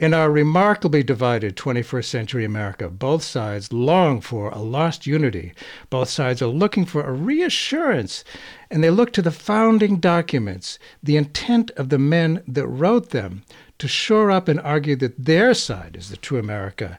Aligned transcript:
In 0.00 0.14
our 0.14 0.30
remarkably 0.30 1.02
divided 1.02 1.56
21st 1.56 2.06
century 2.06 2.42
America, 2.42 2.88
both 2.88 3.22
sides 3.22 3.70
long 3.70 4.22
for 4.22 4.48
a 4.48 4.58
lost 4.58 5.06
unity. 5.06 5.52
Both 5.90 6.08
sides 6.08 6.40
are 6.40 6.46
looking 6.46 6.86
for 6.86 7.02
a 7.04 7.12
reassurance, 7.12 8.24
and 8.70 8.82
they 8.82 8.88
look 8.88 9.12
to 9.12 9.20
the 9.20 9.30
founding 9.30 9.98
documents, 9.98 10.78
the 11.02 11.18
intent 11.18 11.70
of 11.72 11.90
the 11.90 11.98
men 11.98 12.42
that 12.48 12.66
wrote 12.66 13.10
them, 13.10 13.42
to 13.76 13.86
shore 13.88 14.30
up 14.30 14.48
and 14.48 14.58
argue 14.60 14.96
that 14.96 15.26
their 15.26 15.52
side 15.52 15.96
is 15.96 16.08
the 16.08 16.16
true 16.16 16.38
America 16.38 16.98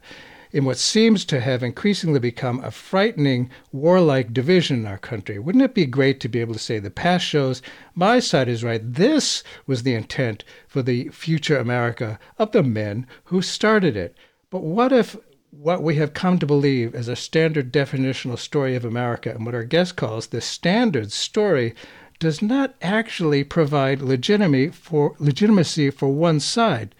in 0.53 0.65
what 0.65 0.77
seems 0.77 1.23
to 1.25 1.39
have 1.39 1.63
increasingly 1.63 2.19
become 2.19 2.63
a 2.63 2.71
frightening 2.71 3.49
warlike 3.71 4.33
division 4.33 4.79
in 4.79 4.85
our 4.85 4.97
country. 4.97 5.39
Wouldn't 5.39 5.63
it 5.63 5.73
be 5.73 5.85
great 5.85 6.19
to 6.19 6.29
be 6.29 6.39
able 6.39 6.53
to 6.53 6.59
say 6.59 6.79
the 6.79 6.89
past 6.89 7.25
shows 7.25 7.61
my 7.95 8.19
side 8.19 8.49
is 8.49 8.63
right? 8.63 8.81
This 8.83 9.43
was 9.65 9.83
the 9.83 9.95
intent 9.95 10.43
for 10.67 10.81
the 10.81 11.09
future 11.09 11.57
America 11.57 12.19
of 12.37 12.51
the 12.51 12.63
men 12.63 13.07
who 13.25 13.41
started 13.41 13.95
it. 13.95 14.17
But 14.49 14.63
what 14.63 14.91
if 14.91 15.15
what 15.51 15.83
we 15.83 15.95
have 15.95 16.13
come 16.13 16.39
to 16.39 16.45
believe 16.45 16.95
as 16.95 17.07
a 17.07 17.15
standard 17.15 17.73
definitional 17.73 18.39
story 18.39 18.75
of 18.75 18.85
America 18.85 19.31
and 19.31 19.45
what 19.45 19.55
our 19.55 19.65
guest 19.65 19.97
calls 19.97 20.27
the 20.27 20.39
standard 20.39 21.11
story 21.11 21.75
does 22.19 22.41
not 22.41 22.75
actually 22.81 23.43
provide 23.43 24.01
legitimacy 24.01 24.69
for 24.69 25.15
legitimacy 25.19 25.89
for 25.89 26.07
one 26.09 26.39
side? 26.39 26.95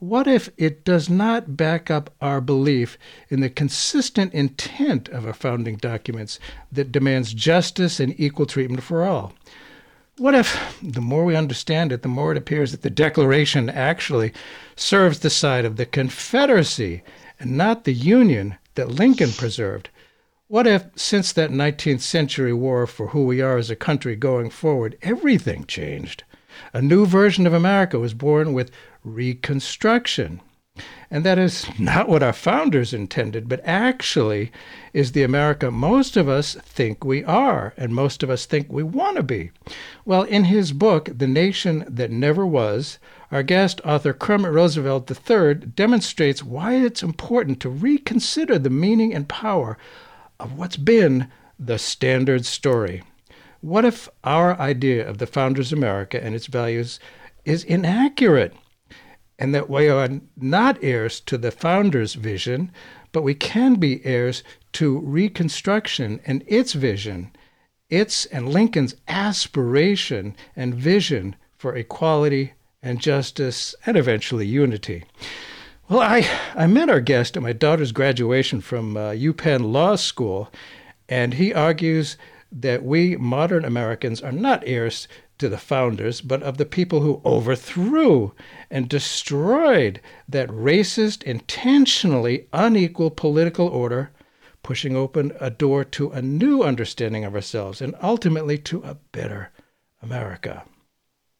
What 0.00 0.28
if 0.28 0.48
it 0.56 0.84
does 0.84 1.10
not 1.10 1.56
back 1.56 1.90
up 1.90 2.14
our 2.20 2.40
belief 2.40 2.96
in 3.30 3.40
the 3.40 3.50
consistent 3.50 4.32
intent 4.32 5.08
of 5.08 5.26
our 5.26 5.32
founding 5.32 5.74
documents 5.74 6.38
that 6.70 6.92
demands 6.92 7.34
justice 7.34 7.98
and 7.98 8.14
equal 8.16 8.46
treatment 8.46 8.84
for 8.84 9.04
all? 9.04 9.32
What 10.16 10.36
if 10.36 10.78
the 10.80 11.00
more 11.00 11.24
we 11.24 11.34
understand 11.34 11.90
it, 11.90 12.02
the 12.02 12.08
more 12.08 12.30
it 12.30 12.38
appears 12.38 12.70
that 12.70 12.82
the 12.82 12.90
Declaration 12.90 13.68
actually 13.68 14.32
serves 14.76 15.18
the 15.18 15.30
side 15.30 15.64
of 15.64 15.76
the 15.76 15.86
Confederacy 15.86 17.02
and 17.40 17.56
not 17.56 17.82
the 17.82 17.92
Union 17.92 18.56
that 18.76 18.92
Lincoln 18.92 19.32
preserved? 19.32 19.88
What 20.46 20.68
if, 20.68 20.84
since 20.94 21.32
that 21.32 21.50
19th 21.50 22.02
century 22.02 22.52
war 22.52 22.86
for 22.86 23.08
who 23.08 23.24
we 23.24 23.40
are 23.40 23.58
as 23.58 23.68
a 23.68 23.76
country 23.76 24.14
going 24.14 24.50
forward, 24.50 24.96
everything 25.02 25.64
changed? 25.66 26.22
A 26.72 26.82
new 26.82 27.04
version 27.06 27.46
of 27.46 27.52
America 27.52 27.98
was 27.98 28.14
born 28.14 28.52
with 28.52 28.70
Reconstruction. 29.08 30.40
And 31.10 31.24
that 31.24 31.38
is 31.38 31.66
not 31.78 32.08
what 32.08 32.22
our 32.22 32.32
founders 32.32 32.94
intended, 32.94 33.48
but 33.48 33.60
actually 33.64 34.52
is 34.92 35.12
the 35.12 35.22
America 35.22 35.70
most 35.70 36.16
of 36.16 36.28
us 36.28 36.54
think 36.54 37.04
we 37.04 37.24
are, 37.24 37.74
and 37.76 37.94
most 37.94 38.22
of 38.22 38.30
us 38.30 38.46
think 38.46 38.70
we 38.70 38.82
want 38.82 39.16
to 39.16 39.22
be. 39.22 39.50
Well, 40.04 40.22
in 40.22 40.44
his 40.44 40.72
book, 40.72 41.08
The 41.12 41.26
Nation 41.26 41.84
That 41.88 42.10
Never 42.10 42.46
Was, 42.46 42.98
our 43.32 43.42
guest 43.42 43.80
author 43.84 44.12
Kermit 44.12 44.52
Roosevelt 44.52 45.10
III 45.10 45.54
demonstrates 45.54 46.44
why 46.44 46.74
it's 46.74 47.02
important 47.02 47.58
to 47.60 47.70
reconsider 47.70 48.58
the 48.58 48.70
meaning 48.70 49.14
and 49.14 49.28
power 49.28 49.78
of 50.38 50.56
what's 50.56 50.76
been 50.76 51.28
the 51.58 51.78
standard 51.78 52.46
story. 52.46 53.02
What 53.60 53.84
if 53.84 54.08
our 54.22 54.56
idea 54.60 55.08
of 55.08 55.18
the 55.18 55.26
founders' 55.26 55.72
America 55.72 56.22
and 56.22 56.34
its 56.34 56.46
values 56.46 57.00
is 57.44 57.64
inaccurate? 57.64 58.54
And 59.38 59.54
that 59.54 59.70
we 59.70 59.88
are 59.88 60.20
not 60.36 60.82
heirs 60.82 61.20
to 61.20 61.38
the 61.38 61.50
founder's 61.50 62.14
vision, 62.14 62.72
but 63.12 63.22
we 63.22 63.34
can 63.34 63.76
be 63.76 64.04
heirs 64.04 64.42
to 64.72 64.98
Reconstruction 64.98 66.20
and 66.26 66.42
its 66.46 66.72
vision, 66.72 67.30
its 67.88 68.26
and 68.26 68.48
Lincoln's 68.48 68.96
aspiration 69.06 70.36
and 70.56 70.74
vision 70.74 71.36
for 71.56 71.76
equality 71.76 72.52
and 72.82 73.00
justice 73.00 73.74
and 73.86 73.96
eventually 73.96 74.46
unity. 74.46 75.04
Well, 75.88 76.00
I, 76.00 76.28
I 76.54 76.66
met 76.66 76.90
our 76.90 77.00
guest 77.00 77.36
at 77.36 77.42
my 77.42 77.52
daughter's 77.52 77.92
graduation 77.92 78.60
from 78.60 78.96
uh, 78.96 79.12
UPenn 79.12 79.72
Law 79.72 79.96
School, 79.96 80.50
and 81.08 81.34
he 81.34 81.54
argues 81.54 82.18
that 82.52 82.84
we 82.84 83.16
modern 83.16 83.64
Americans 83.64 84.20
are 84.20 84.32
not 84.32 84.62
heirs 84.66 85.08
to 85.38 85.48
the 85.48 85.58
founders, 85.58 86.20
but 86.20 86.42
of 86.42 86.58
the 86.58 86.66
people 86.66 87.00
who 87.00 87.22
overthrew 87.24 88.32
and 88.70 88.88
destroyed 88.88 90.00
that 90.28 90.48
racist, 90.48 91.22
intentionally 91.22 92.48
unequal 92.52 93.10
political 93.10 93.66
order, 93.68 94.10
pushing 94.62 94.96
open 94.96 95.32
a 95.40 95.50
door 95.50 95.84
to 95.84 96.10
a 96.10 96.20
new 96.20 96.62
understanding 96.62 97.24
of 97.24 97.34
ourselves 97.34 97.80
and 97.80 97.94
ultimately 98.02 98.58
to 98.58 98.82
a 98.82 98.94
better 99.12 99.50
America. 100.02 100.64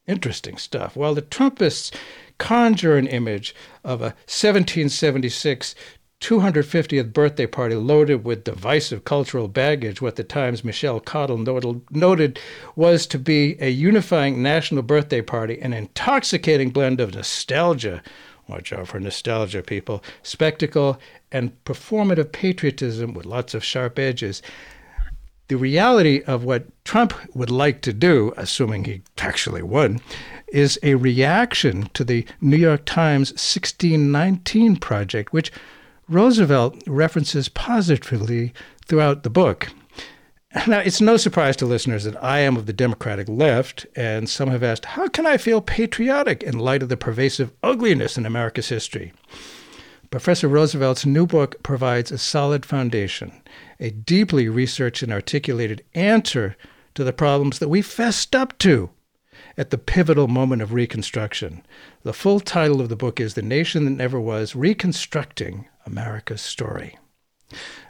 Interesting 0.06 0.56
stuff. 0.56 0.96
While 0.96 1.14
the 1.14 1.22
Trumpists 1.22 1.92
conjure 2.38 2.96
an 2.96 3.06
image 3.06 3.54
of 3.84 4.00
a 4.00 4.14
1776 4.26 5.74
250th 6.20 7.12
birthday 7.12 7.46
party 7.46 7.76
loaded 7.76 8.24
with 8.24 8.44
divisive 8.44 9.04
cultural 9.04 9.46
baggage, 9.46 10.02
what 10.02 10.16
the 10.16 10.24
Times' 10.24 10.64
Michelle 10.64 11.00
Cottle 11.00 11.38
noted, 11.90 12.38
was 12.74 13.06
to 13.06 13.18
be 13.18 13.56
a 13.60 13.70
unifying 13.70 14.42
national 14.42 14.82
birthday 14.82 15.22
party, 15.22 15.60
an 15.60 15.72
intoxicating 15.72 16.70
blend 16.70 17.00
of 17.00 17.14
nostalgia. 17.14 18.02
Watch 18.48 18.72
out 18.72 18.88
for 18.88 18.98
nostalgia, 18.98 19.62
people. 19.62 20.02
Spectacle 20.22 20.98
and 21.30 21.52
performative 21.64 22.32
patriotism 22.32 23.14
with 23.14 23.26
lots 23.26 23.54
of 23.54 23.62
sharp 23.62 23.98
edges. 23.98 24.42
The 25.48 25.56
reality 25.56 26.22
of 26.26 26.44
what 26.44 26.66
Trump 26.84 27.14
would 27.34 27.50
like 27.50 27.80
to 27.82 27.92
do, 27.92 28.34
assuming 28.36 28.84
he 28.84 29.02
actually 29.18 29.62
won, 29.62 30.00
is 30.48 30.78
a 30.82 30.94
reaction 30.94 31.88
to 31.94 32.04
the 32.04 32.26
New 32.40 32.56
York 32.56 32.84
Times 32.86 33.30
1619 33.30 34.76
project, 34.76 35.32
which 35.32 35.52
Roosevelt 36.08 36.82
references 36.86 37.50
positively 37.50 38.54
throughout 38.86 39.24
the 39.24 39.30
book. 39.30 39.68
Now, 40.66 40.78
it's 40.78 41.02
no 41.02 41.18
surprise 41.18 41.54
to 41.56 41.66
listeners 41.66 42.04
that 42.04 42.22
I 42.24 42.38
am 42.38 42.56
of 42.56 42.64
the 42.64 42.72
Democratic 42.72 43.28
left, 43.28 43.84
and 43.94 44.28
some 44.28 44.48
have 44.48 44.62
asked, 44.62 44.86
how 44.86 45.08
can 45.08 45.26
I 45.26 45.36
feel 45.36 45.60
patriotic 45.60 46.42
in 46.42 46.58
light 46.58 46.82
of 46.82 46.88
the 46.88 46.96
pervasive 46.96 47.52
ugliness 47.62 48.16
in 48.16 48.24
America's 48.24 48.70
history? 48.70 49.12
Professor 50.10 50.48
Roosevelt's 50.48 51.04
new 51.04 51.26
book 51.26 51.62
provides 51.62 52.10
a 52.10 52.16
solid 52.16 52.64
foundation, 52.64 53.42
a 53.78 53.90
deeply 53.90 54.48
researched 54.48 55.02
and 55.02 55.12
articulated 55.12 55.84
answer 55.94 56.56
to 56.94 57.04
the 57.04 57.12
problems 57.12 57.58
that 57.58 57.68
we 57.68 57.82
fessed 57.82 58.34
up 58.34 58.56
to 58.60 58.88
at 59.58 59.68
the 59.68 59.76
pivotal 59.76 60.28
moment 60.28 60.62
of 60.62 60.72
Reconstruction. 60.72 61.62
The 62.04 62.14
full 62.14 62.40
title 62.40 62.80
of 62.80 62.88
the 62.88 62.96
book 62.96 63.20
is 63.20 63.34
The 63.34 63.42
Nation 63.42 63.84
That 63.84 63.90
Never 63.90 64.18
Was 64.18 64.56
Reconstructing 64.56 65.66
America's 65.88 66.42
Story. 66.42 66.98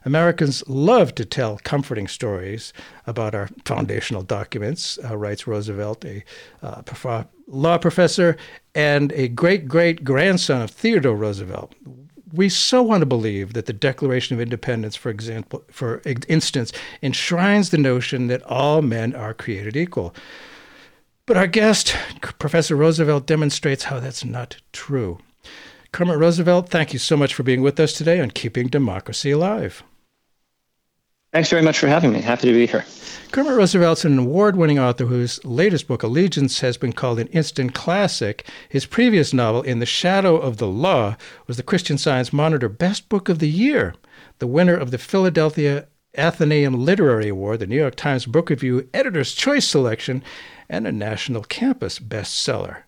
Americans 0.05 0.63
love 0.69 1.15
to 1.17 1.25
tell 1.25 1.59
comforting 1.65 2.07
stories 2.07 2.73
about 3.09 3.35
our 3.35 3.49
foundational 3.65 4.23
documents, 4.23 4.99
uh, 5.05 5.17
writes 5.17 5.49
Roosevelt, 5.49 6.05
a 6.05 6.23
uh, 6.63 6.83
prof- 6.83 7.27
law 7.49 7.77
professor 7.77 8.37
and 8.75 9.11
a 9.13 9.27
great 9.27 9.67
great 9.67 10.05
grandson 10.05 10.63
of 10.63 10.71
Theodore 10.71 11.17
Roosevelt. 11.17 11.75
We 12.33 12.49
so 12.49 12.83
want 12.83 13.01
to 13.01 13.07
believe 13.07 13.55
that 13.55 13.67
the 13.67 13.73
Declaration 13.73 14.37
of 14.37 14.41
Independence, 14.41 14.95
for 14.95 15.11
example, 15.11 15.65
for 15.73 16.03
instance, 16.29 16.73
enshrines 17.03 17.71
the 17.71 17.79
notion 17.79 18.29
that 18.29 18.43
all 18.45 18.81
men 18.81 19.13
are 19.15 19.35
created 19.35 19.77
equal. 19.77 20.15
But 21.27 21.37
our 21.37 21.47
guest, 21.49 21.97
Professor 22.39 22.77
Roosevelt, 22.77 23.27
demonstrates 23.27 23.85
how 23.85 23.99
that's 23.99 24.25
not 24.25 24.61
true. 24.73 25.19
Kermit 25.93 26.19
Roosevelt, 26.19 26.69
thank 26.69 26.93
you 26.93 26.99
so 26.99 27.17
much 27.17 27.35
for 27.35 27.43
being 27.43 27.63
with 27.63 27.81
us 27.81 27.93
today 27.93 28.21
on 28.21 28.31
Keeping 28.31 28.69
Democracy 28.69 29.31
Alive. 29.31 29.83
Thanks 31.33 31.51
very 31.51 31.63
much 31.63 31.79
for 31.79 31.89
having 31.89 32.13
me. 32.13 32.21
Happy 32.21 32.49
to 32.49 32.53
be 32.55 32.67
here. 32.67 32.85
Kermit 33.33 33.55
Roosevelt's 33.55 34.05
an 34.05 34.19
award 34.19 34.57
winning 34.57 34.79
author 34.79 35.05
whose 35.05 35.45
latest 35.45 35.87
book, 35.87 36.03
Allegiance, 36.03 36.61
has 36.61 36.79
been 36.79 36.93
called 36.95 37.19
an 37.19 37.27
instant 37.29 37.75
classic. 37.75 38.47
His 38.71 38.87
previous 38.87 39.35
novel, 39.35 39.61
In 39.63 39.79
the 39.79 39.87
Shadow 39.87 40.37
of 40.37 40.57
the 40.57 40.67
Law, 40.67 41.17
was 41.47 41.59
the 41.59 41.63
Christian 41.63 41.99
Science 41.99 42.33
Monitor 42.33 42.71
Best 42.71 43.11
Book 43.11 43.29
of 43.29 43.41
the 43.41 43.49
Year, 43.49 43.95
the 44.39 44.47
winner 44.47 44.75
of 44.75 44.91
the 44.91 44.99
Philadelphia 44.99 45.89
Athenaeum 46.17 46.75
Literary 46.83 47.29
Award, 47.29 47.61
the 47.61 47.67
New 47.67 47.77
York 47.77 47.97
Times 47.97 48.25
Book 48.25 48.49
Review 48.49 48.89
Editor's 48.95 49.35
Choice 49.35 49.67
Selection, 49.69 50.25
and 50.71 50.87
a 50.87 50.93
national 50.93 51.43
campus 51.43 51.99
bestseller. 51.99 52.85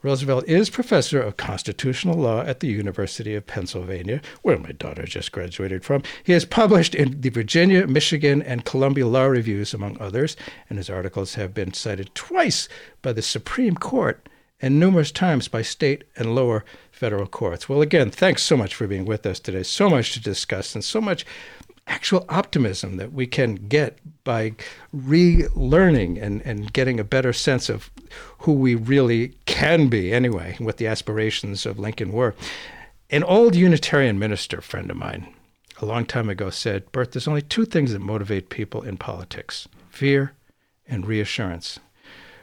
Roosevelt 0.00 0.46
is 0.46 0.70
professor 0.70 1.20
of 1.20 1.36
constitutional 1.36 2.16
law 2.16 2.42
at 2.42 2.60
the 2.60 2.68
University 2.68 3.34
of 3.34 3.48
Pennsylvania, 3.48 4.20
where 4.42 4.56
my 4.56 4.70
daughter 4.70 5.02
just 5.02 5.32
graduated 5.32 5.84
from. 5.84 6.04
He 6.22 6.32
has 6.34 6.44
published 6.44 6.94
in 6.94 7.20
the 7.20 7.30
Virginia, 7.30 7.84
Michigan, 7.84 8.40
and 8.40 8.64
Columbia 8.64 9.08
Law 9.08 9.24
Reviews, 9.24 9.74
among 9.74 10.00
others, 10.00 10.36
and 10.70 10.78
his 10.78 10.88
articles 10.88 11.34
have 11.34 11.52
been 11.52 11.72
cited 11.72 12.14
twice 12.14 12.68
by 13.02 13.12
the 13.12 13.22
Supreme 13.22 13.74
Court 13.74 14.28
and 14.60 14.78
numerous 14.78 15.10
times 15.10 15.48
by 15.48 15.62
state 15.62 16.04
and 16.16 16.34
lower 16.34 16.64
federal 16.92 17.26
courts. 17.26 17.68
Well, 17.68 17.82
again, 17.82 18.10
thanks 18.10 18.42
so 18.42 18.56
much 18.56 18.74
for 18.74 18.86
being 18.86 19.04
with 19.04 19.26
us 19.26 19.40
today. 19.40 19.62
So 19.64 19.90
much 19.90 20.12
to 20.12 20.20
discuss 20.20 20.74
and 20.74 20.84
so 20.84 21.00
much 21.00 21.26
actual 21.88 22.24
optimism 22.28 22.96
that 22.98 23.12
we 23.12 23.26
can 23.26 23.54
get 23.54 23.98
by 24.24 24.52
relearning 24.94 26.22
and, 26.22 26.42
and 26.42 26.72
getting 26.72 27.00
a 27.00 27.04
better 27.04 27.32
sense 27.32 27.68
of 27.68 27.90
who 28.40 28.52
we 28.52 28.74
really 28.74 29.34
can 29.46 29.88
be 29.88 30.12
anyway, 30.12 30.54
what 30.58 30.76
the 30.76 30.86
aspirations 30.86 31.66
of 31.66 31.78
Lincoln 31.78 32.12
were. 32.12 32.34
An 33.10 33.24
old 33.24 33.54
Unitarian 33.54 34.18
minister 34.18 34.60
friend 34.60 34.90
of 34.90 34.96
mine 34.96 35.32
a 35.80 35.86
long 35.86 36.04
time 36.04 36.28
ago 36.28 36.50
said, 36.50 36.90
Bert, 36.92 37.12
there's 37.12 37.28
only 37.28 37.42
two 37.42 37.64
things 37.64 37.92
that 37.92 38.00
motivate 38.00 38.50
people 38.50 38.82
in 38.82 38.96
politics 38.96 39.68
fear 39.90 40.32
and 40.86 41.06
reassurance. 41.06 41.80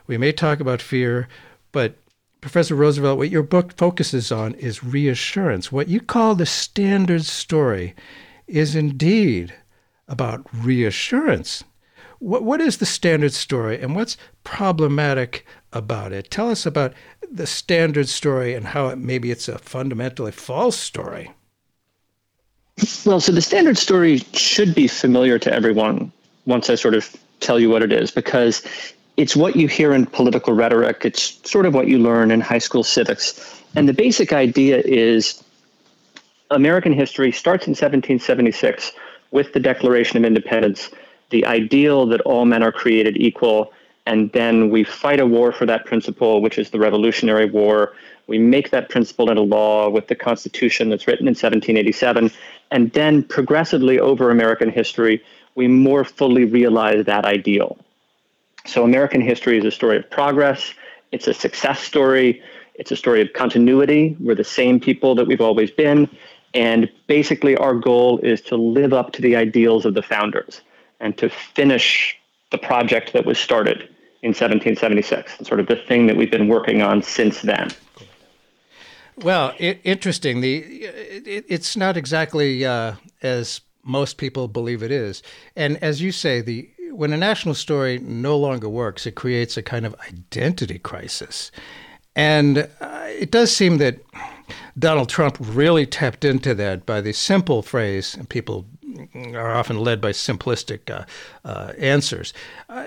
We 0.07 0.18
may 0.18 0.31
talk 0.31 0.59
about 0.59 0.81
fear, 0.81 1.27
but 1.71 1.95
Professor 2.42 2.75
Roosevelt, 2.75 3.18
what 3.18 3.31
your 3.31 3.44
book 3.44 3.75
focuses 3.75 4.31
on 4.31 4.53
is 4.56 4.83
reassurance. 4.83 5.71
What 5.71 5.88
you 5.88 6.00
call 6.00 6.36
the 6.36 6.45
standard 6.45 7.25
story 7.25 7.95
is 8.47 8.75
indeed 8.75 9.53
about 10.07 10.45
reassurance. 10.53 11.63
What, 12.19 12.44
what 12.44 12.62
is 12.62 12.77
the 12.77 12.86
standard 12.86 13.33
story 13.33 13.81
and 13.81 13.95
what's 13.95 14.18
problematic 14.44 15.45
about 15.74 16.13
it? 16.13 16.31
Tell 16.31 16.50
us 16.50 16.65
about 16.65 16.94
the 17.31 17.47
standard 17.47 18.07
story 18.07 18.53
and 18.53 18.68
how 18.68 18.88
it, 18.88 18.97
maybe 18.97 19.31
it's 19.31 19.47
a 19.47 19.57
fundamentally 19.57 20.31
false 20.31 20.77
story. 20.77 21.31
Well, 23.06 23.19
so 23.19 23.31
the 23.31 23.42
standard 23.42 23.77
story 23.77 24.19
should 24.33 24.75
be 24.75 24.88
familiar 24.88 25.39
to 25.39 25.53
everyone 25.53 26.12
once 26.45 26.69
I 26.69 26.75
sort 26.75 26.94
of 26.94 27.15
tell 27.39 27.59
you 27.59 27.69
what 27.69 27.81
it 27.81 27.92
is, 27.92 28.12
because 28.12 28.63
it's 29.18 29.36
what 29.36 29.56
you 29.56 29.68
hear 29.68 29.94
in 29.94 30.06
political 30.06 30.53
rhetoric. 30.53 31.06
It's 31.06 31.39
sort 31.50 31.65
of 31.65 31.74
what 31.74 31.88
you 31.88 32.00
learn 32.00 32.31
in 32.31 32.42
high 32.42 32.59
school 32.59 32.83
civics. 32.83 33.63
And 33.75 33.88
the 33.88 33.94
basic 33.94 34.33
idea 34.33 34.81
is 34.86 35.42
American 36.51 36.94
history 36.94 37.31
starts 37.31 37.68
in 37.68 37.71
1776 37.71 38.92
with 39.31 39.53
the 39.53 39.59
Declaration 39.59 40.18
of 40.18 40.25
Independence, 40.25 40.89
the 41.30 41.45
ideal 41.45 42.06
that 42.07 42.21
all 42.21 42.45
men 42.45 42.63
are 42.63 42.71
created 42.71 43.18
equal. 43.18 43.74
And 44.06 44.31
then 44.33 44.69
we 44.69 44.83
fight 44.83 45.19
a 45.19 45.25
war 45.25 45.51
for 45.51 45.65
that 45.65 45.86
principle, 45.86 46.42
which 46.42 46.59
is 46.59 46.69
the 46.69 46.80
Revolutionary 46.80 47.50
War. 47.50 47.94
We 48.27 48.38
make 48.38 48.69
that 48.69 48.89
principle 48.89 49.30
into 49.30 49.42
law 49.42 49.89
with 49.89 50.07
the 50.07 50.15
Constitution 50.15 50.89
that's 50.89 51.07
written 51.07 51.27
in 51.27 51.31
1787. 51.31 52.31
And 52.71 52.92
then 52.94 53.24
progressively 53.24 54.00
over 54.00 54.30
American 54.30 54.69
history, 54.69 55.24
we 55.56 55.68
more 55.68 56.03
fully 56.03 56.45
realize 56.45 57.06
that 57.06 57.25
ideal. 57.25 57.77
So 58.65 58.83
American 58.83 59.21
history 59.21 59.57
is 59.57 59.65
a 59.65 59.71
story 59.71 59.97
of 59.97 60.09
progress. 60.09 60.74
It's 61.12 61.27
a 61.27 61.33
success 61.33 61.80
story. 61.80 62.42
It's 62.75 62.92
a 62.92 62.95
story 62.95 63.21
of 63.21 63.31
continuity. 63.33 64.18
We're 64.19 64.36
the 64.36 64.44
same 64.44 64.80
people 64.80 65.15
that 65.15 65.27
we've 65.27 65.42
always 65.42 65.71
been. 65.71 66.09
And 66.53 66.89
basically, 67.07 67.57
our 67.57 67.75
goal 67.75 68.19
is 68.19 68.42
to 68.42 68.56
live 68.56 68.94
up 68.94 69.12
to 69.13 69.21
the 69.21 69.36
ideals 69.36 69.86
of 69.86 69.94
the 69.94 70.01
founders 70.01 70.62
and 71.00 71.18
to 71.18 71.30
finish 71.30 72.18
the 72.51 72.57
project 72.57 73.13
that 73.13 73.25
was 73.25 73.38
started 73.38 73.89
in 74.21 74.30
1776, 74.30 75.38
and 75.38 75.45
sort 75.45 75.59
of 75.59 75.68
the 75.68 75.75
thing 75.75 76.07
that 76.07 76.15
we've 76.15 76.31
been 76.31 76.47
working 76.47 76.81
on 76.81 77.03
since 77.03 77.42
then. 77.42 77.69
Well, 79.18 79.53
it, 79.59 79.80
interesting. 79.83 80.42
The 80.42 80.57
it, 80.57 81.45
it's 81.47 81.77
not 81.77 81.95
exactly 81.95 82.65
uh, 82.65 82.94
as 83.21 83.62
most 83.83 84.18
people 84.18 84.47
believe 84.47 84.81
it 84.81 84.92
is, 84.92 85.21
and 85.56 85.77
as 85.83 86.01
you 86.01 86.12
say, 86.12 86.42
the 86.42 86.69
when 86.92 87.13
a 87.13 87.18
national 87.18 87.56
story 87.56 88.00
no 88.00 88.38
longer 88.38 88.68
works, 88.68 89.06
it 89.06 89.15
creates 89.15 89.57
a 89.57 89.62
kind 89.62 89.86
of 89.86 89.95
identity 90.07 90.80
crisis, 90.80 91.51
and 92.15 92.68
uh, 92.81 93.06
it 93.07 93.31
does 93.31 93.56
seem 93.56 93.77
that 93.77 94.00
Donald 94.77 95.09
Trump 95.09 95.38
really 95.39 95.86
tapped 95.86 96.25
into 96.25 96.53
that 96.56 96.86
by 96.86 97.01
the 97.01 97.13
simple 97.13 97.62
phrase, 97.62 98.15
and 98.15 98.30
people 98.30 98.65
are 99.33 99.53
often 99.53 99.77
led 99.80 100.00
by 100.00 100.12
simplistic 100.12 100.89
uh, 100.89 101.06
uh, 101.44 101.74
answers 101.77 102.33
uh, 102.69 102.86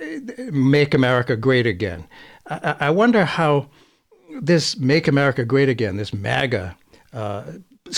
make 0.50 0.94
America 0.94 1.36
great 1.36 1.66
again. 1.66 2.06
I, 2.48 2.76
I, 2.80 2.90
wonder 2.90 3.24
how 3.24 3.68
this 4.40 4.78
Make 4.78 5.08
America 5.08 5.44
Great 5.44 5.68
Again, 5.68 5.96
this 5.96 6.14
MAGA, 6.14 6.76
uh, 7.12 7.44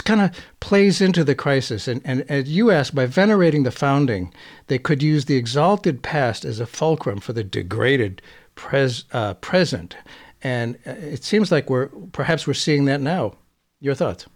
kind 0.04 0.20
of 0.20 0.30
plays 0.60 1.00
into 1.00 1.24
the 1.24 1.34
crisis. 1.34 1.88
And, 1.88 2.00
and 2.04 2.22
as 2.30 2.48
you 2.48 2.70
asked, 2.70 2.94
by 2.94 3.06
venerating 3.06 3.64
the 3.64 3.70
founding, 3.70 4.32
they 4.68 4.78
could 4.78 5.02
use 5.02 5.24
the 5.24 5.36
exalted 5.36 6.02
past 6.02 6.44
as 6.44 6.60
a 6.60 6.66
fulcrum 6.66 7.18
for 7.18 7.32
the 7.32 7.44
degraded 7.44 8.22
pres, 8.54 9.04
uh, 9.12 9.34
present. 9.34 9.96
And 10.42 10.76
uh, 10.86 10.92
it 10.92 11.24
seems 11.24 11.50
like 11.50 11.68
we're 11.68 11.88
perhaps 12.12 12.46
we're 12.46 12.54
seeing 12.54 12.84
that 12.86 13.00
now. 13.00 13.34
Your 13.81 13.94
thoughts? 13.94 14.27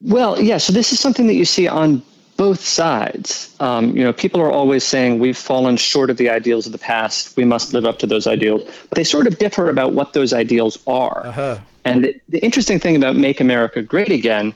Well, 0.00 0.40
yeah. 0.40 0.58
So 0.58 0.72
this 0.72 0.92
is 0.92 1.00
something 1.00 1.26
that 1.28 1.34
you 1.34 1.44
see 1.44 1.68
on 1.68 2.02
both 2.36 2.60
sides. 2.60 3.54
Um, 3.60 3.96
you 3.96 4.02
know, 4.02 4.12
people 4.12 4.40
are 4.40 4.50
always 4.50 4.84
saying 4.84 5.20
we've 5.20 5.36
fallen 5.36 5.76
short 5.76 6.10
of 6.10 6.16
the 6.16 6.28
ideals 6.28 6.66
of 6.66 6.72
the 6.72 6.78
past. 6.78 7.36
We 7.36 7.44
must 7.44 7.72
live 7.72 7.84
up 7.84 7.98
to 8.00 8.06
those 8.06 8.26
ideals. 8.26 8.64
But 8.88 8.96
they 8.96 9.04
sort 9.04 9.26
of 9.26 9.38
differ 9.38 9.70
about 9.70 9.92
what 9.92 10.12
those 10.12 10.32
ideals 10.32 10.78
are. 10.86 11.26
Uh-huh. 11.26 11.58
And 11.84 12.04
the, 12.04 12.20
the 12.28 12.38
interesting 12.40 12.80
thing 12.80 12.96
about 12.96 13.14
Make 13.16 13.40
America 13.40 13.82
Great 13.82 14.10
Again 14.10 14.54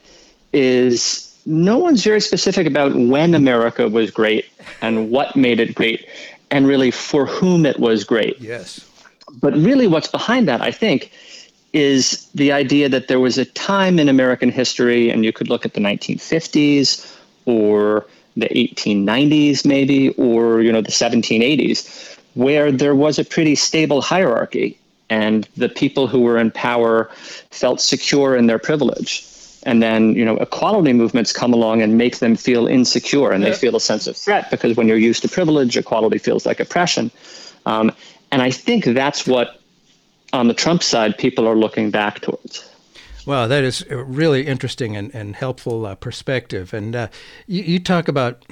is 0.53 1.39
no 1.47 1.79
one's 1.79 2.03
very 2.03 2.21
specific 2.21 2.67
about 2.67 2.95
when 2.95 3.35
America 3.35 3.89
was 3.89 4.11
great 4.11 4.47
and 4.83 5.11
what 5.11 5.37
made 5.37 5.61
it 5.61 5.75
great 5.75 6.07
and 6.51 6.67
really 6.67 6.91
for 6.91 7.27
whom 7.27 7.65
it 7.65 7.79
was 7.79 8.05
great. 8.05 8.41
Yes. 8.41 8.85
But 9.41 9.55
really, 9.55 9.87
what's 9.87 10.09
behind 10.09 10.49
that, 10.49 10.63
I 10.63 10.71
think, 10.71 11.13
is 11.73 12.29
the 12.35 12.53
idea 12.53 12.89
that 12.89 13.09
there 13.09 13.21
was 13.21 13.39
a 13.39 13.45
time 13.45 13.99
in 13.99 14.09
American 14.09 14.51
history, 14.51 15.11
and 15.11 15.25
you 15.25 15.33
could 15.33 15.49
look 15.49 15.67
at 15.67 15.75
the 15.75 15.81
1950s 15.81 17.17
or 17.45 18.07
the 18.37 18.49
1890s 18.49 19.67
maybe 19.67 20.11
or 20.11 20.63
you 20.63 20.71
know 20.71 20.81
the 20.81 20.93
1780s 20.93 22.17
where 22.35 22.71
there 22.71 22.95
was 22.95 23.19
a 23.19 23.25
pretty 23.25 23.55
stable 23.57 24.01
hierarchy 24.01 24.79
and 25.11 25.49
the 25.57 25.69
people 25.69 26.07
who 26.07 26.21
were 26.21 26.39
in 26.39 26.51
power 26.51 27.11
felt 27.51 27.81
secure 27.81 28.37
in 28.37 28.47
their 28.47 28.59
privilege. 28.59 29.25
And 29.65 29.83
then 29.83 30.15
you 30.15 30.25
know 30.25 30.37
equality 30.37 30.93
movements 30.93 31.33
come 31.33 31.53
along 31.53 31.83
and 31.83 31.99
make 31.99 32.19
them 32.19 32.37
feel 32.37 32.67
insecure 32.69 33.33
and 33.33 33.43
they 33.43 33.53
feel 33.53 33.75
a 33.75 33.81
sense 33.81 34.07
of 34.07 34.17
threat 34.17 34.51
because 34.51 34.77
when 34.77 34.87
you're 34.87 34.97
used 34.97 35.23
to 35.23 35.29
privilege 35.29 35.77
equality 35.77 36.19
feels 36.19 36.47
like 36.47 36.61
oppression. 36.61 37.11
Um, 37.67 37.93
and 38.31 38.43
i 38.43 38.51
think 38.51 38.85
that's 38.85 39.27
what 39.27 39.58
on 40.33 40.49
the 40.49 40.55
trump 40.55 40.83
side 40.83 41.17
people 41.17 41.47
are 41.47 41.57
looking 41.57 41.91
back 41.91 42.21
towards. 42.21 42.69
Wow, 43.29 43.47
that 43.47 43.63
is 43.63 43.85
a 43.91 44.03
really 44.03 44.47
interesting 44.47 44.97
and, 44.97 45.15
and 45.15 45.37
helpful 45.37 45.85
uh, 45.85 45.95
perspective. 45.97 46.73
And 46.73 46.97
uh, 46.97 47.09
you, 47.47 47.63
you, 47.63 47.79
talk 47.79 48.09
about 48.09 48.47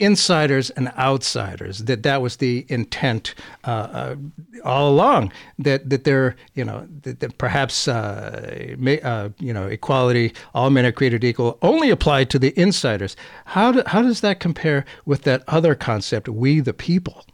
insiders 0.00 0.70
and 0.70 0.88
outsiders 0.98 1.78
that 1.84 2.02
that 2.02 2.20
was 2.20 2.36
the 2.36 2.66
intent 2.68 3.34
uh, 3.64 3.70
uh 3.70 4.16
all 4.62 4.90
along 4.90 5.32
that 5.58 5.88
that 5.88 6.04
there 6.04 6.36
you 6.54 6.62
know 6.62 6.86
that, 7.02 7.20
that 7.20 7.38
perhaps 7.38 7.88
uh, 7.88 8.74
may, 8.76 9.00
uh, 9.00 9.28
you 9.38 9.54
know 9.54 9.66
equality 9.68 10.34
all 10.52 10.68
men 10.68 10.84
are 10.84 10.92
created 10.92 11.22
equal 11.22 11.56
only 11.62 11.88
applied 11.88 12.28
to 12.28 12.40
the 12.40 12.52
insiders. 12.60 13.16
How 13.44 13.70
do, 13.70 13.82
how 13.86 14.02
does 14.02 14.20
that 14.20 14.40
compare 14.40 14.84
with 15.04 15.22
that 15.22 15.44
other 15.46 15.74
concept 15.76 16.28
we 16.28 16.58
the 16.58 16.74
people? 16.74 17.24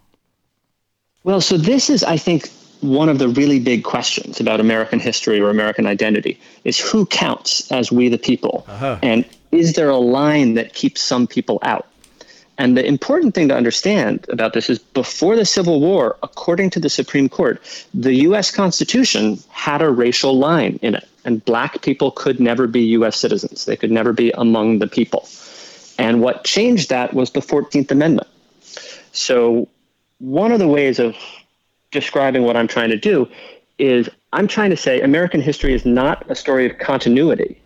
Well 1.24 1.40
so 1.40 1.56
this 1.56 1.88
is 1.88 2.04
i 2.04 2.18
think 2.18 2.50
one 2.82 3.08
of 3.08 3.18
the 3.18 3.28
really 3.28 3.60
big 3.60 3.84
questions 3.84 4.40
about 4.40 4.60
American 4.60 4.98
history 4.98 5.40
or 5.40 5.50
American 5.50 5.86
identity 5.86 6.38
is 6.64 6.78
who 6.78 7.06
counts 7.06 7.70
as 7.70 7.92
we 7.92 8.08
the 8.08 8.18
people? 8.18 8.64
Uh-huh. 8.68 8.98
And 9.02 9.24
is 9.52 9.74
there 9.74 9.88
a 9.88 9.98
line 9.98 10.54
that 10.54 10.74
keeps 10.74 11.00
some 11.00 11.26
people 11.26 11.58
out? 11.62 11.86
And 12.58 12.76
the 12.76 12.84
important 12.84 13.34
thing 13.34 13.48
to 13.48 13.56
understand 13.56 14.26
about 14.28 14.52
this 14.52 14.68
is 14.68 14.78
before 14.78 15.36
the 15.36 15.44
Civil 15.44 15.80
War, 15.80 16.16
according 16.22 16.70
to 16.70 16.80
the 16.80 16.90
Supreme 16.90 17.28
Court, 17.28 17.62
the 17.94 18.14
US 18.26 18.50
Constitution 18.50 19.38
had 19.48 19.80
a 19.80 19.90
racial 19.90 20.38
line 20.38 20.78
in 20.82 20.94
it. 20.94 21.08
And 21.24 21.44
black 21.44 21.82
people 21.82 22.10
could 22.10 22.40
never 22.40 22.66
be 22.66 22.80
US 22.98 23.16
citizens, 23.16 23.64
they 23.64 23.76
could 23.76 23.90
never 23.90 24.12
be 24.12 24.32
among 24.32 24.80
the 24.80 24.86
people. 24.86 25.28
And 25.98 26.20
what 26.20 26.44
changed 26.44 26.90
that 26.90 27.14
was 27.14 27.30
the 27.30 27.40
14th 27.40 27.90
Amendment. 27.90 28.28
So, 29.12 29.68
one 30.18 30.52
of 30.52 30.58
the 30.58 30.68
ways 30.68 30.98
of 30.98 31.16
describing 31.92 32.42
what 32.42 32.56
I'm 32.56 32.66
trying 32.66 32.90
to 32.90 32.96
do 32.96 33.28
is 33.78 34.08
I'm 34.32 34.48
trying 34.48 34.70
to 34.70 34.76
say 34.76 35.00
American 35.00 35.40
history 35.40 35.74
is 35.74 35.86
not 35.86 36.28
a 36.30 36.34
story 36.34 36.68
of 36.68 36.78
continuity. 36.78 37.60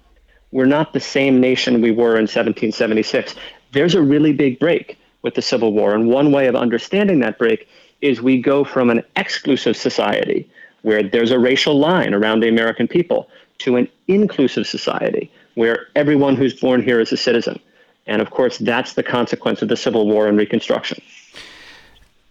We're 0.53 0.67
not 0.67 0.93
the 0.93 1.01
same 1.01 1.41
nation 1.41 1.81
we 1.81 1.91
were 1.91 2.17
in 2.17 2.23
1776. 2.23 3.35
There's 3.73 3.95
a 3.95 4.03
really 4.03 4.33
big 4.33 4.59
break 4.59 4.99
with 5.23 5.35
the 5.35 5.43
Civil 5.43 5.73
War. 5.73 5.95
And 5.95 6.09
one 6.09 6.33
way 6.33 6.47
of 6.47 6.55
understanding 6.55 7.21
that 7.21 7.39
break 7.39 7.69
is 8.01 8.21
we 8.21 8.41
go 8.41 8.65
from 8.65 8.91
an 8.91 9.03
exclusive 9.17 9.77
society 9.77 10.49
where 10.83 11.03
there's 11.03 11.31
a 11.31 11.39
racial 11.39 11.79
line 11.79 12.15
around 12.15 12.41
the 12.41 12.49
American 12.49 12.87
people 12.87 13.29
to 13.59 13.77
an 13.77 13.89
inclusive 14.07 14.67
society 14.67 15.31
where 15.55 15.89
everyone 15.97 16.37
who's 16.37 16.55
born 16.55 16.83
here 16.83 17.01
is 17.01 17.11
a 17.13 17.17
citizen. 17.17 17.59
And 18.07 18.23
of 18.23 18.31
course, 18.31 18.59
that's 18.59 18.93
the 18.93 19.03
consequence 19.03 19.63
of 19.63 19.69
the 19.69 19.77
Civil 19.77 20.07
War 20.07 20.29
and 20.29 20.39
Reconstruction. 20.39 21.03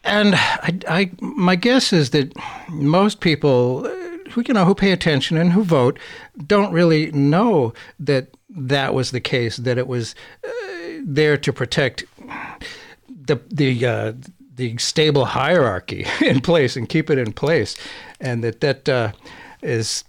And 0.05 0.35
I, 0.35 0.79
I, 0.87 1.11
my 1.19 1.55
guess 1.55 1.91
is 1.91 2.11
that 2.11 2.31
most 2.69 3.19
people 3.19 3.83
who 4.31 4.43
you 4.47 4.53
know 4.53 4.65
who 4.65 4.75
pay 4.75 4.91
attention 4.91 5.37
and 5.37 5.51
who 5.53 5.63
vote 5.63 5.97
don't 6.45 6.71
really 6.71 7.11
know 7.11 7.73
that 7.99 8.29
that 8.49 8.93
was 8.93 9.11
the 9.11 9.19
case. 9.19 9.57
That 9.57 9.77
it 9.77 9.87
was 9.87 10.15
uh, 10.43 10.49
there 11.03 11.37
to 11.37 11.51
protect 11.51 12.03
the 13.07 13.39
the 13.49 13.85
uh, 13.85 14.13
the 14.55 14.77
stable 14.77 15.25
hierarchy 15.25 16.05
in 16.21 16.41
place 16.41 16.75
and 16.75 16.87
keep 16.87 17.09
it 17.09 17.17
in 17.17 17.33
place, 17.33 17.75
and 18.19 18.43
that 18.43 18.61
that 18.61 18.89
uh, 18.89 19.11
is 19.61 20.03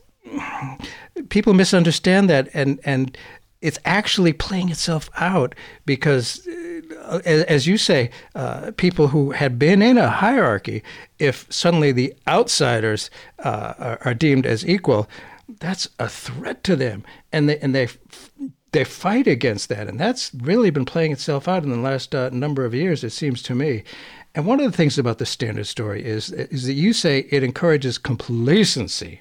people 1.28 1.54
misunderstand 1.54 2.28
that 2.28 2.48
and 2.52 2.80
and 2.84 3.16
it's 3.62 3.78
actually 3.84 4.32
playing 4.32 4.68
itself 4.68 5.08
out 5.18 5.54
because 5.86 6.46
uh, 6.46 6.75
as 7.24 7.66
you 7.66 7.76
say 7.76 8.10
uh, 8.34 8.70
people 8.76 9.08
who 9.08 9.32
had 9.32 9.58
been 9.58 9.82
in 9.82 9.98
a 9.98 10.08
hierarchy 10.08 10.82
if 11.18 11.46
suddenly 11.50 11.92
the 11.92 12.14
outsiders 12.28 13.10
uh, 13.40 13.96
are, 14.04 14.14
deemed 14.14 14.46
as 14.46 14.66
equal 14.66 15.08
that's 15.48 15.88
a 15.98 16.08
threat 16.08 16.64
to 16.64 16.76
them. 16.76 17.04
And 17.32 17.48
they 17.48 17.58
and 17.58 17.74
they 17.74 17.88
they 18.72 18.84
fight 18.84 19.26
against 19.26 19.68
that. 19.68 19.88
And 19.88 19.98
that's 19.98 20.32
really 20.34 20.70
been 20.70 20.84
playing 20.84 21.12
itself 21.12 21.48
out 21.48 21.62
in 21.62 21.70
the 21.70 21.78
last 21.78 22.14
uh, 22.14 22.30
number 22.30 22.64
of 22.64 22.74
years 22.74 23.04
it 23.04 23.10
seems 23.10 23.42
to 23.44 23.54
me. 23.54 23.84
And 24.34 24.44
one 24.44 24.60
of 24.60 24.70
the 24.70 24.76
things 24.76 24.98
about 24.98 25.18
the 25.18 25.26
standard 25.26 25.66
story 25.66 26.04
is 26.04 26.30
is 26.32 26.66
that 26.66 26.74
you 26.74 26.92
say 26.92 27.26
it 27.30 27.42
encourages 27.42 27.98
complacency 27.98 29.20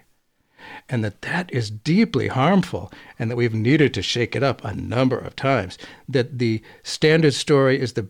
and 0.89 1.03
that 1.03 1.21
that 1.23 1.51
is 1.51 1.69
deeply 1.69 2.27
harmful 2.27 2.91
and 3.17 3.29
that 3.29 3.35
we've 3.35 3.53
needed 3.53 3.93
to 3.93 4.01
shake 4.01 4.35
it 4.35 4.43
up 4.43 4.63
a 4.63 4.73
number 4.73 5.17
of 5.17 5.35
times 5.35 5.77
that 6.07 6.37
the 6.37 6.61
standard 6.83 7.33
story 7.33 7.79
is 7.79 7.93
the 7.93 8.07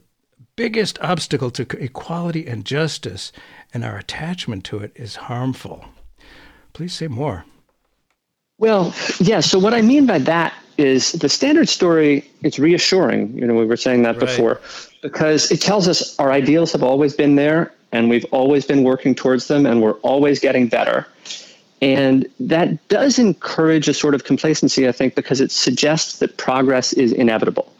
biggest 0.56 1.00
obstacle 1.02 1.52
to 1.52 1.64
equality 1.82 2.48
and 2.48 2.66
justice 2.66 3.32
and 3.74 3.84
our 3.84 3.98
attachment 3.98 4.64
to 4.64 4.80
it 4.80 4.92
is 4.96 5.16
harmful. 5.16 5.86
Please 6.74 6.94
say 6.94 7.08
more. 7.08 7.46
Well 8.58 8.94
yeah 9.20 9.42
so 9.42 9.60
what 9.60 9.74
i 9.74 9.82
mean 9.82 10.06
by 10.06 10.18
that 10.20 10.54
is 10.78 11.12
the 11.14 11.28
standard 11.30 11.68
story 11.68 12.30
it's 12.42 12.58
reassuring 12.58 13.38
you 13.38 13.46
know 13.46 13.54
we 13.54 13.66
were 13.66 13.78
saying 13.78 14.04
that 14.04 14.12
right. 14.12 14.20
before 14.20 14.62
because 15.02 15.52
it 15.52 15.60
tells 15.62 15.88
us 15.88 16.18
our 16.20 16.32
ideals 16.32 16.72
have 16.72 16.84
always 16.84 17.14
been 17.14 17.36
there 17.36 17.74
and 17.92 18.10
we've 18.10 18.26
always 18.32 18.66
been 18.66 18.84
working 18.84 19.14
towards 19.14 19.48
them 19.48 19.66
and 19.66 19.82
we're 19.82 20.00
always 20.00 20.40
getting 20.40 20.68
better 20.68 21.06
and 21.82 22.26
that 22.40 22.88
does 22.88 23.20
encourage 23.20 23.88
a 23.88 23.94
sort 23.94 24.16
of 24.16 24.24
complacency, 24.24 24.88
I 24.88 24.92
think, 24.92 25.16
because 25.16 25.42
it 25.42 25.52
suggests 25.52 26.20
that 26.20 26.38
progress 26.38 26.94
is 26.94 27.12
inevitable. 27.12 27.72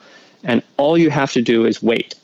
And 0.44 0.62
all 0.78 0.98
you 0.98 1.10
have 1.10 1.32
to 1.34 1.42
do 1.42 1.66
is 1.66 1.82
wait. 1.82 2.16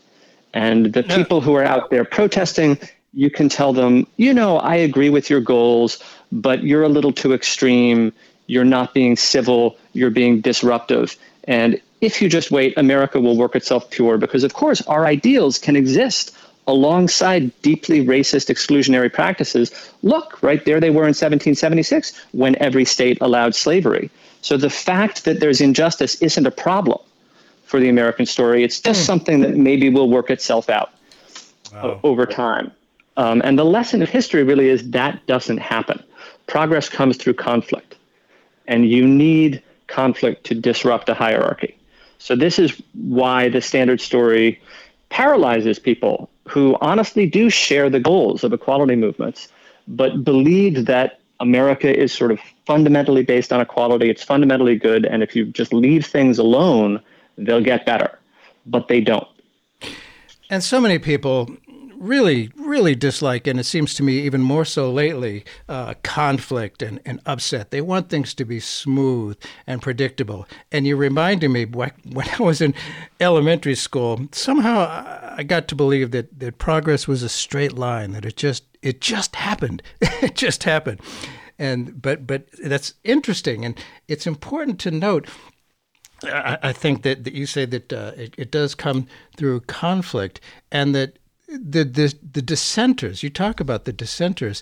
And 0.53 0.93
the 0.93 1.03
people 1.03 1.41
who 1.41 1.55
are 1.55 1.63
out 1.63 1.89
there 1.89 2.03
protesting, 2.03 2.77
you 3.13 3.29
can 3.29 3.49
tell 3.49 3.73
them, 3.73 4.05
you 4.17 4.33
know, 4.33 4.57
I 4.57 4.75
agree 4.75 5.09
with 5.09 5.29
your 5.29 5.39
goals, 5.41 6.03
but 6.31 6.63
you're 6.63 6.83
a 6.83 6.89
little 6.89 7.13
too 7.13 7.33
extreme. 7.33 8.13
You're 8.47 8.65
not 8.65 8.93
being 8.93 9.15
civil. 9.15 9.77
You're 9.93 10.11
being 10.11 10.41
disruptive. 10.41 11.15
And 11.45 11.81
if 12.01 12.21
you 12.21 12.29
just 12.29 12.51
wait, 12.51 12.77
America 12.77 13.19
will 13.19 13.37
work 13.37 13.55
itself 13.55 13.89
pure 13.91 14.17
because, 14.17 14.43
of 14.43 14.53
course, 14.53 14.81
our 14.81 15.05
ideals 15.05 15.57
can 15.57 15.75
exist 15.75 16.35
alongside 16.67 17.51
deeply 17.61 18.05
racist 18.05 18.49
exclusionary 18.49 19.11
practices. 19.11 19.71
Look, 20.03 20.41
right 20.41 20.63
there 20.65 20.79
they 20.79 20.89
were 20.89 21.03
in 21.03 21.15
1776 21.15 22.13
when 22.31 22.55
every 22.61 22.85
state 22.85 23.17
allowed 23.21 23.55
slavery. 23.55 24.09
So 24.41 24.57
the 24.57 24.69
fact 24.69 25.25
that 25.25 25.39
there's 25.39 25.61
injustice 25.61 26.15
isn't 26.21 26.45
a 26.45 26.51
problem 26.51 26.99
for 27.65 27.79
the 27.79 27.89
American 27.89 28.25
story. 28.25 28.63
It's 28.63 28.79
just 28.79 29.03
mm. 29.03 29.05
something 29.05 29.39
that 29.41 29.55
maybe 29.55 29.89
will 29.89 30.09
work 30.09 30.29
itself 30.29 30.69
out 30.69 30.91
wow. 31.73 31.99
over 32.03 32.25
time. 32.25 32.71
Um, 33.17 33.41
and 33.43 33.57
the 33.57 33.65
lesson 33.65 34.01
of 34.01 34.09
history 34.09 34.43
really 34.43 34.69
is 34.69 34.89
that 34.91 35.25
doesn't 35.27 35.59
happen. 35.59 36.03
Progress 36.47 36.89
comes 36.89 37.17
through 37.17 37.35
conflict, 37.35 37.95
and 38.67 38.89
you 38.89 39.07
need 39.07 39.61
conflict 39.87 40.43
to 40.45 40.55
disrupt 40.55 41.09
a 41.09 41.13
hierarchy. 41.13 41.77
So 42.19 42.35
this 42.35 42.59
is 42.59 42.81
why 42.93 43.49
the 43.49 43.61
standard 43.61 44.01
story 44.01 44.61
paralyzes 45.09 45.79
people 45.79 46.29
who 46.51 46.77
honestly 46.81 47.25
do 47.25 47.49
share 47.49 47.89
the 47.89 47.99
goals 47.99 48.43
of 48.43 48.51
equality 48.53 48.95
movements, 48.95 49.47
but 49.87 50.23
believe 50.23 50.85
that 50.85 51.19
America 51.39 51.97
is 51.97 52.13
sort 52.13 52.31
of 52.31 52.39
fundamentally 52.65 53.23
based 53.23 53.51
on 53.51 53.61
equality. 53.61 54.09
It's 54.09 54.23
fundamentally 54.23 54.75
good. 54.75 55.05
And 55.05 55.23
if 55.23 55.35
you 55.35 55.45
just 55.45 55.73
leave 55.73 56.05
things 56.05 56.37
alone, 56.37 57.01
they'll 57.37 57.63
get 57.63 57.85
better. 57.85 58.19
But 58.65 58.87
they 58.89 59.01
don't. 59.01 59.27
And 60.49 60.63
so 60.63 60.79
many 60.79 60.99
people 60.99 61.49
really, 62.01 62.51
really 62.57 62.95
dislike, 62.95 63.45
and 63.45 63.59
it 63.59 63.65
seems 63.65 63.93
to 63.93 64.03
me 64.03 64.19
even 64.21 64.41
more 64.41 64.65
so 64.65 64.91
lately, 64.91 65.45
uh, 65.69 65.93
conflict 66.03 66.81
and, 66.81 66.99
and 67.05 67.21
upset. 67.25 67.71
They 67.71 67.81
want 67.81 68.09
things 68.09 68.33
to 68.33 68.45
be 68.45 68.59
smooth 68.59 69.37
and 69.67 69.81
predictable. 69.81 70.47
And 70.71 70.87
you 70.87 70.97
reminded 70.97 71.49
me 71.49 71.65
when 71.65 71.91
I 72.15 72.41
was 72.41 72.59
in 72.59 72.73
elementary 73.19 73.75
school, 73.75 74.27
somehow 74.31 75.33
I 75.37 75.43
got 75.43 75.67
to 75.69 75.75
believe 75.75 76.11
that, 76.11 76.39
that 76.39 76.57
progress 76.57 77.07
was 77.07 77.23
a 77.23 77.29
straight 77.29 77.73
line, 77.73 78.11
that 78.11 78.25
it 78.25 78.35
just 78.35 78.63
it 78.81 78.99
just 78.99 79.35
happened. 79.35 79.83
it 80.01 80.35
just 80.35 80.63
happened. 80.63 80.99
And 81.59 82.01
but 82.01 82.25
but 82.25 82.47
that's 82.63 82.95
interesting, 83.03 83.63
and 83.63 83.79
it's 84.07 84.25
important 84.25 84.79
to 84.79 84.91
note 84.91 85.27
I, 86.23 86.71
think 86.71 87.01
that, 87.03 87.23
that 87.23 87.33
you 87.33 87.45
say 87.45 87.65
that 87.65 87.91
uh, 87.91 88.11
it, 88.15 88.35
it, 88.37 88.51
does 88.51 88.75
come 88.75 89.07
through 89.37 89.61
conflict, 89.61 90.39
and 90.71 90.93
that 90.93 91.17
the, 91.51 91.83
the, 91.83 92.13
the 92.31 92.41
dissenters, 92.41 93.23
you 93.23 93.29
talk 93.29 93.59
about 93.59 93.85
the 93.85 93.93
dissenters 93.93 94.61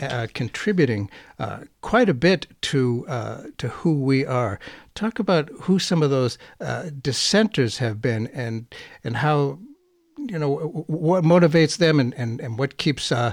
uh, 0.00 0.26
contributing 0.34 1.08
uh, 1.38 1.60
quite 1.82 2.08
a 2.08 2.14
bit 2.14 2.46
to, 2.62 3.04
uh, 3.08 3.44
to 3.58 3.68
who 3.68 4.00
we 4.00 4.26
are. 4.26 4.58
Talk 4.94 5.18
about 5.18 5.48
who 5.60 5.78
some 5.78 6.02
of 6.02 6.10
those 6.10 6.36
uh, 6.60 6.90
dissenters 7.00 7.78
have 7.78 8.02
been 8.02 8.26
and, 8.28 8.66
and 9.04 9.18
how, 9.18 9.58
you 10.18 10.38
know, 10.38 10.56
what 10.88 11.22
motivates 11.22 11.78
them 11.78 12.00
and, 12.00 12.12
and, 12.14 12.40
and 12.40 12.58
what 12.58 12.76
keeps, 12.76 13.12
uh, 13.12 13.32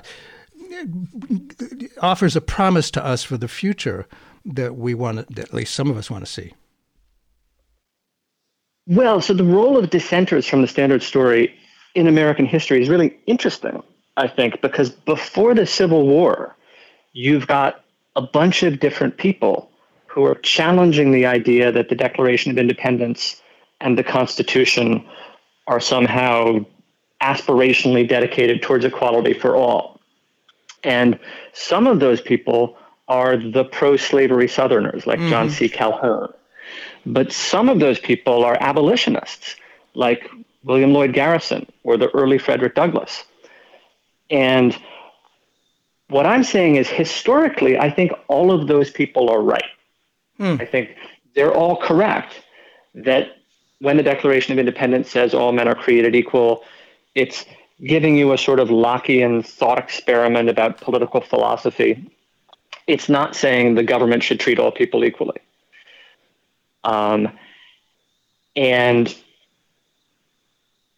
offers 2.02 2.36
a 2.36 2.42
promise 2.42 2.92
to 2.92 3.04
us 3.04 3.24
for 3.24 3.38
the 3.38 3.48
future 3.48 4.08
that 4.46 4.76
we 4.76 4.94
want 4.94 5.36
to, 5.36 5.42
at 5.42 5.54
least 5.54 5.74
some 5.74 5.90
of 5.90 5.98
us 5.98 6.12
want 6.12 6.26
to 6.26 6.32
see. 6.32 6.54
Well, 8.86 9.22
so 9.22 9.34
the 9.34 9.46
role 9.46 9.78
of 9.78 9.90
dissenters 9.90 10.46
from 10.46 10.62
the 10.62 10.68
standard 10.68 11.02
story 11.02 11.58
in 11.96 12.08
American 12.08 12.46
history 12.46 12.82
is 12.82 12.90
really 12.90 13.18
interesting, 13.28 13.84
I 14.18 14.28
think, 14.28 14.62
because 14.62 14.90
before 14.90 15.54
the 15.54 15.66
Civil 15.66 16.08
War, 16.08 16.56
you've 17.14 17.48
got 17.48 17.84
a 18.16 18.22
bunch 18.22 18.64
of 18.64 18.80
different 18.80 19.18
people 19.18 19.70
who 20.08 20.26
are 20.26 20.36
challenging 20.36 21.12
the 21.12 21.26
idea 21.26 21.72
that 21.72 21.90
the 21.90 21.96
Declaration 21.96 22.52
of 22.52 22.58
Independence 22.58 23.42
and 23.82 23.98
the 23.98 24.04
Constitution 24.04 25.06
are 25.68 25.80
somehow 25.80 26.66
aspirationally 27.22 28.08
dedicated 28.08 28.62
towards 28.62 28.86
equality 28.86 29.34
for 29.34 29.56
all. 29.56 30.00
And 30.84 31.18
some 31.54 31.88
of 31.88 32.00
those 32.00 32.22
people 32.22 32.78
are 33.08 33.38
the 33.38 33.64
pro 33.64 33.98
slavery 33.98 34.48
Southerners, 34.48 35.08
like 35.08 35.20
mm-hmm. 35.20 35.30
John 35.30 35.50
C. 35.50 35.70
Calhoun. 35.70 36.34
But 37.06 37.32
some 37.32 37.70
of 37.70 37.80
those 37.80 38.00
people 38.00 38.44
are 38.44 38.58
abolitionists, 38.60 39.56
like 39.94 40.30
William 40.64 40.94
Lloyd 40.94 41.14
Garrison 41.14 41.66
or 41.84 41.98
the 41.98 42.10
early 42.16 42.38
Frederick 42.38 42.76
Douglass. 42.76 43.24
And 44.30 44.78
what 46.10 46.26
I'm 46.26 46.44
saying 46.44 46.76
is 46.76 46.90
historically, 46.90 47.78
I 47.78 47.90
think 47.90 48.12
all 48.28 48.52
of 48.52 48.68
those 48.68 48.90
people 48.90 49.30
are 49.30 49.42
right. 49.42 49.64
Hmm. 50.38 50.56
I 50.60 50.66
think 50.66 50.96
they're 51.36 51.54
all 51.54 51.78
correct 51.78 52.42
that 52.96 53.38
when 53.80 53.98
the 53.98 54.04
Declaration 54.04 54.54
of 54.54 54.60
Independence 54.60 55.10
says 55.10 55.34
all 55.34 55.52
men 55.52 55.68
are 55.68 55.76
created 55.76 56.16
equal, 56.16 56.64
it's 57.16 57.46
giving 57.84 58.16
you 58.16 58.32
a 58.32 58.38
sort 58.38 58.60
of 58.60 58.70
Lockean 58.70 59.46
thought 59.46 59.78
experiment 59.78 60.50
about 60.50 60.80
political 60.80 61.22
philosophy. 61.22 62.10
It's 62.88 63.10
not 63.10 63.36
saying 63.36 63.76
the 63.76 63.84
government 63.84 64.24
should 64.24 64.40
treat 64.40 64.60
all 64.60 64.72
people 64.72 65.04
equally. 65.04 65.40
Um, 66.84 67.38
and 68.56 69.14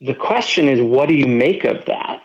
the 0.02 0.14
question 0.14 0.68
is, 0.68 0.82
what 0.82 1.08
do 1.08 1.16
you 1.16 1.28
make 1.28 1.64
of 1.64 1.86
that? 1.86 2.22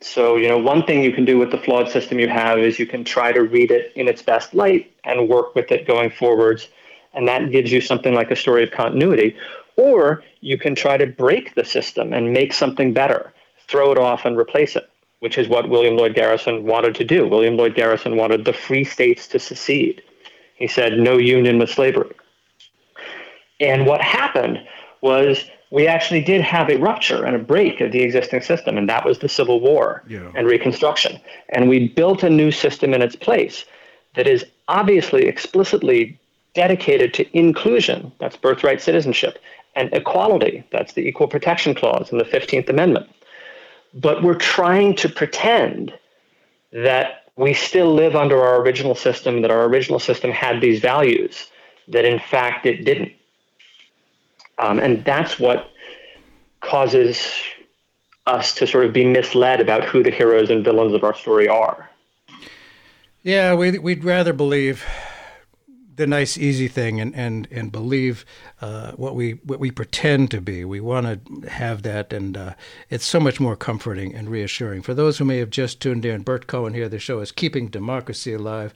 So, 0.00 0.36
you 0.36 0.48
know, 0.48 0.58
one 0.58 0.84
thing 0.84 1.02
you 1.02 1.12
can 1.12 1.24
do 1.24 1.38
with 1.38 1.50
the 1.50 1.58
flawed 1.58 1.88
system 1.88 2.18
you 2.18 2.28
have 2.28 2.58
is 2.58 2.78
you 2.78 2.86
can 2.86 3.04
try 3.04 3.32
to 3.32 3.40
read 3.40 3.70
it 3.70 3.92
in 3.96 4.06
its 4.06 4.22
best 4.22 4.54
light 4.54 4.92
and 5.04 5.28
work 5.28 5.54
with 5.54 5.72
it 5.72 5.86
going 5.86 6.10
forwards. 6.10 6.68
And 7.14 7.26
that 7.28 7.50
gives 7.50 7.72
you 7.72 7.80
something 7.80 8.12
like 8.12 8.30
a 8.30 8.36
story 8.36 8.64
of 8.64 8.70
continuity. 8.70 9.36
Or 9.76 10.22
you 10.40 10.58
can 10.58 10.74
try 10.74 10.96
to 10.96 11.06
break 11.06 11.54
the 11.54 11.64
system 11.64 12.12
and 12.12 12.32
make 12.32 12.52
something 12.52 12.92
better, 12.92 13.32
throw 13.66 13.92
it 13.92 13.98
off 13.98 14.24
and 14.24 14.36
replace 14.36 14.76
it, 14.76 14.88
which 15.20 15.38
is 15.38 15.48
what 15.48 15.70
William 15.70 15.96
Lloyd 15.96 16.14
Garrison 16.14 16.64
wanted 16.64 16.94
to 16.96 17.04
do. 17.04 17.26
William 17.26 17.56
Lloyd 17.56 17.74
Garrison 17.74 18.16
wanted 18.16 18.44
the 18.44 18.52
free 18.52 18.84
states 18.84 19.26
to 19.28 19.38
secede. 19.38 20.02
He 20.56 20.68
said, 20.68 20.98
no 20.98 21.16
union 21.16 21.58
with 21.58 21.70
slavery. 21.70 22.14
And 23.58 23.86
what 23.86 24.00
happened 24.00 24.66
was 25.00 25.44
we 25.74 25.88
actually 25.88 26.20
did 26.20 26.40
have 26.40 26.70
a 26.70 26.76
rupture 26.76 27.24
and 27.24 27.34
a 27.34 27.38
break 27.40 27.80
of 27.80 27.90
the 27.90 28.00
existing 28.00 28.40
system, 28.42 28.78
and 28.78 28.88
that 28.88 29.04
was 29.04 29.18
the 29.18 29.28
Civil 29.28 29.58
War 29.58 30.04
yeah. 30.06 30.30
and 30.36 30.46
Reconstruction. 30.46 31.20
And 31.48 31.68
we 31.68 31.88
built 31.88 32.22
a 32.22 32.30
new 32.30 32.52
system 32.52 32.94
in 32.94 33.02
its 33.02 33.16
place 33.16 33.64
that 34.14 34.28
is 34.28 34.44
obviously 34.68 35.26
explicitly 35.26 36.16
dedicated 36.54 37.12
to 37.14 37.36
inclusion, 37.36 38.12
that's 38.20 38.36
birthright 38.36 38.80
citizenship, 38.80 39.40
and 39.74 39.92
equality, 39.92 40.62
that's 40.70 40.92
the 40.92 41.08
Equal 41.08 41.26
Protection 41.26 41.74
Clause 41.74 42.12
in 42.12 42.18
the 42.18 42.24
15th 42.24 42.68
Amendment. 42.68 43.10
But 43.94 44.22
we're 44.22 44.38
trying 44.38 44.94
to 44.98 45.08
pretend 45.08 45.92
that 46.72 47.24
we 47.36 47.52
still 47.52 47.92
live 47.92 48.14
under 48.14 48.40
our 48.40 48.62
original 48.62 48.94
system, 48.94 49.42
that 49.42 49.50
our 49.50 49.64
original 49.64 49.98
system 49.98 50.30
had 50.30 50.60
these 50.60 50.78
values, 50.78 51.50
that 51.88 52.04
in 52.04 52.20
fact 52.20 52.64
it 52.64 52.84
didn't. 52.84 53.10
Um, 54.58 54.78
and 54.78 55.04
that's 55.04 55.38
what 55.38 55.70
causes 56.60 57.32
us 58.26 58.54
to 58.54 58.66
sort 58.66 58.86
of 58.86 58.92
be 58.92 59.04
misled 59.04 59.60
about 59.60 59.84
who 59.84 60.02
the 60.02 60.10
heroes 60.10 60.50
and 60.50 60.64
villains 60.64 60.94
of 60.94 61.04
our 61.04 61.14
story 61.14 61.48
are. 61.48 61.90
Yeah, 63.22 63.54
we, 63.54 63.78
we'd 63.78 64.04
rather 64.04 64.32
believe 64.32 64.84
the 65.96 66.06
nice, 66.06 66.36
easy 66.36 66.68
thing 66.68 67.00
and, 67.00 67.14
and, 67.14 67.46
and 67.50 67.70
believe 67.70 68.24
uh, 68.60 68.92
what 68.92 69.14
we 69.14 69.32
what 69.44 69.60
we 69.60 69.70
pretend 69.70 70.30
to 70.32 70.40
be. 70.40 70.64
We 70.64 70.80
want 70.80 71.06
to 71.06 71.48
have 71.50 71.82
that, 71.82 72.12
and 72.12 72.36
uh, 72.36 72.54
it's 72.90 73.04
so 73.04 73.20
much 73.20 73.38
more 73.38 73.56
comforting 73.56 74.14
and 74.14 74.28
reassuring. 74.28 74.82
For 74.82 74.94
those 74.94 75.18
who 75.18 75.24
may 75.24 75.38
have 75.38 75.50
just 75.50 75.80
tuned 75.80 76.04
in, 76.04 76.22
Bert 76.22 76.46
Cohen 76.46 76.74
here. 76.74 76.88
The 76.88 76.98
show 76.98 77.20
is 77.20 77.30
Keeping 77.30 77.68
Democracy 77.68 78.32
Alive. 78.32 78.74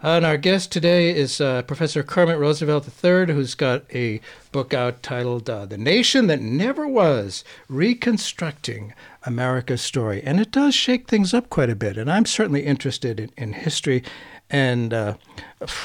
And 0.00 0.24
our 0.24 0.36
guest 0.36 0.70
today 0.70 1.10
is 1.10 1.40
uh, 1.40 1.62
Professor 1.62 2.04
Kermit 2.04 2.38
Roosevelt 2.38 2.86
III, 2.86 3.34
who's 3.34 3.56
got 3.56 3.82
a 3.92 4.20
book 4.52 4.72
out 4.72 5.02
titled 5.02 5.50
uh, 5.50 5.66
The 5.66 5.76
Nation 5.76 6.28
That 6.28 6.40
Never 6.40 6.86
Was 6.86 7.42
Reconstructing 7.68 8.94
America's 9.24 9.82
Story. 9.82 10.22
And 10.22 10.38
it 10.38 10.52
does 10.52 10.76
shake 10.76 11.08
things 11.08 11.34
up 11.34 11.50
quite 11.50 11.68
a 11.68 11.74
bit. 11.74 11.96
And 11.96 12.08
I'm 12.12 12.26
certainly 12.26 12.64
interested 12.64 13.18
in, 13.18 13.30
in 13.36 13.52
history 13.54 14.04
and 14.50 14.94
uh, 14.94 15.14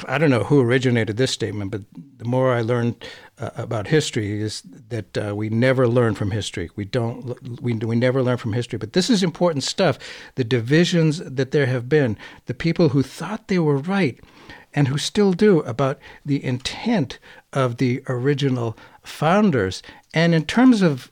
I 0.08 0.18
don't 0.18 0.30
know 0.30 0.44
who 0.44 0.62
originated 0.62 1.18
this 1.18 1.32
statement, 1.32 1.72
but 1.72 1.82
the 2.18 2.26
more 2.26 2.54
I 2.54 2.62
learned 2.62 3.04
uh, 3.40 3.50
about 3.56 3.88
history 3.88 4.42
is 4.42 4.62
that 4.90 5.18
uh, 5.18 5.36
we 5.36 5.50
never 5.50 5.88
learn 5.88 6.16
from 6.16 6.32
history. 6.32 6.70
We 6.76 6.86
don't. 6.86 7.62
We 7.62 7.74
we 7.74 7.96
never 7.96 8.22
learn 8.22 8.38
from 8.38 8.54
history. 8.54 8.78
But 8.78 8.94
this 8.94 9.10
is 9.10 9.24
important 9.24 9.64
stuff. 9.64 9.98
The 10.36 10.44
divisions 10.44 11.18
that 11.20 11.52
there 11.52 11.66
have 11.66 11.90
been, 11.90 12.18
the 12.46 12.54
people 12.54 12.90
who 12.90 13.02
thought 13.02 13.48
they 13.48 13.60
were 13.60 13.78
right, 13.78 14.20
and 14.74 14.88
who 14.88 14.98
still 14.98 15.34
do 15.34 15.62
about 15.62 16.00
the 16.26 16.44
intent 16.44 17.20
of 17.52 17.78
the 17.78 18.04
original 18.08 18.78
founders. 19.04 19.82
And 20.14 20.36
in 20.36 20.46
terms 20.46 20.82
of 20.82 21.10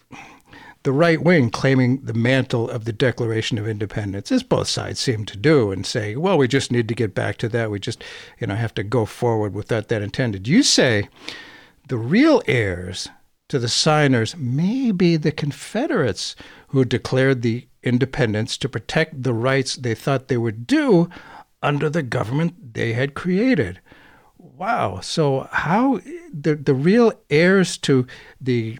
the 0.84 0.92
right 0.92 1.22
wing 1.22 1.50
claiming 1.52 2.02
the 2.06 2.14
mantle 2.14 2.70
of 2.70 2.86
the 2.86 2.94
Declaration 2.94 3.58
of 3.58 3.68
Independence, 3.68 4.32
as 4.32 4.42
both 4.44 4.68
sides 4.68 5.00
seem 5.00 5.26
to 5.26 5.38
do, 5.38 5.72
and 5.72 5.86
say, 5.86 6.16
well, 6.16 6.38
we 6.38 6.48
just 6.48 6.72
need 6.72 6.88
to 6.88 6.96
get 6.96 7.14
back 7.14 7.38
to 7.38 7.50
that. 7.50 7.70
We 7.70 7.80
just, 7.80 8.04
you 8.40 8.48
know, 8.48 8.56
have 8.56 8.74
to 8.76 8.84
go 8.84 9.06
forward 9.06 9.54
without 9.54 9.90
that 9.90 10.02
intended. 10.02 10.48
You 10.48 10.64
say 10.64 11.10
the 11.88 11.98
real 11.98 12.42
heirs 12.48 13.10
to 13.50 13.60
the 13.60 13.68
signers 13.68 14.36
may 14.38 14.92
be 14.92 15.18
the 15.18 15.32
Confederates 15.32 16.36
who 16.70 16.86
declared 16.86 17.42
the 17.42 17.68
independence 17.84 18.58
to 18.58 18.70
protect 18.70 19.24
the 19.24 19.34
rights 19.34 19.76
they 19.76 19.96
thought 19.96 20.28
they 20.28 20.38
were 20.38 20.52
due 20.52 21.10
under 21.62 21.90
the 21.90 22.04
government 22.04 22.74
they 22.74 22.94
had 22.94 23.14
created. 23.14 23.80
Wow. 24.38 25.00
So 25.02 25.48
how 25.52 26.00
the 26.32 26.56
the 26.56 26.74
real 26.74 27.14
heirs 27.30 27.78
to 27.80 28.08
the 28.40 28.80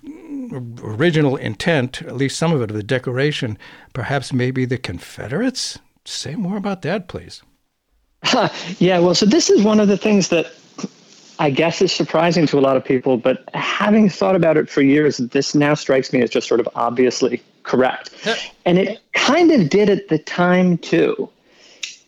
original 0.82 1.36
intent, 1.36 2.02
at 2.02 2.16
least 2.16 2.38
some 2.38 2.54
of 2.54 2.62
it, 2.62 2.72
of 2.72 2.78
the 2.78 2.84
Declaration, 2.84 3.58
perhaps 3.94 4.34
maybe 4.34 4.66
the 4.66 4.78
Confederates? 4.78 5.80
Say 6.06 6.36
more 6.36 6.58
about 6.58 6.82
that, 6.84 7.08
please. 7.08 7.42
yeah, 8.80 9.00
well, 9.00 9.16
so 9.16 9.26
this 9.26 9.50
is 9.50 9.64
one 9.64 9.80
of 9.80 9.88
the 9.88 9.98
things 9.98 10.30
that 10.30 10.52
I 11.42 11.50
guess 11.50 11.82
is 11.82 11.92
surprising 11.92 12.46
to 12.48 12.60
a 12.60 12.62
lot 12.62 12.78
of 12.78 12.86
people, 12.86 13.18
but 13.18 13.50
having 13.56 14.10
thought 14.10 14.36
about 14.36 14.58
it 14.58 14.70
for 14.70 14.84
years, 14.84 15.18
this 15.18 15.56
now 15.56 15.74
strikes 15.74 16.14
me 16.14 16.22
as 16.22 16.30
just 16.30 16.48
sort 16.48 16.60
of 16.60 16.70
obviously 16.76 17.42
correct. 17.64 18.12
and 18.66 18.78
it 18.78 19.00
kind 19.14 19.50
of 19.50 19.68
did 19.68 19.90
at 19.90 20.08
the 20.10 20.20
time, 20.20 20.78
too, 20.78 21.28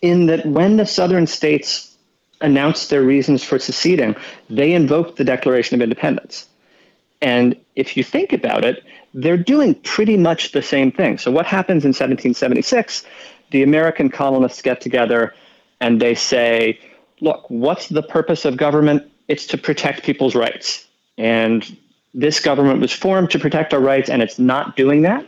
in 0.00 0.26
that 0.26 0.46
when 0.46 0.76
the 0.76 0.86
Southern 0.86 1.26
states 1.26 1.96
announced 2.42 2.90
their 2.90 3.02
reasons 3.02 3.42
for 3.42 3.58
seceding, 3.58 4.14
they 4.50 4.72
invoked 4.72 5.16
the 5.16 5.24
Declaration 5.24 5.74
of 5.74 5.82
Independence. 5.82 6.46
And 7.20 7.56
if 7.74 7.96
you 7.96 8.04
think 8.04 8.32
about 8.32 8.64
it, 8.64 8.84
they're 9.14 9.36
doing 9.36 9.74
pretty 9.74 10.16
much 10.16 10.52
the 10.52 10.62
same 10.62 10.92
thing. 10.92 11.18
So, 11.18 11.32
what 11.32 11.46
happens 11.46 11.84
in 11.84 11.88
1776? 11.88 13.04
The 13.50 13.64
American 13.64 14.10
colonists 14.10 14.62
get 14.62 14.80
together 14.80 15.34
and 15.80 16.00
they 16.00 16.14
say, 16.14 16.78
look, 17.20 17.50
what's 17.50 17.88
the 17.88 18.02
purpose 18.02 18.44
of 18.44 18.56
government? 18.56 19.10
It's 19.28 19.46
to 19.46 19.58
protect 19.58 20.04
people's 20.04 20.34
rights. 20.34 20.86
And 21.18 21.76
this 22.12 22.40
government 22.40 22.80
was 22.80 22.92
formed 22.92 23.30
to 23.30 23.38
protect 23.38 23.74
our 23.74 23.80
rights, 23.80 24.10
and 24.10 24.22
it's 24.22 24.38
not 24.38 24.76
doing 24.76 25.02
that. 25.02 25.26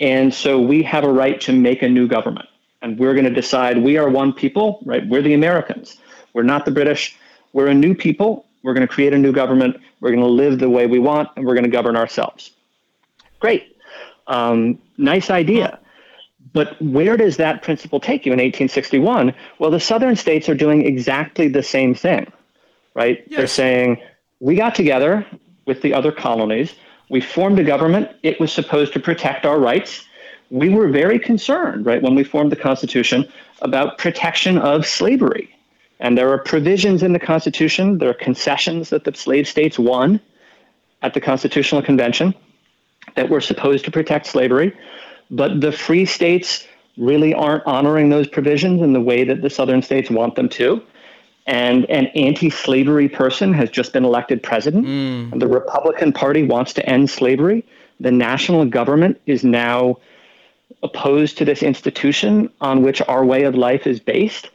And 0.00 0.32
so 0.32 0.60
we 0.60 0.82
have 0.82 1.04
a 1.04 1.12
right 1.12 1.40
to 1.42 1.52
make 1.52 1.82
a 1.82 1.88
new 1.88 2.06
government. 2.06 2.48
And 2.82 2.98
we're 2.98 3.14
going 3.14 3.24
to 3.24 3.30
decide 3.30 3.78
we 3.78 3.96
are 3.96 4.08
one 4.08 4.32
people, 4.32 4.80
right? 4.84 5.06
We're 5.06 5.22
the 5.22 5.34
Americans. 5.34 5.96
We're 6.34 6.42
not 6.42 6.64
the 6.64 6.70
British. 6.70 7.16
We're 7.52 7.68
a 7.68 7.74
new 7.74 7.94
people, 7.94 8.46
we're 8.66 8.74
going 8.74 8.86
to 8.86 8.92
create 8.92 9.12
a 9.12 9.18
new 9.18 9.30
government. 9.30 9.76
We're 10.00 10.10
going 10.10 10.24
to 10.24 10.26
live 10.26 10.58
the 10.58 10.68
way 10.68 10.88
we 10.88 10.98
want, 10.98 11.28
and 11.36 11.46
we're 11.46 11.54
going 11.54 11.66
to 11.66 11.70
govern 11.70 11.96
ourselves. 11.96 12.50
Great. 13.38 13.76
Um, 14.26 14.80
nice 14.98 15.30
idea. 15.30 15.78
But 16.52 16.76
where 16.82 17.16
does 17.16 17.36
that 17.36 17.62
principle 17.62 18.00
take 18.00 18.26
you 18.26 18.32
in 18.32 18.38
1861? 18.38 19.32
Well, 19.60 19.70
the 19.70 19.78
southern 19.78 20.16
states 20.16 20.48
are 20.48 20.54
doing 20.56 20.84
exactly 20.84 21.46
the 21.46 21.62
same 21.62 21.94
thing, 21.94 22.32
right? 22.96 23.22
Yes. 23.28 23.36
They're 23.36 23.46
saying, 23.46 24.02
we 24.40 24.56
got 24.56 24.74
together 24.74 25.24
with 25.66 25.82
the 25.82 25.94
other 25.94 26.10
colonies, 26.10 26.74
we 27.10 27.20
formed 27.20 27.58
a 27.58 27.64
government, 27.64 28.10
it 28.22 28.40
was 28.40 28.52
supposed 28.52 28.92
to 28.94 29.00
protect 29.00 29.44
our 29.44 29.60
rights. 29.60 30.04
We 30.50 30.68
were 30.70 30.88
very 30.88 31.18
concerned, 31.18 31.86
right, 31.86 32.02
when 32.02 32.14
we 32.14 32.24
formed 32.24 32.50
the 32.50 32.56
Constitution 32.56 33.28
about 33.62 33.98
protection 33.98 34.58
of 34.58 34.86
slavery. 34.86 35.54
And 36.00 36.16
there 36.16 36.30
are 36.30 36.38
provisions 36.38 37.02
in 37.02 37.12
the 37.12 37.18
Constitution, 37.18 37.98
there 37.98 38.10
are 38.10 38.14
concessions 38.14 38.90
that 38.90 39.04
the 39.04 39.14
slave 39.14 39.46
states 39.46 39.78
won 39.78 40.20
at 41.02 41.14
the 41.14 41.20
Constitutional 41.20 41.82
Convention 41.82 42.34
that 43.14 43.28
were 43.28 43.40
supposed 43.40 43.84
to 43.84 43.90
protect 43.90 44.26
slavery. 44.26 44.76
But 45.30 45.60
the 45.60 45.72
free 45.72 46.06
states 46.06 46.66
really 46.96 47.34
aren't 47.34 47.66
honoring 47.66 48.08
those 48.08 48.26
provisions 48.26 48.82
in 48.82 48.92
the 48.92 49.00
way 49.00 49.24
that 49.24 49.42
the 49.42 49.50
southern 49.50 49.82
states 49.82 50.10
want 50.10 50.34
them 50.34 50.48
to. 50.48 50.82
And 51.46 51.88
an 51.88 52.06
anti 52.08 52.50
slavery 52.50 53.08
person 53.08 53.52
has 53.52 53.70
just 53.70 53.92
been 53.92 54.04
elected 54.04 54.42
president. 54.42 54.86
Mm. 54.86 55.32
And 55.32 55.42
the 55.42 55.46
Republican 55.46 56.12
Party 56.12 56.42
wants 56.42 56.72
to 56.74 56.88
end 56.88 57.08
slavery. 57.08 57.64
The 58.00 58.10
national 58.10 58.64
government 58.64 59.20
is 59.26 59.44
now 59.44 59.98
opposed 60.82 61.38
to 61.38 61.44
this 61.44 61.62
institution 61.62 62.50
on 62.60 62.82
which 62.82 63.00
our 63.02 63.24
way 63.24 63.44
of 63.44 63.54
life 63.54 63.86
is 63.86 64.00
based 64.00 64.50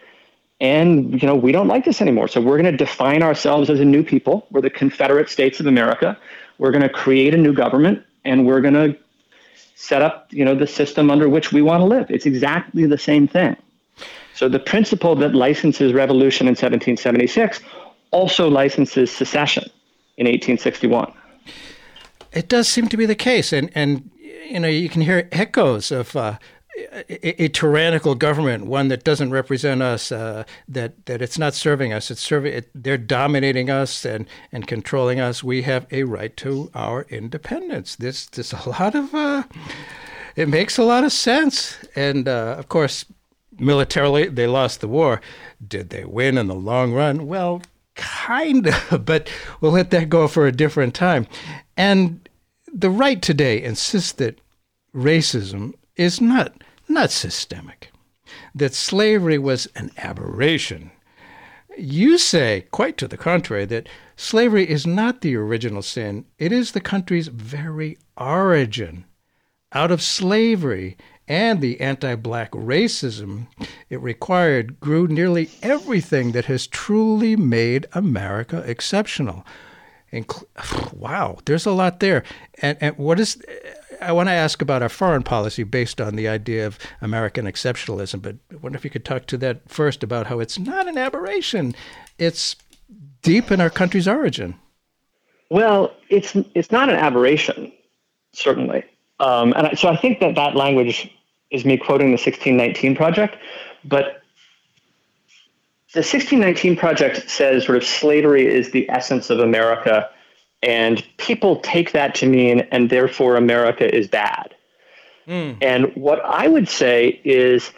and 0.61 1.19
you 1.21 1.27
know 1.27 1.35
we 1.35 1.51
don't 1.51 1.67
like 1.67 1.83
this 1.83 2.01
anymore 2.01 2.27
so 2.27 2.39
we're 2.39 2.57
going 2.57 2.71
to 2.71 2.77
define 2.77 3.23
ourselves 3.23 3.69
as 3.69 3.79
a 3.79 3.85
new 3.85 4.03
people 4.03 4.45
we're 4.51 4.61
the 4.61 4.69
confederate 4.69 5.29
states 5.29 5.59
of 5.59 5.65
america 5.65 6.17
we're 6.59 6.71
going 6.71 6.83
to 6.83 6.89
create 6.89 7.33
a 7.33 7.37
new 7.37 7.53
government 7.53 8.01
and 8.23 8.45
we're 8.45 8.61
going 8.61 8.73
to 8.73 8.95
set 9.75 10.01
up 10.01 10.27
you 10.31 10.45
know 10.45 10.55
the 10.55 10.67
system 10.67 11.09
under 11.09 11.27
which 11.27 11.51
we 11.51 11.61
want 11.61 11.81
to 11.81 11.85
live 11.85 12.09
it's 12.09 12.25
exactly 12.25 12.85
the 12.85 12.97
same 12.97 13.27
thing 13.27 13.55
so 14.35 14.49
the 14.49 14.59
principle 14.59 15.15
that 15.15 15.33
licenses 15.35 15.93
revolution 15.93 16.47
in 16.47 16.51
1776 16.51 17.59
also 18.11 18.49
licenses 18.49 19.11
secession 19.11 19.63
in 20.17 20.25
1861 20.25 21.11
it 22.31 22.47
does 22.47 22.67
seem 22.67 22.87
to 22.87 22.97
be 22.97 23.05
the 23.05 23.15
case 23.15 23.53
and 23.53 23.69
and 23.75 24.09
you 24.49 24.59
know 24.59 24.67
you 24.67 24.89
can 24.89 25.01
hear 25.01 25.27
echoes 25.31 25.91
of 25.91 26.15
uh, 26.15 26.37
a, 27.09 27.43
a, 27.43 27.47
tyrannical 27.49 28.15
government, 28.15 28.65
one 28.65 28.87
that 28.87 29.03
doesn't 29.03 29.31
represent 29.31 29.81
us, 29.81 30.11
uh, 30.11 30.43
that 30.67 31.05
that 31.05 31.21
it's 31.21 31.37
not 31.37 31.53
serving 31.53 31.91
us. 31.93 32.09
It's 32.09 32.21
serving. 32.21 32.53
It, 32.53 32.69
they're 32.73 32.97
dominating 32.97 33.69
us 33.69 34.05
and 34.05 34.25
and 34.51 34.67
controlling 34.67 35.19
us. 35.19 35.43
We 35.43 35.63
have 35.63 35.85
a 35.91 36.03
right 36.03 36.35
to 36.37 36.71
our 36.73 37.03
independence. 37.09 37.95
This 37.95 38.25
there's 38.25 38.53
a 38.53 38.69
lot 38.69 38.95
of. 38.95 39.13
Uh, 39.13 39.43
it 40.35 40.47
makes 40.47 40.77
a 40.77 40.83
lot 40.83 41.03
of 41.03 41.11
sense, 41.11 41.77
and 41.95 42.27
uh, 42.27 42.55
of 42.57 42.69
course, 42.69 43.05
militarily 43.61 44.27
they 44.27 44.47
lost 44.47 44.81
the 44.81 44.87
war. 44.87 45.21
Did 45.65 45.89
they 45.89 46.03
win 46.03 46.37
in 46.37 46.47
the 46.47 46.55
long 46.55 46.93
run? 46.93 47.27
Well, 47.27 47.61
kind 47.95 48.67
of, 48.67 49.05
but 49.05 49.29
we'll 49.59 49.71
let 49.71 49.91
that 49.91 50.09
go 50.09 50.27
for 50.27 50.47
a 50.47 50.51
different 50.51 50.93
time. 50.93 51.27
And 51.77 52.27
the 52.73 52.89
right 52.89 53.21
today 53.21 53.61
insists 53.61 54.13
that 54.13 54.39
racism 54.93 55.73
is 55.95 56.19
not 56.19 56.53
not 56.87 57.11
systemic, 57.11 57.91
that 58.53 58.73
slavery 58.73 59.37
was 59.37 59.67
an 59.75 59.91
aberration. 59.97 60.91
You 61.77 62.17
say, 62.17 62.65
quite 62.71 62.97
to 62.97 63.07
the 63.07 63.17
contrary, 63.17 63.63
that 63.65 63.87
slavery 64.17 64.69
is 64.69 64.85
not 64.85 65.21
the 65.21 65.35
original 65.37 65.81
sin, 65.81 66.25
it 66.37 66.51
is 66.51 66.71
the 66.71 66.81
country's 66.81 67.29
very 67.29 67.97
origin. 68.17 69.05
Out 69.73 69.89
of 69.89 70.01
slavery 70.01 70.97
and 71.27 71.61
the 71.61 71.79
anti 71.79 72.15
black 72.15 72.51
racism 72.51 73.47
it 73.89 74.01
required 74.01 74.79
grew 74.79 75.07
nearly 75.07 75.49
everything 75.61 76.31
that 76.31 76.45
has 76.45 76.67
truly 76.67 77.35
made 77.35 77.87
America 77.93 78.63
exceptional. 78.65 79.45
Inc- 80.11 80.93
wow, 80.93 81.37
there's 81.45 81.65
a 81.65 81.71
lot 81.71 81.99
there. 81.99 82.23
And, 82.61 82.77
and 82.81 82.97
what 82.97 83.19
is, 83.19 83.41
I 84.01 84.11
want 84.11 84.29
to 84.29 84.33
ask 84.33 84.61
about 84.61 84.81
our 84.81 84.89
foreign 84.89 85.23
policy 85.23 85.63
based 85.63 86.01
on 86.01 86.15
the 86.15 86.27
idea 86.27 86.67
of 86.67 86.77
American 87.01 87.45
exceptionalism, 87.45 88.21
but 88.21 88.35
I 88.51 88.55
wonder 88.57 88.77
if 88.77 88.83
you 88.83 88.89
could 88.89 89.05
talk 89.05 89.25
to 89.27 89.37
that 89.37 89.69
first 89.69 90.03
about 90.03 90.27
how 90.27 90.39
it's 90.39 90.59
not 90.59 90.87
an 90.87 90.97
aberration, 90.97 91.75
it's 92.17 92.55
deep 93.21 93.51
in 93.51 93.61
our 93.61 93.69
country's 93.69 94.07
origin. 94.07 94.55
Well, 95.49 95.93
it's, 96.09 96.35
it's 96.55 96.71
not 96.71 96.89
an 96.89 96.95
aberration, 96.95 97.71
certainly. 98.33 98.83
Um, 99.21 99.53
and 99.55 99.77
so 99.77 99.87
I 99.87 99.95
think 99.95 100.19
that 100.19 100.35
that 100.35 100.55
language 100.55 101.09
is 101.51 101.63
me 101.63 101.77
quoting 101.77 102.07
the 102.07 102.13
1619 102.13 102.95
Project, 102.95 103.37
but 103.85 104.23
the 105.93 105.99
1619 105.99 106.75
Project 106.75 107.29
says 107.29 107.65
sort 107.65 107.77
of 107.77 107.83
slavery 107.83 108.47
is 108.47 108.71
the 108.71 108.89
essence 108.89 109.29
of 109.29 109.39
America, 109.39 110.09
and 110.63 111.05
people 111.17 111.57
take 111.57 111.91
that 111.91 112.15
to 112.15 112.25
mean, 112.25 112.61
and 112.71 112.89
therefore 112.89 113.35
America 113.35 113.93
is 113.93 114.07
bad. 114.07 114.55
Mm. 115.27 115.57
And 115.61 115.95
what 115.95 116.19
I 116.25 116.47
would 116.47 116.67
say 116.67 117.21
is 117.23 117.71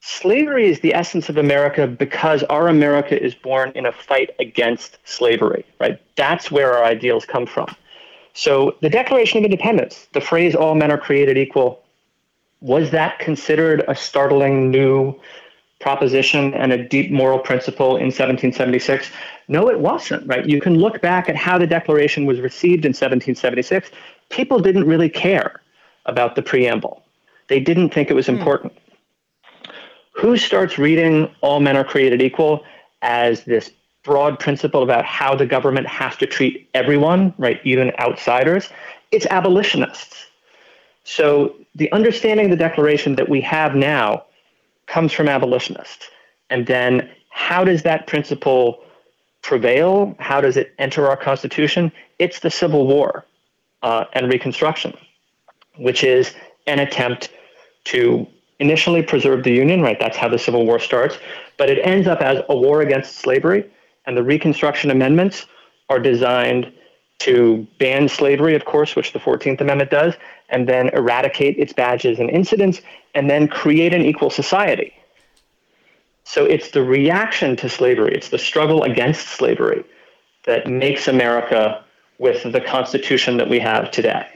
slavery 0.00 0.66
is 0.66 0.80
the 0.80 0.94
essence 0.94 1.28
of 1.28 1.36
America 1.36 1.86
because 1.86 2.42
our 2.44 2.68
America 2.68 3.22
is 3.22 3.34
born 3.34 3.70
in 3.74 3.84
a 3.84 3.92
fight 3.92 4.30
against 4.38 4.98
slavery, 5.04 5.66
right? 5.78 6.00
That's 6.16 6.50
where 6.50 6.72
our 6.72 6.84
ideals 6.84 7.26
come 7.26 7.44
from. 7.44 7.74
So 8.34 8.76
the 8.82 8.90
Declaration 8.90 9.38
of 9.38 9.44
Independence, 9.44 10.08
the 10.12 10.20
phrase 10.20 10.54
all 10.54 10.74
men 10.74 10.90
are 10.90 10.98
created 10.98 11.38
equal, 11.38 11.82
was 12.60 12.90
that 12.90 13.18
considered 13.20 13.84
a 13.86 13.94
startling 13.94 14.70
new 14.70 15.14
proposition 15.80 16.52
and 16.54 16.72
a 16.72 16.82
deep 16.82 17.12
moral 17.12 17.38
principle 17.38 17.96
in 17.96 18.06
1776? 18.06 19.10
No, 19.46 19.68
it 19.68 19.78
wasn't, 19.78 20.26
right? 20.26 20.44
You 20.46 20.60
can 20.60 20.78
look 20.78 21.00
back 21.00 21.28
at 21.28 21.36
how 21.36 21.58
the 21.58 21.66
Declaration 21.66 22.26
was 22.26 22.40
received 22.40 22.84
in 22.84 22.90
1776. 22.90 23.90
People 24.30 24.58
didn't 24.58 24.84
really 24.84 25.08
care 25.08 25.60
about 26.06 26.34
the 26.34 26.42
preamble, 26.42 27.02
they 27.48 27.60
didn't 27.60 27.90
think 27.90 28.10
it 28.10 28.14
was 28.14 28.26
hmm. 28.26 28.36
important. 28.36 28.72
Who 30.12 30.36
starts 30.36 30.78
reading 30.78 31.34
all 31.40 31.60
men 31.60 31.76
are 31.76 31.84
created 31.84 32.20
equal 32.20 32.64
as 33.02 33.44
this 33.44 33.70
broad 34.04 34.38
principle 34.38 34.82
about 34.82 35.04
how 35.04 35.34
the 35.34 35.46
government 35.46 35.86
has 35.88 36.16
to 36.18 36.26
treat 36.26 36.68
everyone, 36.74 37.34
right, 37.38 37.60
even 37.64 37.90
outsiders? 37.98 38.68
It's 39.10 39.26
abolitionists. 39.26 40.26
So 41.04 41.54
the 41.74 41.90
understanding 41.92 42.46
of 42.46 42.50
the 42.50 42.56
Declaration 42.56 43.16
that 43.16 43.28
we 43.28 43.40
have 43.40 43.74
now 43.74 44.24
comes 44.86 45.12
from 45.12 45.28
abolitionists. 45.28 46.08
And 46.50 46.66
then 46.66 47.10
how 47.30 47.64
does 47.64 47.82
that 47.82 48.06
principle 48.06 48.80
prevail? 49.42 50.14
How 50.18 50.40
does 50.40 50.56
it 50.56 50.74
enter 50.78 51.08
our 51.08 51.16
Constitution? 51.16 51.90
It's 52.18 52.40
the 52.40 52.50
Civil 52.50 52.86
War 52.86 53.24
uh, 53.82 54.04
and 54.12 54.30
Reconstruction, 54.30 54.94
which 55.76 56.04
is 56.04 56.34
an 56.66 56.78
attempt 56.78 57.30
to 57.84 58.26
initially 58.60 59.02
preserve 59.02 59.44
the 59.44 59.52
Union, 59.52 59.82
right? 59.82 59.98
That's 59.98 60.16
how 60.16 60.28
the 60.28 60.38
Civil 60.38 60.64
War 60.64 60.78
starts. 60.78 61.18
But 61.58 61.70
it 61.70 61.78
ends 61.82 62.06
up 62.06 62.20
as 62.20 62.42
a 62.48 62.56
war 62.56 62.80
against 62.80 63.16
slavery. 63.16 63.70
And 64.06 64.16
the 64.16 64.22
Reconstruction 64.22 64.90
Amendments 64.90 65.46
are 65.88 65.98
designed 65.98 66.72
to 67.20 67.66
ban 67.78 68.08
slavery, 68.08 68.54
of 68.54 68.64
course, 68.64 68.96
which 68.96 69.12
the 69.12 69.18
14th 69.18 69.60
Amendment 69.60 69.90
does, 69.90 70.14
and 70.48 70.68
then 70.68 70.88
eradicate 70.90 71.56
its 71.58 71.72
badges 71.72 72.18
and 72.18 72.28
incidents, 72.30 72.80
and 73.14 73.30
then 73.30 73.48
create 73.48 73.94
an 73.94 74.02
equal 74.02 74.30
society. 74.30 74.92
So 76.24 76.44
it's 76.44 76.70
the 76.70 76.82
reaction 76.82 77.56
to 77.56 77.68
slavery, 77.68 78.14
it's 78.14 78.30
the 78.30 78.38
struggle 78.38 78.82
against 78.82 79.28
slavery 79.28 79.84
that 80.44 80.66
makes 80.66 81.06
America 81.06 81.84
with 82.18 82.50
the 82.50 82.60
Constitution 82.60 83.36
that 83.36 83.48
we 83.48 83.58
have 83.58 83.90
today. 83.90 84.26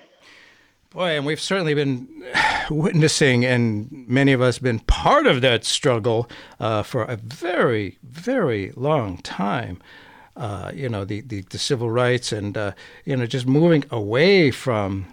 Boy, 0.90 1.10
and 1.10 1.26
we've 1.26 1.40
certainly 1.40 1.74
been 1.74 2.08
witnessing, 2.70 3.44
and 3.44 4.08
many 4.08 4.32
of 4.32 4.40
us 4.40 4.58
been 4.58 4.80
part 4.80 5.26
of 5.26 5.42
that 5.42 5.66
struggle 5.66 6.30
uh, 6.58 6.82
for 6.82 7.02
a 7.02 7.16
very, 7.16 7.98
very 8.02 8.72
long 8.74 9.18
time. 9.18 9.82
Uh, 10.34 10.72
you 10.74 10.88
know, 10.88 11.04
the, 11.04 11.20
the, 11.20 11.42
the, 11.50 11.58
civil 11.58 11.90
rights 11.90 12.32
and, 12.32 12.56
uh, 12.56 12.72
you 13.04 13.14
know, 13.16 13.26
just 13.26 13.46
moving 13.46 13.84
away 13.90 14.50
from, 14.50 15.04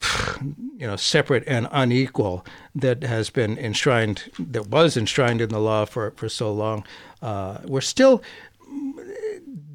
you 0.42 0.86
know, 0.86 0.94
separate 0.94 1.42
and 1.48 1.66
unequal 1.72 2.46
that 2.72 3.02
has 3.02 3.30
been 3.30 3.58
enshrined, 3.58 4.30
that 4.38 4.68
was 4.68 4.96
enshrined 4.96 5.40
in 5.40 5.48
the 5.48 5.58
law 5.58 5.84
for, 5.84 6.12
for 6.12 6.28
so 6.28 6.52
long. 6.52 6.84
Uh, 7.20 7.58
we're 7.64 7.80
still 7.80 8.22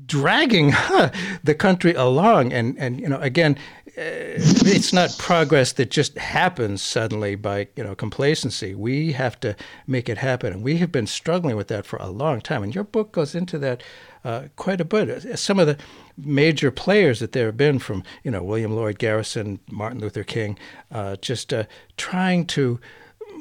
dragging 0.10 0.71
the 1.43 1.55
country 1.58 1.93
along. 1.93 2.51
And, 2.51 2.77
and, 2.77 2.99
you 2.99 3.08
know, 3.08 3.19
again, 3.19 3.58
it's 4.01 4.93
not 4.93 5.13
progress 5.17 5.73
that 5.73 5.91
just 5.91 6.17
happens 6.17 6.81
suddenly 6.81 7.35
by 7.35 7.67
you 7.75 7.83
know 7.83 7.95
complacency. 7.95 8.73
We 8.73 9.12
have 9.13 9.39
to 9.41 9.55
make 9.88 10.07
it 10.07 10.17
happen, 10.17 10.53
and 10.53 10.63
we 10.63 10.77
have 10.77 10.91
been 10.91 11.07
struggling 11.07 11.57
with 11.57 11.67
that 11.67 11.85
for 11.85 11.97
a 11.97 12.09
long 12.09 12.39
time. 12.39 12.63
And 12.63 12.73
your 12.73 12.85
book 12.85 13.12
goes 13.12 13.35
into 13.35 13.57
that 13.59 13.83
uh, 14.23 14.43
quite 14.55 14.79
a 14.79 14.85
bit. 14.85 15.38
Some 15.38 15.59
of 15.59 15.67
the 15.67 15.77
major 16.17 16.71
players 16.71 17.19
that 17.19 17.33
there 17.33 17.47
have 17.47 17.57
been, 17.57 17.79
from 17.79 18.03
you 18.23 18.31
know 18.31 18.41
William 18.41 18.73
Lloyd 18.73 18.99
Garrison, 18.99 19.59
Martin 19.69 19.99
Luther 19.99 20.23
King, 20.23 20.57
uh, 20.91 21.17
just 21.17 21.53
uh, 21.53 21.65
trying 21.97 22.45
to 22.47 22.79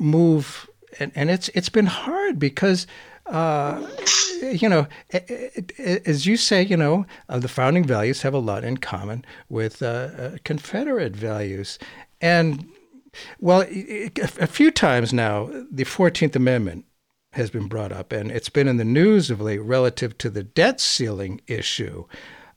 move, 0.00 0.68
and, 0.98 1.12
and 1.14 1.30
it's 1.30 1.48
it's 1.50 1.70
been 1.70 1.86
hard 1.86 2.38
because. 2.38 2.86
Uh, 3.28 3.86
you 4.42 4.68
know, 4.68 4.86
as 6.06 6.26
you 6.26 6.36
say, 6.36 6.62
you 6.62 6.76
know, 6.76 7.06
uh, 7.28 7.38
the 7.38 7.48
founding 7.48 7.84
values 7.84 8.22
have 8.22 8.34
a 8.34 8.38
lot 8.38 8.64
in 8.64 8.78
common 8.78 9.24
with 9.48 9.82
uh, 9.82 9.86
uh 9.86 10.36
Confederate 10.44 11.14
values. 11.14 11.78
And, 12.20 12.68
well, 13.38 13.62
a 13.62 14.46
few 14.46 14.70
times 14.70 15.12
now, 15.12 15.46
the 15.70 15.84
14th 15.84 16.36
Amendment 16.36 16.84
has 17.32 17.50
been 17.50 17.68
brought 17.68 17.92
up, 17.92 18.12
and 18.12 18.30
it's 18.30 18.48
been 18.48 18.68
in 18.68 18.78
the 18.78 18.84
news 18.84 19.30
of 19.30 19.40
late 19.40 19.58
relative 19.58 20.16
to 20.18 20.30
the 20.30 20.42
debt 20.42 20.80
ceiling 20.80 21.40
issue. 21.46 22.04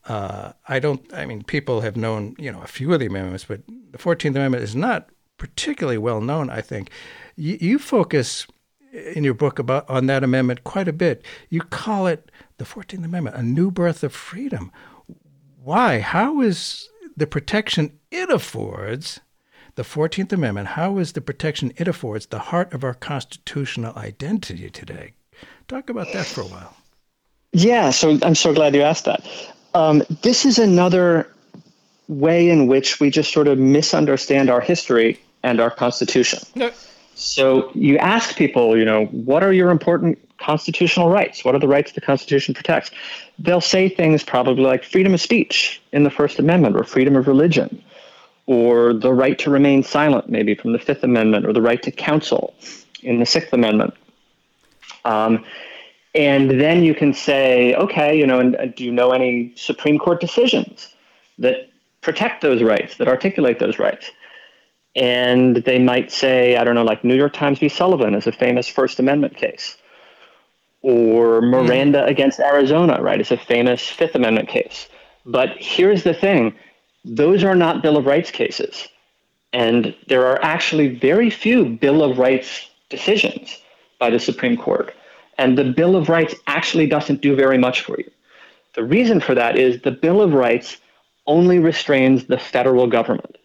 Uh, 0.06 0.54
I 0.68 0.80
don't, 0.80 1.02
I 1.14 1.26
mean, 1.26 1.44
people 1.44 1.82
have 1.82 1.96
known, 1.96 2.36
you 2.40 2.52
know, 2.52 2.62
a 2.62 2.68
few 2.68 2.94
of 2.94 3.00
the 3.00 3.06
amendments, 3.06 3.46
but 3.46 3.62
the 3.68 3.98
14th 3.98 4.30
Amendment 4.30 4.64
is 4.64 4.76
not 4.76 5.10
particularly 5.38 5.98
well 5.98 6.22
known, 6.22 6.50
I 6.50 6.62
think. 6.62 6.90
You, 7.36 7.58
you 7.60 7.80
focus 7.80 8.48
in 8.92 9.24
your 9.24 9.34
book 9.34 9.60
about 9.60 9.90
on 9.90 10.08
that 10.08 10.24
amendment 10.24 10.64
quite 10.64 10.88
a 10.88 10.94
bit. 10.94 11.24
You 11.50 11.62
call 11.62 12.08
it 12.08 12.32
the 12.58 12.66
14th 12.66 13.06
Amendment, 13.06 13.36
a 13.36 13.44
new 13.44 13.72
birth 13.72 14.04
of 14.04 14.14
freedom. 14.14 14.72
Why? 15.64 16.00
How 16.00 16.42
is 16.42 16.90
the 17.16 17.28
protection 17.28 17.98
it 18.10 18.30
affords, 18.30 19.20
the 19.76 19.84
14th 19.84 20.34
Amendment, 20.34 20.70
how 20.70 20.98
is 20.98 21.14
the 21.14 21.22
protection 21.22 21.72
it 21.78 21.88
affords 21.88 22.28
the 22.28 22.40
heart 22.40 22.74
of 22.74 22.84
our 22.84 22.94
constitutional 22.94 23.96
identity 23.96 24.70
today? 24.70 25.14
Talk 25.68 25.90
about 25.90 26.12
that 26.14 26.26
for 26.26 26.42
a 26.42 26.46
while. 26.46 26.76
Yeah, 27.54 27.90
so 27.90 28.18
I'm 28.22 28.36
so 28.36 28.54
glad 28.54 28.76
you 28.76 28.82
asked 28.82 29.06
that. 29.06 29.26
Um, 29.74 30.04
this 30.22 30.46
is 30.46 30.60
another 30.60 31.28
way 32.08 32.50
in 32.50 32.68
which 32.68 33.00
we 33.00 33.10
just 33.10 33.32
sort 33.32 33.48
of 33.48 33.58
misunderstand 33.58 34.50
our 34.50 34.62
history 34.62 35.20
and 35.44 35.60
our 35.60 35.70
Constitution. 35.70 36.40
No. 36.56 36.72
So 37.22 37.72
you 37.76 37.98
ask 37.98 38.36
people, 38.36 38.76
you 38.76 38.84
know, 38.84 39.06
what 39.06 39.44
are 39.44 39.54
your 39.54 39.70
important 39.70 40.18
constitutional 40.40 41.10
rights? 41.10 41.46
What 41.46 41.54
are 41.54 41.60
the 41.60 41.68
rights 41.68 41.92
the 41.92 42.02
Constitution 42.02 42.56
protects? 42.56 42.90
They'll 43.38 43.62
say 43.62 43.90
things 43.90 44.24
probably 44.24 44.64
like 44.64 44.84
freedom 44.84 45.14
of 45.14 45.22
speech 45.22 45.82
in 45.92 46.04
the 46.04 46.10
First 46.10 46.40
Amendment 46.40 46.76
or 46.76 46.84
freedom 46.84 47.16
of 47.16 47.28
religion 47.28 47.84
or 48.48 48.94
the 48.94 49.14
right 49.14 49.38
to 49.38 49.52
remain 49.52 49.84
silent, 49.84 50.30
maybe 50.30 50.56
from 50.56 50.74
the 50.74 50.80
Fifth 50.80 51.04
Amendment, 51.04 51.46
or 51.46 51.54
the 51.54 51.62
right 51.62 51.82
to 51.84 51.92
counsel 51.92 52.56
in 53.04 53.20
the 53.20 53.26
Sixth 53.26 53.54
Amendment. 53.54 53.94
Um, 55.06 55.46
and 56.16 56.60
then 56.60 56.84
you 56.84 56.96
can 56.96 57.14
say, 57.14 57.76
okay, 57.76 58.18
you 58.18 58.26
know, 58.26 58.40
and, 58.40 58.74
do 58.76 58.84
you 58.84 58.92
know 58.92 59.12
any 59.12 59.54
Supreme 59.56 60.00
Court 60.00 60.20
decisions 60.20 60.94
that 61.38 61.70
protect 62.02 62.42
those 62.42 62.64
rights, 62.64 62.98
that 62.98 63.08
articulate 63.08 63.60
those 63.60 63.78
rights? 63.78 64.10
And 64.96 65.58
they 65.58 65.80
might 65.80 66.12
say, 66.12 66.58
I 66.58 66.64
don't 66.64 66.76
know, 66.76 66.84
like 66.84 67.04
New 67.04 67.16
York 67.16 67.34
Times 67.34 67.60
v. 67.60 67.70
Sullivan 67.70 68.16
is 68.16 68.28
a 68.28 68.32
famous 68.32 68.68
First 68.68 69.00
Amendment 69.00 69.38
case, 69.38 69.78
or 70.82 71.42
Miranda 71.42 72.04
mm. 72.04 72.08
against 72.08 72.40
Arizona, 72.40 73.02
right, 73.02 73.20
It's 73.20 73.32
a 73.32 73.38
famous 73.38 73.88
Fifth 73.88 74.16
Amendment 74.16 74.50
case. 74.50 74.88
But 75.26 75.50
here's 75.58 76.04
the 76.04 76.14
thing 76.14 76.56
those 77.06 77.44
are 77.44 77.56
not 77.56 77.82
Bill 77.82 77.98
of 77.98 78.06
Rights 78.06 78.32
cases. 78.32 78.88
And 79.54 79.96
there 80.08 80.26
are 80.28 80.42
actually 80.44 80.96
very 80.96 81.30
few 81.30 81.66
Bill 81.66 82.04
of 82.04 82.18
Rights 82.18 82.70
decisions 82.90 83.58
by 84.00 84.10
the 84.10 84.20
Supreme 84.20 84.56
Court. 84.56 84.94
And 85.38 85.58
the 85.58 85.66
Bill 85.66 85.96
of 85.96 86.10
Rights 86.10 86.36
actually 86.48 86.88
doesn't 86.88 87.22
do 87.22 87.36
very 87.36 87.58
much 87.58 87.82
for 87.82 87.98
you. 87.98 88.10
The 88.76 88.84
reason 88.84 89.20
for 89.20 89.36
that 89.36 89.58
is 89.58 89.82
the 89.82 89.92
Bill 89.92 90.22
of 90.22 90.34
Rights 90.34 90.78
only 91.28 91.60
restrains 91.60 92.26
the 92.26 92.38
federal 92.38 92.88
government. 92.88 93.38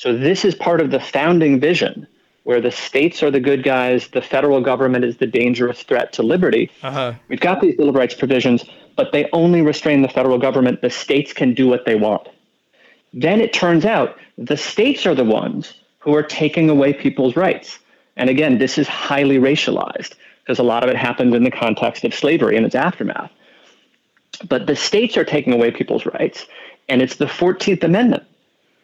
So 0.00 0.16
this 0.16 0.46
is 0.46 0.54
part 0.54 0.80
of 0.80 0.90
the 0.90 0.98
founding 0.98 1.60
vision 1.60 2.06
where 2.44 2.62
the 2.62 2.70
states 2.70 3.22
are 3.22 3.30
the 3.30 3.38
good 3.38 3.62
guys, 3.62 4.08
the 4.08 4.22
federal 4.22 4.62
government 4.62 5.04
is 5.04 5.18
the 5.18 5.26
dangerous 5.26 5.82
threat 5.82 6.10
to 6.14 6.22
liberty. 6.22 6.70
Uh-huh. 6.82 7.12
We've 7.28 7.38
got 7.38 7.60
these 7.60 7.76
Bill 7.76 7.90
of 7.90 7.94
Rights 7.94 8.14
provisions, 8.14 8.64
but 8.96 9.12
they 9.12 9.28
only 9.34 9.60
restrain 9.60 10.00
the 10.00 10.08
federal 10.08 10.38
government. 10.38 10.80
The 10.80 10.88
states 10.88 11.34
can 11.34 11.52
do 11.52 11.68
what 11.68 11.84
they 11.84 11.96
want. 11.96 12.26
Then 13.12 13.42
it 13.42 13.52
turns 13.52 13.84
out 13.84 14.16
the 14.38 14.56
states 14.56 15.04
are 15.04 15.14
the 15.14 15.22
ones 15.22 15.74
who 15.98 16.14
are 16.14 16.22
taking 16.22 16.70
away 16.70 16.94
people's 16.94 17.36
rights. 17.36 17.78
And 18.16 18.30
again, 18.30 18.56
this 18.56 18.78
is 18.78 18.88
highly 18.88 19.36
racialized 19.36 20.14
because 20.42 20.58
a 20.58 20.62
lot 20.62 20.82
of 20.82 20.88
it 20.88 20.96
happened 20.96 21.34
in 21.34 21.44
the 21.44 21.50
context 21.50 22.04
of 22.04 22.14
slavery 22.14 22.56
and 22.56 22.64
its 22.64 22.74
aftermath. 22.74 23.30
But 24.48 24.66
the 24.66 24.76
states 24.76 25.18
are 25.18 25.26
taking 25.26 25.52
away 25.52 25.70
people's 25.70 26.06
rights, 26.06 26.46
and 26.88 27.02
it's 27.02 27.16
the 27.16 27.26
14th 27.26 27.84
Amendment 27.84 28.22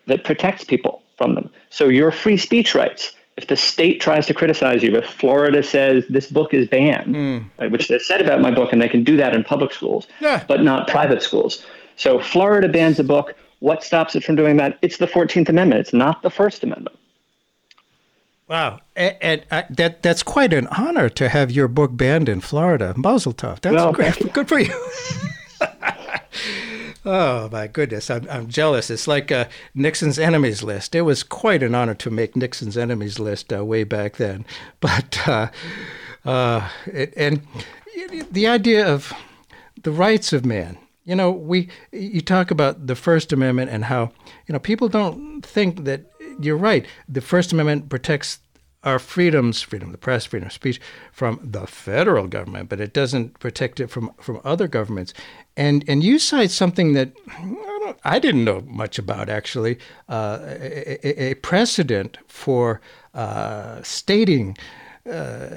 that 0.08 0.22
protects 0.22 0.62
people 0.62 0.95
from 1.16 1.34
them. 1.34 1.50
So 1.70 1.88
your 1.88 2.10
free 2.10 2.36
speech 2.36 2.74
rights, 2.74 3.12
if 3.36 3.46
the 3.48 3.56
state 3.56 4.00
tries 4.00 4.26
to 4.26 4.34
criticize 4.34 4.82
you, 4.82 4.96
if 4.96 5.06
Florida 5.06 5.62
says 5.62 6.04
this 6.08 6.30
book 6.30 6.54
is 6.54 6.66
banned, 6.68 7.14
mm. 7.14 7.44
right, 7.58 7.70
which 7.70 7.88
they 7.88 7.98
said 7.98 8.20
about 8.20 8.40
my 8.40 8.50
book, 8.50 8.72
and 8.72 8.80
they 8.80 8.88
can 8.88 9.04
do 9.04 9.16
that 9.16 9.34
in 9.34 9.44
public 9.44 9.72
schools, 9.72 10.06
yeah. 10.20 10.44
but 10.48 10.62
not 10.62 10.88
private 10.88 11.22
schools. 11.22 11.64
So 11.96 12.20
Florida 12.20 12.68
bans 12.68 12.98
a 12.98 13.04
book. 13.04 13.34
What 13.60 13.82
stops 13.82 14.14
it 14.14 14.24
from 14.24 14.36
doing 14.36 14.56
that? 14.58 14.78
It's 14.82 14.98
the 14.98 15.06
14th 15.06 15.48
Amendment. 15.48 15.80
It's 15.80 15.92
not 15.92 16.22
the 16.22 16.30
First 16.30 16.62
Amendment. 16.62 16.96
Wow, 18.48 18.80
and, 18.94 19.16
and 19.20 19.46
uh, 19.50 19.62
that 19.70 20.02
that's 20.04 20.22
quite 20.22 20.52
an 20.52 20.68
honor 20.68 21.08
to 21.08 21.28
have 21.28 21.50
your 21.50 21.66
book 21.66 21.96
banned 21.96 22.28
in 22.28 22.40
Florida. 22.40 22.94
Mazel 22.96 23.32
tov. 23.32 23.60
That's 23.60 23.74
well, 23.74 23.92
great. 23.92 24.32
Good 24.32 24.46
for 24.48 24.60
you. 24.60 24.72
oh 27.06 27.48
my 27.50 27.68
goodness, 27.68 28.10
I'm 28.10 28.26
I'm 28.28 28.48
jealous. 28.48 28.90
It's 28.90 29.08
like 29.08 29.30
uh, 29.32 29.46
Nixon's 29.74 30.18
enemies 30.18 30.62
list. 30.62 30.94
It 30.94 31.02
was 31.02 31.22
quite 31.22 31.62
an 31.62 31.74
honor 31.74 31.94
to 31.94 32.10
make 32.10 32.36
Nixon's 32.36 32.76
enemies 32.76 33.18
list 33.18 33.52
uh, 33.52 33.64
way 33.64 33.84
back 33.84 34.16
then, 34.16 34.44
but 34.80 35.26
uh, 35.26 35.48
uh, 36.24 36.68
it, 36.86 37.14
and 37.16 37.40
the 38.30 38.46
idea 38.46 38.86
of 38.86 39.12
the 39.82 39.92
rights 39.92 40.32
of 40.32 40.44
man. 40.44 40.76
You 41.04 41.14
know, 41.14 41.30
we 41.30 41.68
you 41.92 42.20
talk 42.20 42.50
about 42.50 42.88
the 42.88 42.96
First 42.96 43.32
Amendment 43.32 43.70
and 43.70 43.84
how 43.84 44.10
you 44.48 44.52
know 44.52 44.58
people 44.58 44.88
don't 44.88 45.40
think 45.46 45.84
that 45.84 46.10
you're 46.40 46.56
right. 46.56 46.84
The 47.08 47.20
First 47.20 47.52
Amendment 47.52 47.88
protects 47.88 48.40
our 48.86 49.00
freedoms, 49.00 49.60
freedom 49.60 49.88
of 49.88 49.92
the 49.92 49.98
press, 49.98 50.24
freedom 50.24 50.46
of 50.46 50.52
speech, 50.52 50.80
from 51.12 51.40
the 51.42 51.66
federal 51.66 52.28
government, 52.28 52.68
but 52.68 52.80
it 52.80 52.92
doesn't 52.92 53.38
protect 53.40 53.80
it 53.80 53.88
from, 53.88 54.12
from 54.20 54.40
other 54.44 54.68
governments. 54.68 55.12
And 55.56 55.84
and 55.88 56.04
you 56.04 56.18
cite 56.18 56.50
something 56.50 56.92
that 56.92 57.12
I, 57.28 57.94
I 58.04 58.18
didn't 58.18 58.44
know 58.44 58.62
much 58.66 58.98
about 58.98 59.28
actually, 59.28 59.78
uh, 60.08 60.38
a, 60.42 61.30
a, 61.30 61.34
precedent 61.34 62.18
for 62.28 62.80
uh, 63.12 63.82
stating. 63.82 64.56
Uh, 65.04 65.50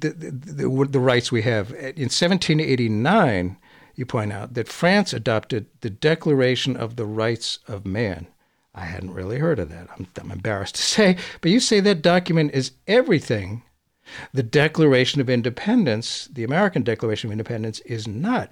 the, 0.00 0.12
the, 0.18 0.30
the, 0.32 0.88
the 0.90 0.98
rights 0.98 1.30
we 1.30 1.42
have. 1.42 1.70
In 1.70 2.10
1789, 2.10 3.56
you 3.94 4.04
point 4.04 4.32
out 4.32 4.54
that 4.54 4.66
France 4.66 5.12
adopted 5.12 5.66
the 5.82 5.90
Declaration 5.90 6.76
of 6.76 6.96
the 6.96 7.06
Rights 7.06 7.60
of 7.68 7.86
Man. 7.86 8.26
I 8.74 8.84
hadn't 8.84 9.14
really 9.14 9.38
heard 9.38 9.58
of 9.58 9.68
that. 9.70 9.88
I'm, 9.96 10.06
I'm 10.20 10.30
embarrassed 10.30 10.76
to 10.76 10.82
say, 10.82 11.16
but 11.40 11.50
you 11.50 11.60
say 11.60 11.80
that 11.80 12.02
document 12.02 12.52
is 12.54 12.72
everything. 12.86 13.62
The 14.32 14.42
Declaration 14.42 15.20
of 15.20 15.30
Independence, 15.30 16.28
the 16.32 16.44
American 16.44 16.82
Declaration 16.82 17.28
of 17.28 17.32
Independence, 17.32 17.80
is 17.80 18.06
not. 18.06 18.50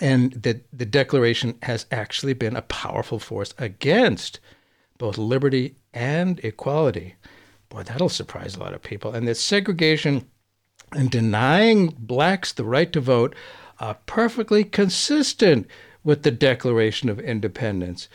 And 0.00 0.32
that 0.32 0.66
the 0.72 0.86
Declaration 0.86 1.58
has 1.62 1.86
actually 1.90 2.32
been 2.34 2.56
a 2.56 2.62
powerful 2.62 3.18
force 3.18 3.54
against 3.58 4.40
both 4.98 5.18
liberty 5.18 5.76
and 5.92 6.38
equality. 6.44 7.16
Boy, 7.68 7.82
that'll 7.82 8.08
surprise 8.08 8.54
a 8.54 8.60
lot 8.60 8.74
of 8.74 8.82
people. 8.82 9.12
And 9.14 9.26
that 9.28 9.36
segregation 9.36 10.28
and 10.92 11.10
denying 11.10 11.94
blacks 11.98 12.52
the 12.52 12.64
right 12.64 12.92
to 12.92 13.00
vote 13.00 13.34
are 13.80 13.98
perfectly 14.06 14.64
consistent 14.64 15.66
with 16.04 16.22
the 16.22 16.30
Declaration 16.30 17.08
of 17.08 17.18
Independence. 17.18 18.08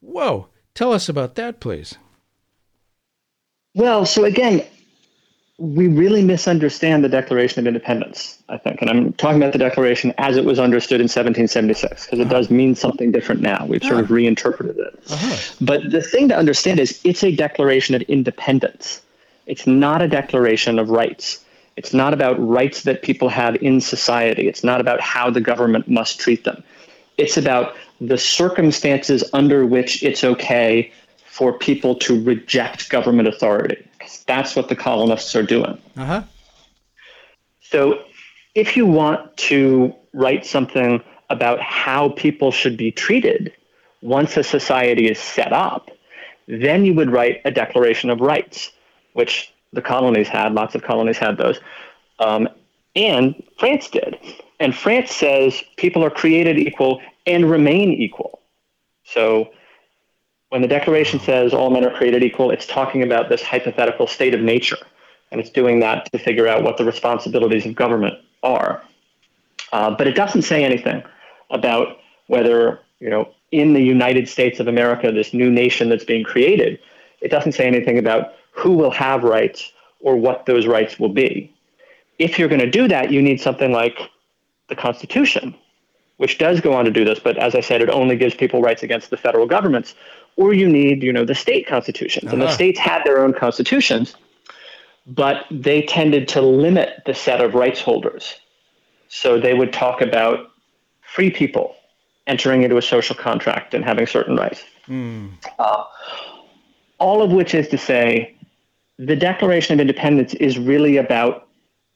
Whoa, 0.00 0.48
tell 0.74 0.92
us 0.92 1.08
about 1.08 1.34
that, 1.36 1.60
please. 1.60 1.96
Well, 3.74 4.04
so 4.04 4.24
again, 4.24 4.64
we 5.60 5.88
really 5.88 6.22
misunderstand 6.22 7.04
the 7.04 7.08
Declaration 7.08 7.60
of 7.60 7.66
Independence, 7.66 8.42
I 8.48 8.56
think. 8.56 8.80
And 8.80 8.88
I'm 8.88 9.12
talking 9.12 9.36
about 9.36 9.52
the 9.52 9.58
Declaration 9.58 10.14
as 10.16 10.38
it 10.38 10.46
was 10.46 10.58
understood 10.58 11.00
in 11.00 11.04
1776, 11.04 12.06
because 12.06 12.18
it 12.18 12.22
uh-huh. 12.22 12.32
does 12.32 12.50
mean 12.50 12.74
something 12.74 13.12
different 13.12 13.42
now. 13.42 13.66
We've 13.68 13.82
sort 13.82 14.00
of 14.00 14.10
reinterpreted 14.10 14.78
it. 14.78 14.98
Uh-huh. 15.10 15.54
But 15.60 15.90
the 15.90 16.00
thing 16.00 16.28
to 16.30 16.36
understand 16.36 16.80
is 16.80 16.98
it's 17.04 17.22
a 17.22 17.36
declaration 17.36 17.94
of 17.94 18.00
independence. 18.02 19.02
It's 19.46 19.66
not 19.66 20.00
a 20.00 20.08
declaration 20.08 20.78
of 20.78 20.88
rights. 20.88 21.44
It's 21.76 21.92
not 21.92 22.14
about 22.14 22.36
rights 22.38 22.84
that 22.84 23.02
people 23.02 23.28
have 23.28 23.56
in 23.56 23.82
society. 23.82 24.48
It's 24.48 24.64
not 24.64 24.80
about 24.80 25.00
how 25.00 25.30
the 25.30 25.40
government 25.42 25.88
must 25.88 26.18
treat 26.18 26.44
them. 26.44 26.62
It's 27.20 27.36
about 27.36 27.74
the 28.00 28.18
circumstances 28.18 29.22
under 29.32 29.66
which 29.66 30.02
it's 30.02 30.24
okay 30.24 30.90
for 31.26 31.52
people 31.52 31.94
to 31.96 32.22
reject 32.22 32.88
government 32.88 33.28
authority. 33.28 33.86
That's 34.26 34.56
what 34.56 34.68
the 34.68 34.76
colonists 34.76 35.36
are 35.36 35.42
doing. 35.42 35.80
Uh-huh. 35.96 36.22
So 37.60 38.02
if 38.54 38.76
you 38.76 38.86
want 38.86 39.36
to 39.36 39.94
write 40.12 40.44
something 40.44 41.02
about 41.28 41.60
how 41.60 42.08
people 42.10 42.50
should 42.50 42.76
be 42.76 42.90
treated 42.90 43.52
once 44.02 44.36
a 44.36 44.42
society 44.42 45.08
is 45.08 45.18
set 45.18 45.52
up, 45.52 45.90
then 46.48 46.84
you 46.84 46.94
would 46.94 47.10
write 47.10 47.40
a 47.44 47.50
Declaration 47.50 48.10
of 48.10 48.20
Rights, 48.20 48.72
which 49.12 49.52
the 49.72 49.82
colonies 49.82 50.26
had, 50.26 50.52
lots 50.52 50.74
of 50.74 50.82
colonies 50.82 51.18
had 51.18 51.36
those. 51.36 51.60
Um, 52.18 52.48
and 52.96 53.40
France 53.58 53.88
did. 53.88 54.18
And 54.60 54.74
France 54.74 55.10
says 55.10 55.62
people 55.76 56.04
are 56.04 56.10
created 56.10 56.58
equal 56.58 57.00
and 57.26 57.50
remain 57.50 57.90
equal. 57.90 58.40
So 59.04 59.50
when 60.50 60.62
the 60.62 60.68
Declaration 60.68 61.18
says 61.18 61.54
all 61.54 61.70
men 61.70 61.84
are 61.84 61.96
created 61.96 62.22
equal, 62.22 62.50
it's 62.50 62.66
talking 62.66 63.02
about 63.02 63.28
this 63.28 63.42
hypothetical 63.42 64.06
state 64.06 64.34
of 64.34 64.40
nature. 64.40 64.76
And 65.32 65.40
it's 65.40 65.50
doing 65.50 65.80
that 65.80 66.10
to 66.12 66.18
figure 66.18 66.46
out 66.46 66.62
what 66.62 66.76
the 66.76 66.84
responsibilities 66.84 67.64
of 67.64 67.74
government 67.74 68.14
are. 68.42 68.82
Uh, 69.72 69.90
but 69.92 70.06
it 70.06 70.14
doesn't 70.14 70.42
say 70.42 70.64
anything 70.64 71.02
about 71.50 71.98
whether, 72.26 72.80
you 72.98 73.08
know, 73.08 73.32
in 73.52 73.72
the 73.72 73.82
United 73.82 74.28
States 74.28 74.60
of 74.60 74.68
America, 74.68 75.10
this 75.10 75.32
new 75.32 75.50
nation 75.50 75.88
that's 75.88 76.04
being 76.04 76.24
created, 76.24 76.78
it 77.20 77.30
doesn't 77.30 77.52
say 77.52 77.66
anything 77.66 77.98
about 77.98 78.34
who 78.50 78.72
will 78.72 78.90
have 78.90 79.24
rights 79.24 79.72
or 80.00 80.16
what 80.16 80.46
those 80.46 80.66
rights 80.66 80.98
will 80.98 81.08
be. 81.08 81.52
If 82.18 82.38
you're 82.38 82.48
going 82.48 82.60
to 82.60 82.70
do 82.70 82.88
that, 82.88 83.10
you 83.10 83.22
need 83.22 83.40
something 83.40 83.72
like 83.72 83.98
the 84.70 84.76
Constitution, 84.76 85.54
which 86.16 86.38
does 86.38 86.60
go 86.60 86.72
on 86.72 86.86
to 86.86 86.90
do 86.90 87.04
this, 87.04 87.18
but 87.18 87.36
as 87.36 87.54
I 87.54 87.60
said, 87.60 87.82
it 87.82 87.90
only 87.90 88.16
gives 88.16 88.34
people 88.34 88.62
rights 88.62 88.82
against 88.82 89.10
the 89.10 89.16
federal 89.16 89.46
governments. 89.46 89.94
Or 90.36 90.54
you 90.54 90.68
need, 90.68 91.02
you 91.02 91.12
know, 91.12 91.24
the 91.24 91.34
state 91.34 91.66
constitutions, 91.66 92.26
uh-huh. 92.26 92.34
and 92.34 92.42
the 92.42 92.46
uh-huh. 92.46 92.54
states 92.54 92.78
had 92.78 93.04
their 93.04 93.22
own 93.22 93.34
constitutions, 93.34 94.14
but 95.06 95.44
they 95.50 95.82
tended 95.82 96.28
to 96.28 96.40
limit 96.40 97.02
the 97.04 97.14
set 97.14 97.40
of 97.40 97.54
rights 97.54 97.80
holders. 97.80 98.36
So 99.08 99.38
they 99.38 99.54
would 99.54 99.72
talk 99.72 100.00
about 100.00 100.52
free 101.02 101.30
people 101.30 101.74
entering 102.26 102.62
into 102.62 102.76
a 102.76 102.82
social 102.82 103.16
contract 103.16 103.74
and 103.74 103.84
having 103.84 104.06
certain 104.06 104.36
rights. 104.36 104.62
Mm. 104.88 105.32
Uh, 105.58 105.84
all 106.98 107.22
of 107.22 107.32
which 107.32 107.54
is 107.54 107.68
to 107.68 107.78
say, 107.78 108.36
the 108.98 109.16
Declaration 109.16 109.74
of 109.74 109.80
Independence 109.80 110.34
is 110.34 110.58
really 110.58 110.96
about 110.96 111.48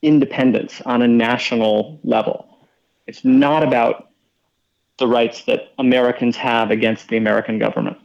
independence 0.02 0.80
on 0.86 1.02
a 1.02 1.08
national 1.08 2.00
level. 2.02 2.53
It's 3.06 3.24
not 3.24 3.62
about 3.62 4.10
the 4.98 5.06
rights 5.06 5.44
that 5.44 5.72
Americans 5.78 6.36
have 6.36 6.70
against 6.70 7.08
the 7.08 7.16
American 7.16 7.58
government. 7.58 7.98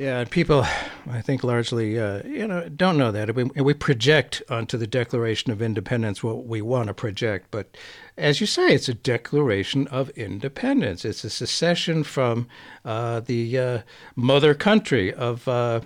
Yeah, 0.00 0.24
people, 0.24 0.64
I 1.10 1.20
think, 1.20 1.44
largely, 1.44 1.98
uh, 1.98 2.22
you 2.24 2.46
know, 2.46 2.70
don't 2.70 2.96
know 2.96 3.12
that. 3.12 3.34
We, 3.34 3.44
we 3.44 3.74
project 3.74 4.42
onto 4.48 4.78
the 4.78 4.86
Declaration 4.86 5.52
of 5.52 5.60
Independence 5.60 6.22
what 6.22 6.46
we 6.46 6.62
want 6.62 6.86
to 6.86 6.94
project, 6.94 7.48
but 7.50 7.76
as 8.16 8.40
you 8.40 8.46
say, 8.46 8.68
it's 8.68 8.88
a 8.88 8.94
Declaration 8.94 9.86
of 9.88 10.08
Independence. 10.10 11.04
It's 11.04 11.22
a 11.22 11.28
secession 11.28 12.02
from 12.02 12.48
uh, 12.82 13.20
the 13.20 13.58
uh, 13.58 13.78
mother 14.16 14.54
country 14.54 15.12
of 15.12 15.46
uh, 15.46 15.82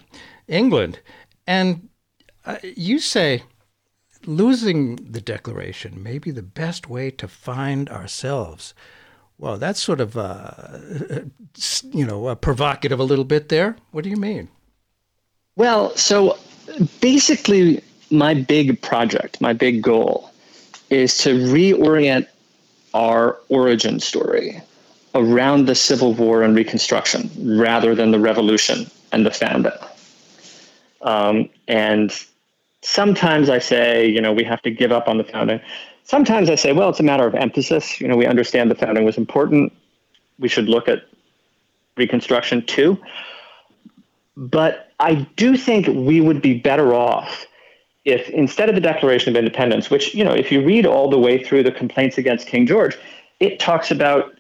England, 0.47 1.01
and 1.45 1.89
uh, 2.45 2.59
you 2.63 3.01
say 3.01 3.43
losing 4.27 4.97
the 4.97 5.21
Declaration 5.21 6.03
may 6.03 6.19
be 6.19 6.31
the 6.31 6.43
best 6.43 6.89
way 6.89 7.11
to 7.11 7.29
find 7.29 7.89
ourselves. 7.89 8.75
Well, 9.39 9.57
that's 9.57 9.81
sort 9.81 10.01
of, 10.01 10.17
uh, 10.17 10.79
you 11.93 12.07
know, 12.07 12.27
uh, 12.27 12.35
provocative 12.35 13.01
a 13.01 13.05
little 13.05 13.25
bit 13.25 13.49
there. 13.49 13.77
What 13.91 14.05
do 14.05 14.11
you 14.11 14.17
mean? 14.17 14.49
Well, 15.57 15.95
so 15.97 16.39
basically, 17.01 17.83
my 18.11 18.35
big 18.35 18.81
project, 18.81 19.41
my 19.41 19.53
big 19.53 19.83
goal 19.83 20.31
is 20.91 21.19
to 21.19 21.35
reorient 21.35 22.27
our 22.93 23.39
origin 23.49 24.01
story 24.01 24.61
around 25.15 25.67
the 25.67 25.75
Civil 25.75 26.13
War 26.15 26.43
and 26.43 26.57
Reconstruction 26.57 27.31
rather 27.59 27.95
than 27.95 28.11
the 28.11 28.21
Revolution 28.21 28.91
and 29.13 29.25
the 29.25 29.31
founding. 29.31 29.73
Um, 31.03 31.49
and 31.69 32.13
sometimes 32.85 33.49
I 33.49 33.59
say, 33.59 34.07
you 34.07 34.21
know, 34.21 34.33
we 34.33 34.45
have 34.45 34.63
to 34.63 34.71
give 34.71 34.93
up 34.93 35.09
on 35.09 35.19
the 35.19 35.25
founding. 35.25 35.61
Sometimes 36.05 36.51
I 36.51 36.55
say, 36.55 36.73
well, 36.73 36.91
it's 36.91 37.01
a 37.01 37.05
matter 37.05 37.27
of 37.27 37.35
emphasis. 37.35 38.01
You 38.01 38.07
know, 38.07 38.17
we 38.17 38.27
understand 38.27 38.71
the 38.71 38.75
founding 38.75 39.05
was 39.05 39.17
important. 39.17 39.73
We 40.39 40.49
should 40.49 40.69
look 40.69 40.89
at 40.89 41.05
Reconstruction 41.97 42.67
too. 42.67 42.99
But 44.37 44.93
I 45.01 45.15
do 45.37 45.57
think 45.57 45.87
we 45.87 46.21
would 46.21 46.43
be 46.43 46.59
better 46.59 46.93
off 46.93 47.47
if 48.05 48.29
instead 48.31 48.69
of 48.69 48.75
the 48.75 48.81
Declaration 48.81 49.31
of 49.31 49.37
Independence, 49.37 49.89
which, 49.89 50.15
you 50.15 50.25
know, 50.25 50.35
if 50.35 50.53
you 50.53 50.63
read 50.63 50.85
all 50.85 51.09
the 51.09 51.19
way 51.19 51.43
through 51.43 51.63
the 51.63 51.73
complaints 51.73 52.19
against 52.19 52.47
King 52.47 52.67
George, 52.67 52.99
it 53.41 53.59
talks 53.59 53.91
about 53.91 54.35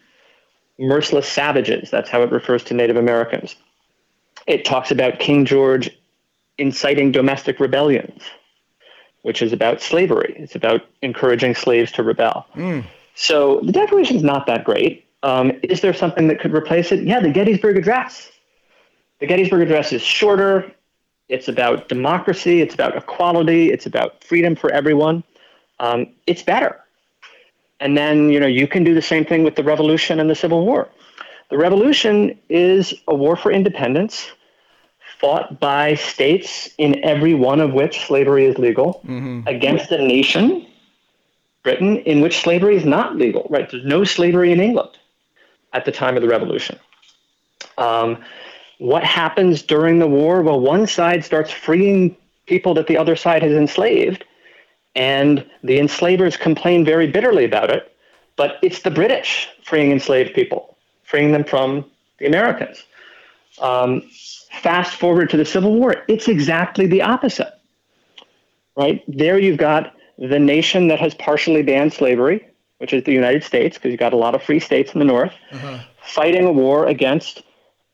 merciless 0.79 1.29
savages. 1.29 1.91
That's 1.91 2.11
how 2.11 2.23
it 2.23 2.31
refers 2.31 2.63
to 2.65 2.75
Native 2.75 2.97
Americans. 2.97 3.57
It 4.47 4.65
talks 4.65 4.91
about 4.91 5.19
King 5.19 5.47
George 5.47 5.89
inciting 6.59 7.13
domestic 7.13 7.61
rebellions, 7.61 8.23
which 9.23 9.43
is 9.43 9.53
about 9.53 9.81
slavery. 9.81 10.35
It's 10.39 10.55
about 10.55 10.83
encouraging 11.03 11.55
slaves 11.55 11.93
to 11.93 12.03
rebel. 12.03 12.47
Mm. 12.55 12.85
So 13.15 13.61
the 13.61 13.73
Declaration 13.73 14.17
is 14.17 14.23
not 14.23 14.47
that 14.47 14.65
great. 14.65 15.07
Um, 15.23 15.53
is 15.63 15.81
there 15.81 15.95
something 15.95 16.29
that 16.29 16.41
could 16.41 16.53
replace 16.53 16.93
it? 16.93 17.05
Yeah, 17.05 17.21
the 17.21 17.31
Gettysburg 17.31 17.77
Address. 17.77 18.31
The 19.21 19.27
Gettysburg 19.27 19.63
Address 19.63 19.93
is 19.93 20.03
shorter. 20.03 20.71
It's 21.29 21.49
about 21.49 21.89
democracy. 21.89 22.61
It's 22.61 22.75
about 22.75 22.97
equality. 22.97 23.73
It's 23.73 23.87
about 23.87 24.23
freedom 24.23 24.55
for 24.55 24.71
everyone. 24.71 25.25
Um, 25.81 26.09
it's 26.27 26.43
better. 26.43 26.81
And 27.81 27.97
then, 27.97 28.31
you 28.31 28.39
know, 28.39 28.47
you 28.47 28.69
can 28.69 28.85
do 28.85 28.95
the 28.95 29.03
same 29.03 29.25
thing 29.25 29.43
with 29.43 29.57
the 29.57 29.65
Revolution 29.65 30.21
and 30.21 30.29
the 30.29 30.35
Civil 30.35 30.65
War. 30.65 30.89
The 31.51 31.59
Revolution 31.59 32.39
is 32.49 32.95
a 33.09 33.15
war 33.15 33.37
for 33.37 33.51
independence 33.51 34.31
fought 35.25 35.59
by 35.59 35.95
states 35.95 36.69
in 36.77 37.03
every 37.03 37.33
one 37.33 37.59
of 37.59 37.73
which 37.73 38.05
slavery 38.05 38.45
is 38.45 38.59
legal 38.59 39.01
mm-hmm. 39.07 39.41
against 39.47 39.91
a 39.91 39.97
nation, 39.97 40.67
Britain, 41.63 41.97
in 42.01 42.21
which 42.21 42.43
slavery 42.43 42.77
is 42.77 42.85
not 42.85 43.17
legal, 43.17 43.47
right? 43.49 43.71
There's 43.71 43.87
no 43.87 44.05
slavery 44.05 44.53
in 44.53 44.61
England 44.61 44.91
at 45.73 45.87
the 45.87 45.93
time 45.93 46.17
of 46.17 46.21
the 46.23 46.29
Revolution. 46.29 46.79
Um, 47.79 48.23
what 48.77 49.03
happens 49.03 49.63
during 49.63 49.99
the 49.99 50.07
war? 50.07 50.43
Well, 50.43 50.61
one 50.61 50.87
side 50.87 51.25
starts 51.25 51.51
freeing 51.51 52.15
people 52.45 52.75
that 52.75 52.87
the 52.87 52.99
other 52.99 53.17
side 53.17 53.43
has 53.43 53.53
enslaved, 53.53 54.25
and 54.95 55.43
the 55.63 55.79
enslavers 55.79 56.37
complain 56.37 56.85
very 56.85 57.07
bitterly 57.07 57.47
about 57.47 57.71
it. 57.71 57.97
But 58.37 58.59
it's 58.61 58.83
the 58.83 58.91
British 58.91 59.49
freeing 59.63 59.91
enslaved 59.91 60.35
people, 60.35 60.77
freeing 61.05 61.33
them 61.33 61.45
from 61.45 61.87
the 62.19 62.27
Americans. 62.27 62.85
Um, 63.59 64.03
fast 64.63 64.95
forward 64.95 65.31
to 65.31 65.37
the 65.37 65.45
Civil 65.45 65.75
War, 65.75 66.05
it's 66.09 66.29
exactly 66.29 66.87
the 66.87 67.03
opposite. 67.03 67.53
Right? 68.77 69.03
There 69.07 69.39
you've 69.39 69.59
got 69.59 69.95
the 70.19 70.39
nation 70.39 70.89
that 70.89 70.99
has 71.01 71.15
partially 71.15 71.63
banned 71.63 71.93
slavery, 71.93 72.47
which 72.79 72.93
is 72.93 73.05
the 73.05 73.13
United 73.13 73.45
States, 73.45 73.77
because 73.77 73.91
you've 73.91 74.01
got 74.01 74.13
a 74.13 74.17
lot 74.17 74.35
of 74.35 74.43
free 74.43 74.61
states 74.61 74.93
in 74.93 74.99
the 74.99 75.05
North, 75.05 75.33
uh-huh. 75.53 75.79
fighting 76.03 76.45
a 76.45 76.53
war 76.53 76.87
against 76.87 77.43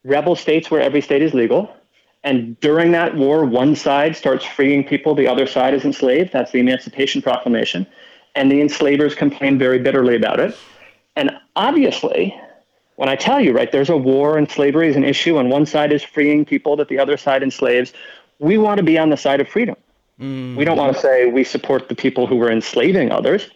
rebel 0.05 0.35
states 0.37 0.71
where 0.71 0.81
every 0.81 1.01
state 1.01 1.23
is 1.23 1.35
legal. 1.35 1.75
And 2.23 2.59
during 2.61 2.93
that 2.93 3.17
war, 3.17 3.45
one 3.45 3.75
side 3.75 4.17
starts 4.17 4.45
freeing 4.45 4.85
people, 4.85 5.15
the 5.15 5.27
other 5.27 5.47
side 5.47 5.75
is 5.75 5.85
enslaved. 5.85 6.33
That's 6.33 6.53
the 6.53 6.61
Emancipation 6.61 7.23
Proclamation. 7.23 7.87
And 8.35 8.51
the 8.51 8.61
enslavers 8.61 9.15
complain 9.15 9.59
very 9.59 9.79
bitterly 9.79 10.17
about 10.17 10.39
it. 10.39 10.57
And 11.17 11.31
obviously, 11.57 12.39
when 13.01 13.09
I 13.09 13.17
tell 13.17 13.41
you, 13.41 13.55
right, 13.55 13.73
there's 13.73 13.89
a 13.89 13.97
war 13.97 14.37
and 14.37 14.51
slavery 14.51 14.87
is 14.87 14.95
an 14.95 15.05
issue, 15.05 15.39
and 15.39 15.51
one 15.51 15.65
side 15.65 15.91
is 15.91 16.03
freeing 16.03 16.45
people 16.45 16.77
that 16.77 16.89
the 16.89 16.99
other 16.99 17.17
side 17.17 17.43
enslaves, 17.43 17.95
we 18.41 18.59
want 18.59 18.77
to 18.77 18.83
be 18.83 18.99
on 18.99 19.09
the 19.09 19.17
side 19.17 19.41
of 19.41 19.49
freedom. 19.49 19.75
Mm. 20.21 20.55
We 20.55 20.67
don't 20.67 20.77
want 20.77 20.95
to 20.95 21.01
say 21.01 21.25
we 21.25 21.43
support 21.43 21.89
the 21.89 21.95
people 21.95 22.27
who 22.27 22.37
were 22.37 22.53
enslaving 22.53 23.11
others. 23.11 23.49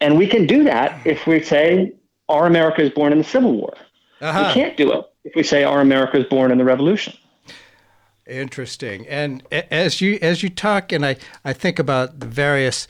And 0.00 0.16
we 0.16 0.28
can 0.28 0.46
do 0.46 0.62
that 0.62 1.04
if 1.04 1.26
we 1.26 1.42
say 1.42 1.92
our 2.28 2.46
America 2.46 2.80
is 2.80 2.90
born 2.90 3.10
in 3.10 3.18
the 3.18 3.24
Civil 3.24 3.54
War. 3.54 3.76
Uh-huh. 4.20 4.44
We 4.46 4.54
can't 4.54 4.76
do 4.76 4.92
it 4.92 5.04
if 5.24 5.34
we 5.34 5.42
say 5.42 5.64
our 5.64 5.80
America 5.80 6.18
is 6.18 6.26
born 6.26 6.52
in 6.52 6.58
the 6.58 6.64
Revolution. 6.64 7.14
Interesting. 8.24 9.04
And 9.08 9.42
as 9.50 10.00
you 10.00 10.16
as 10.22 10.44
you 10.44 10.48
talk, 10.48 10.92
and 10.92 11.04
I, 11.04 11.16
I 11.44 11.52
think 11.54 11.80
about 11.80 12.20
the 12.20 12.26
various 12.26 12.86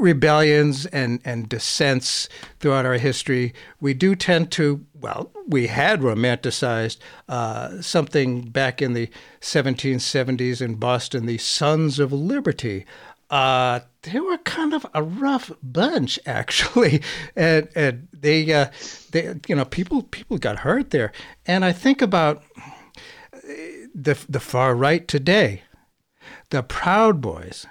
rebellions 0.00 0.86
and, 0.86 1.20
and 1.24 1.48
dissents 1.48 2.28
throughout 2.58 2.86
our 2.86 2.94
history, 2.94 3.54
we 3.80 3.94
do 3.94 4.14
tend 4.14 4.50
to, 4.52 4.84
well, 4.98 5.30
we 5.46 5.66
had 5.66 6.00
romanticized 6.00 6.98
uh, 7.28 7.80
something 7.80 8.42
back 8.42 8.80
in 8.80 8.94
the 8.94 9.08
1770s 9.40 10.60
in 10.60 10.74
Boston, 10.74 11.26
the 11.26 11.38
Sons 11.38 11.98
of 11.98 12.12
Liberty. 12.12 12.86
Uh, 13.28 13.80
they 14.02 14.18
were 14.18 14.38
kind 14.38 14.74
of 14.74 14.84
a 14.92 15.02
rough 15.02 15.52
bunch, 15.62 16.18
actually, 16.26 17.00
and 17.36 17.68
and 17.76 18.08
they, 18.12 18.52
uh, 18.52 18.66
they, 19.12 19.34
you 19.46 19.54
know, 19.54 19.64
people 19.64 20.02
people 20.02 20.36
got 20.36 20.58
hurt 20.58 20.90
there, 20.90 21.12
and 21.46 21.64
I 21.64 21.70
think 21.70 22.02
about 22.02 22.42
the 23.94 24.18
the 24.28 24.40
far 24.40 24.74
right 24.74 25.06
today, 25.06 25.62
the 26.50 26.62
Proud 26.62 27.20
Boys, 27.20 27.66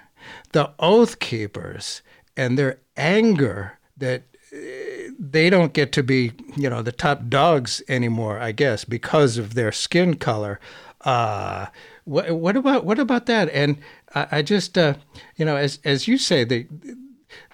the 0.52 0.72
Oath 0.78 1.18
Keepers, 1.18 2.02
and 2.40 2.58
their 2.58 2.78
anger 2.96 3.78
that 3.98 4.22
eh, 4.50 5.10
they 5.18 5.50
don't 5.50 5.74
get 5.74 5.92
to 5.92 6.02
be, 6.02 6.32
you 6.56 6.70
know, 6.70 6.80
the 6.80 6.90
top 6.90 7.28
dogs 7.28 7.82
anymore, 7.86 8.38
I 8.38 8.52
guess, 8.52 8.86
because 8.86 9.36
of 9.36 9.52
their 9.52 9.70
skin 9.70 10.16
color. 10.16 10.58
Uh, 11.02 11.66
what, 12.04 12.30
what 12.30 12.56
about 12.56 12.86
what 12.86 12.98
about 12.98 13.26
that? 13.26 13.50
And 13.50 13.76
I, 14.14 14.26
I 14.32 14.42
just, 14.42 14.78
uh, 14.78 14.94
you 15.36 15.44
know, 15.44 15.56
as 15.56 15.80
as 15.84 16.08
you 16.08 16.16
say, 16.16 16.44
the 16.44 16.66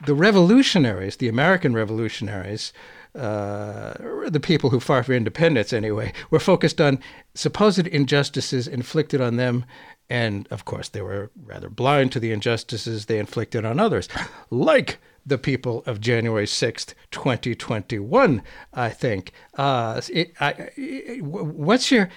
the 0.07 0.15
revolutionaries, 0.15 1.17
the 1.17 1.29
American 1.29 1.75
revolutionaries, 1.75 2.73
uh, 3.17 3.95
the 4.29 4.41
people 4.41 4.71
who 4.71 4.79
fought 4.79 5.07
for 5.07 5.15
independence 5.15 5.73
anyway, 5.73 6.13
were 6.31 6.39
focused 6.39 6.81
on 6.81 7.01
supposed 7.35 7.87
injustices 7.89 8.69
inflicted 8.69 9.21
on 9.21 9.37
them 9.37 9.65
and 10.09 10.47
of 10.51 10.65
course, 10.65 10.89
they 10.89 11.03
were 11.03 11.31
rather 11.45 11.69
blind 11.69 12.13
to 12.13 12.21
the 12.21 12.33
injustices 12.33 13.07
they 13.07 13.19
inflicted 13.19 13.65
on 13.65 13.81
others, 13.81 14.09
like 14.51 14.99
the 15.25 15.39
people 15.39 15.83
of 15.87 16.01
January 16.01 16.47
6th, 16.47 16.95
2021, 17.11 18.43
I 18.73 18.91
think. 18.91 19.33
Uh, 19.55 20.01
it, 20.13 20.33
I, 20.41 20.71
it, 20.77 21.23
what's 21.23 21.91
your, 21.91 22.09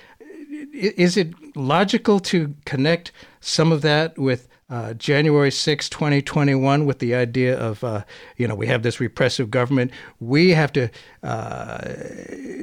is 0.72 1.18
it 1.18 1.34
logical 1.56 2.20
to 2.20 2.54
connect 2.66 3.12
some 3.40 3.72
of 3.72 3.82
that 3.82 4.18
with 4.18 4.48
uh, 4.70 4.94
January 4.94 5.50
6, 5.50 5.90
2021, 5.90 6.86
with 6.86 7.00
the 7.00 7.16
idea 7.16 7.58
of, 7.58 7.84
uh, 7.84 8.04
you 8.38 8.48
know, 8.48 8.54
we 8.54 8.68
have 8.68 8.84
this 8.84 9.00
repressive 9.00 9.50
government. 9.50 9.92
We 10.20 10.52
have 10.52 10.72
to 10.74 10.90
uh, 11.24 11.94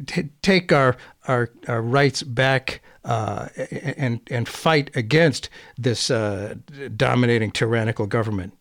t- 0.07 0.29
take 0.43 0.73
our, 0.73 0.97
our, 1.29 1.51
our 1.69 1.83
rights 1.83 2.23
back 2.23 2.83
uh, 3.05 3.49
and 3.71 4.21
and 4.31 4.49
fight 4.49 4.91
against 4.97 5.49
this 5.79 6.11
uh, 6.11 6.55
dominating 6.97 7.53
tyrannical 7.53 8.07
government. 8.07 8.53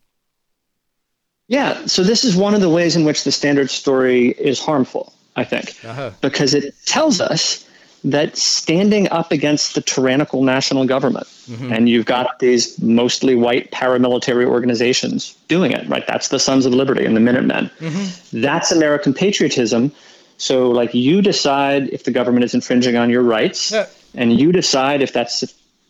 Yeah, 1.48 1.86
so 1.86 2.04
this 2.04 2.24
is 2.24 2.36
one 2.36 2.56
of 2.56 2.62
the 2.62 2.70
ways 2.70 2.96
in 2.96 3.06
which 3.06 3.24
the 3.24 3.32
standard 3.32 3.70
story 3.70 4.30
is 4.30 4.60
harmful, 4.60 5.14
I 5.36 5.44
think, 5.44 5.76
uh-huh. 5.84 6.12
because 6.22 6.54
it 6.54 6.74
tells 6.86 7.22
us 7.22 7.68
that 8.04 8.38
standing 8.38 9.10
up 9.10 9.32
against 9.32 9.74
the 9.74 9.82
tyrannical 9.82 10.44
national 10.44 10.86
government, 10.86 11.26
mm-hmm. 11.50 11.74
and 11.74 11.90
you've 11.90 12.06
got 12.06 12.40
these 12.40 12.80
mostly 12.80 13.36
white 13.36 13.72
paramilitary 13.72 14.46
organizations 14.46 15.36
doing 15.48 15.72
it, 15.72 15.88
right? 15.90 16.06
That's 16.08 16.30
the 16.30 16.40
Sons 16.40 16.68
of 16.68 16.74
Liberty 16.74 17.04
and 17.04 17.16
the 17.16 17.20
Minutemen. 17.20 17.70
Mm-hmm. 17.80 18.42
That's 18.42 18.72
American 18.72 19.14
patriotism. 19.14 19.92
So, 20.38 20.70
like, 20.70 20.94
you 20.94 21.22
decide 21.22 21.90
if 21.90 22.04
the 22.04 22.12
government 22.12 22.44
is 22.44 22.54
infringing 22.54 22.98
on 22.98 23.10
your 23.10 23.24
rights. 23.24 23.72
Yeah 23.72 23.88
and 24.16 24.40
you 24.40 24.52
decide 24.52 25.02
if 25.02 25.14
that's 25.14 25.44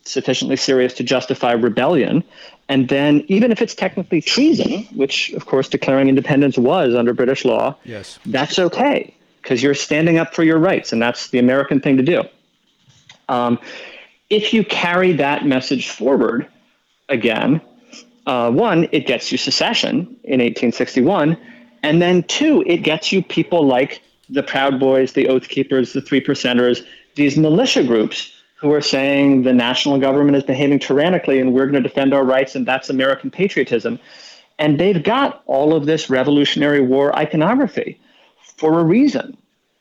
sufficiently 0.03 0.55
serious 0.55 0.93
to 0.95 1.03
justify 1.03 1.51
rebellion. 1.53 2.23
And 2.67 2.89
then, 2.89 3.23
even 3.27 3.51
if 3.51 3.61
it's 3.61 3.75
technically 3.75 4.21
treason, 4.21 4.85
which 4.95 5.31
of 5.33 5.45
course 5.45 5.69
declaring 5.69 6.09
independence 6.09 6.57
was 6.57 6.95
under 6.95 7.13
British 7.13 7.45
law, 7.45 7.75
yes, 7.85 8.19
that's 8.25 8.57
okay 8.57 9.13
because 9.41 9.61
you're 9.61 9.75
standing 9.75 10.17
up 10.17 10.33
for 10.33 10.43
your 10.43 10.57
rights, 10.57 10.91
and 10.91 10.99
that's 10.99 11.29
the 11.29 11.37
American 11.37 11.79
thing 11.79 11.97
to 11.97 12.03
do. 12.03 12.23
Um, 13.29 13.59
if 14.31 14.53
you 14.53 14.63
carry 14.65 15.13
that 15.13 15.45
message 15.45 15.89
forward 15.89 16.47
again, 17.09 17.61
uh, 18.25 18.49
one, 18.49 18.87
it 18.91 19.05
gets 19.05 19.31
you 19.31 19.37
secession 19.37 20.17
in 20.23 20.39
1861, 20.39 21.37
and 21.83 22.01
then 22.01 22.23
two, 22.23 22.63
it 22.65 22.77
gets 22.77 23.11
you 23.11 23.21
people 23.21 23.67
like 23.67 24.01
the 24.29 24.43
Proud 24.43 24.79
Boys, 24.79 25.13
the 25.13 25.27
Oath 25.27 25.47
Keepers, 25.47 25.93
the 25.93 26.01
Three 26.01 26.21
Percenters, 26.21 26.85
these 27.15 27.37
militia 27.37 27.83
groups 27.83 28.31
who 28.55 28.71
are 28.71 28.81
saying 28.81 29.43
the 29.43 29.53
national 29.53 29.99
government 29.99 30.37
is 30.37 30.43
behaving 30.43 30.79
tyrannically 30.79 31.39
and 31.39 31.53
we're 31.53 31.67
going 31.67 31.81
to 31.81 31.87
defend 31.87 32.13
our 32.13 32.23
rights 32.23 32.55
and 32.55 32.65
that's 32.65 32.89
American 32.89 33.29
patriotism. 33.29 33.99
And 34.57 34.79
they've 34.79 35.03
got 35.03 35.43
all 35.45 35.75
of 35.75 35.85
this 35.85 36.09
Revolutionary 36.09 36.81
War 36.81 37.15
iconography 37.15 37.99
for 38.57 38.79
a 38.79 38.83
reason. 38.83 39.37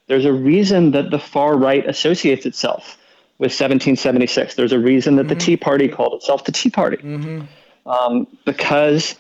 There's 0.08 0.24
a 0.24 0.32
reason 0.32 0.90
that 0.90 1.10
the 1.10 1.18
far 1.18 1.56
right 1.56 1.86
associates 1.88 2.44
itself 2.44 2.98
with 3.38 3.50
1776. 3.50 4.54
There's 4.54 4.72
a 4.72 4.78
reason 4.78 5.16
that 5.16 5.22
mm-hmm. 5.22 5.28
the 5.30 5.36
Tea 5.36 5.56
Party 5.56 5.88
called 5.88 6.14
itself 6.14 6.44
the 6.44 6.52
Tea 6.52 6.70
Party. 6.70 6.98
Mm-hmm. 6.98 7.42
Um, 7.86 8.26
because 8.44 9.16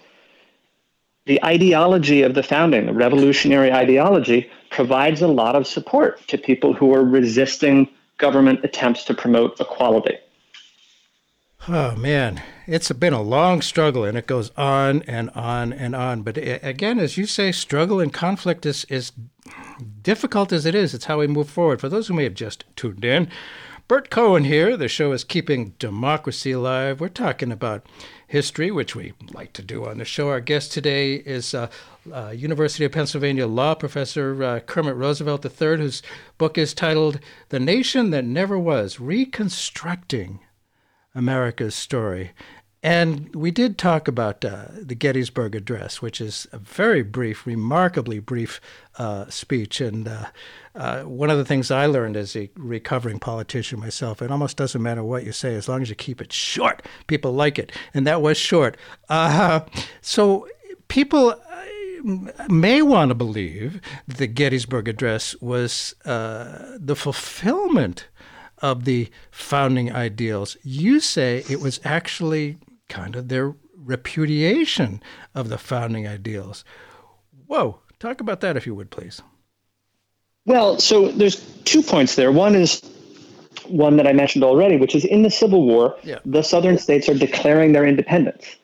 the 1.26 1.42
ideology 1.44 2.22
of 2.22 2.34
the 2.34 2.42
founding, 2.42 2.86
the 2.86 2.92
revolutionary 2.92 3.72
ideology, 3.72 4.50
provides 4.70 5.22
a 5.22 5.28
lot 5.28 5.56
of 5.56 5.66
support 5.66 6.26
to 6.28 6.36
people 6.36 6.74
who 6.74 6.94
are 6.94 7.04
resisting 7.04 7.88
government 8.18 8.60
attempts 8.62 9.04
to 9.04 9.14
promote 9.14 9.58
equality. 9.60 10.18
Oh 11.66 11.96
man, 11.96 12.42
it's 12.66 12.92
been 12.92 13.14
a 13.14 13.22
long 13.22 13.62
struggle 13.62 14.04
and 14.04 14.18
it 14.18 14.26
goes 14.26 14.50
on 14.50 15.02
and 15.02 15.30
on 15.30 15.72
and 15.72 15.96
on. 15.96 16.22
But 16.22 16.36
again, 16.36 16.98
as 16.98 17.16
you 17.16 17.24
say, 17.24 17.52
struggle 17.52 18.00
and 18.00 18.12
conflict 18.12 18.66
is, 18.66 18.84
is 18.90 19.12
difficult 20.02 20.52
as 20.52 20.66
it 20.66 20.74
is. 20.74 20.92
It's 20.92 21.06
how 21.06 21.20
we 21.20 21.26
move 21.26 21.48
forward. 21.48 21.80
For 21.80 21.88
those 21.88 22.08
who 22.08 22.14
may 22.14 22.24
have 22.24 22.34
just 22.34 22.64
tuned 22.76 23.04
in, 23.04 23.30
Burt 23.88 24.08
Cohen 24.10 24.44
here. 24.44 24.76
The 24.76 24.88
show 24.88 25.12
is 25.12 25.24
Keeping 25.24 25.74
Democracy 25.78 26.52
Alive. 26.52 27.00
We're 27.00 27.08
talking 27.08 27.52
about 27.52 27.84
history, 28.34 28.68
which 28.68 28.96
we 28.96 29.12
like 29.32 29.52
to 29.52 29.62
do 29.62 29.86
on 29.86 29.98
the 29.98 30.04
show. 30.04 30.28
Our 30.28 30.40
guest 30.40 30.72
today 30.72 31.14
is 31.14 31.54
uh, 31.54 31.68
uh, 32.12 32.30
University 32.30 32.84
of 32.84 32.90
Pennsylvania 32.90 33.46
law 33.46 33.76
professor 33.76 34.42
uh, 34.42 34.58
Kermit 34.58 34.96
Roosevelt 34.96 35.46
III, 35.46 35.76
whose 35.76 36.02
book 36.36 36.58
is 36.58 36.74
titled 36.74 37.20
The 37.50 37.60
Nation 37.60 38.10
That 38.10 38.24
Never 38.24 38.58
Was 38.58 38.98
Reconstructing 38.98 40.40
America's 41.14 41.76
story. 41.76 42.32
And 42.84 43.34
we 43.34 43.50
did 43.50 43.78
talk 43.78 44.08
about 44.08 44.44
uh, 44.44 44.66
the 44.78 44.94
Gettysburg 44.94 45.54
Address, 45.54 46.02
which 46.02 46.20
is 46.20 46.46
a 46.52 46.58
very 46.58 47.02
brief, 47.02 47.46
remarkably 47.46 48.18
brief 48.18 48.60
uh, 48.98 49.24
speech. 49.30 49.80
And 49.80 50.06
uh, 50.06 50.26
uh 50.74 51.00
one 51.04 51.30
of 51.30 51.38
the 51.38 51.46
things 51.46 51.70
I 51.70 51.86
learned 51.86 52.14
as 52.14 52.36
a 52.36 52.50
recovering 52.56 53.18
politician 53.18 53.80
myself, 53.80 54.20
it 54.20 54.30
almost 54.30 54.58
doesn't 54.58 54.82
matter 54.82 55.02
what 55.02 55.24
you 55.24 55.32
say 55.32 55.54
as 55.54 55.66
long 55.66 55.80
as 55.80 55.88
you 55.88 55.94
keep 55.94 56.20
it 56.20 56.30
short. 56.30 56.82
People 57.06 57.32
like 57.32 57.58
it. 57.58 57.72
And 57.94 58.06
that 58.06 58.20
was 58.20 58.36
short. 58.36 58.76
Uh, 59.08 59.60
so 60.02 60.46
people 60.88 61.30
uh, 61.30 62.46
may 62.50 62.82
want 62.82 63.08
to 63.08 63.14
believe 63.14 63.80
the 64.06 64.26
Gettysburg 64.26 64.88
Address 64.88 65.34
was 65.40 65.94
the 66.04 66.94
fulfillment 66.94 68.08
of 68.58 68.84
the 68.84 69.10
founding 69.30 69.90
ideals. 69.90 70.58
You 70.62 71.00
say 71.00 71.44
it 71.48 71.60
was 71.60 71.80
actually 71.82 72.58
kind 72.88 73.16
of 73.16 73.28
their 73.28 73.54
repudiation 73.76 75.02
of 75.34 75.48
the 75.48 75.58
founding 75.58 76.06
ideals. 76.06 76.64
Whoa, 77.46 77.80
talk 77.98 78.20
about 78.20 78.40
that 78.40 78.56
if 78.56 78.66
you 78.66 78.74
would, 78.74 78.90
please. 78.90 79.22
Well, 80.46 80.78
so 80.78 81.08
there's 81.08 81.36
two 81.64 81.82
points 81.82 82.16
there. 82.16 82.30
One 82.30 82.54
is 82.54 82.82
one 83.66 83.96
that 83.96 84.06
I 84.06 84.12
mentioned 84.12 84.44
already, 84.44 84.76
which 84.76 84.94
is 84.94 85.04
in 85.04 85.22
the 85.22 85.30
Civil 85.30 85.66
War, 85.66 85.96
yeah. 86.02 86.18
the 86.24 86.42
Southern 86.42 86.78
states 86.78 87.08
are 87.08 87.14
declaring 87.14 87.72
their 87.72 87.86
independence. 87.86 88.56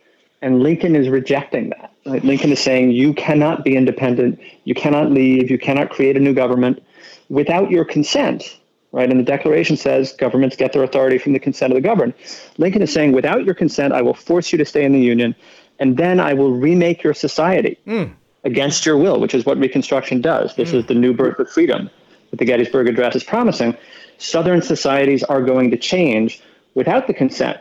And 0.43 0.63
Lincoln 0.63 0.97
is 0.97 1.09
rejecting 1.09 1.71
that. 1.71 1.93
Right? 2.07 2.25
Lincoln 2.25 2.53
is 2.53 2.61
saying, 2.61 2.93
you 2.93 3.15
cannot 3.15 3.65
be 3.65 3.77
independent, 3.77 4.39
you 4.65 4.75
cannot 4.75 5.11
leave, 5.11 5.51
you 5.51 5.59
cannot 5.59 5.91
create 5.91 6.17
a 6.17 6.21
new 6.21 6.35
government 6.35 6.83
without 7.29 7.71
your 7.71 7.85
consent 7.85 8.60
right? 8.93 9.11
And 9.11 9.19
the 9.19 9.25
Declaration 9.25 9.77
says 9.77 10.13
governments 10.13 10.57
get 10.57 10.73
their 10.73 10.83
authority 10.83 11.19
from 11.19 11.33
the 11.33 11.39
consent 11.39 11.73
of 11.73 11.77
the 11.77 11.81
governed. 11.81 12.15
Lincoln 12.59 12.83
is 12.83 12.93
saying, 12.93 13.13
without 13.13 13.45
your 13.45 13.55
consent, 13.55 13.93
I 13.93 14.03
will 14.03 14.15
force 14.15 14.53
you 14.53 14.59
to 14.59 14.65
stay 14.65 14.85
in 14.85 14.93
the 14.93 15.01
Union, 15.01 15.35
and 15.79 15.97
then 15.97 16.21
I 16.21 16.35
will 16.35 16.53
remake 16.53 17.03
your 17.03 17.15
society 17.15 17.79
mm. 17.87 18.13
against 18.45 18.85
your 18.85 18.97
will, 18.97 19.21
which 19.21 19.35
is 19.35 19.47
what 19.47 19.59
Reconstruction 19.59 20.21
does. 20.21 20.55
This 20.57 20.73
mm. 20.73 20.75
is 20.75 20.87
the 20.87 20.95
new 20.95 21.15
birth 21.15 21.39
of 21.39 21.51
freedom 21.51 21.91
that 22.31 22.39
the 22.39 22.45
Gettysburg 22.45 22.89
Address 22.89 23.17
is 23.17 23.25
promising. 23.25 23.77
Southern 24.19 24.63
societies 24.63 25.23
are 25.25 25.43
going 25.43 25.71
to 25.71 25.77
change 25.77 26.43
without 26.75 27.07
the 27.07 27.15
consent 27.15 27.59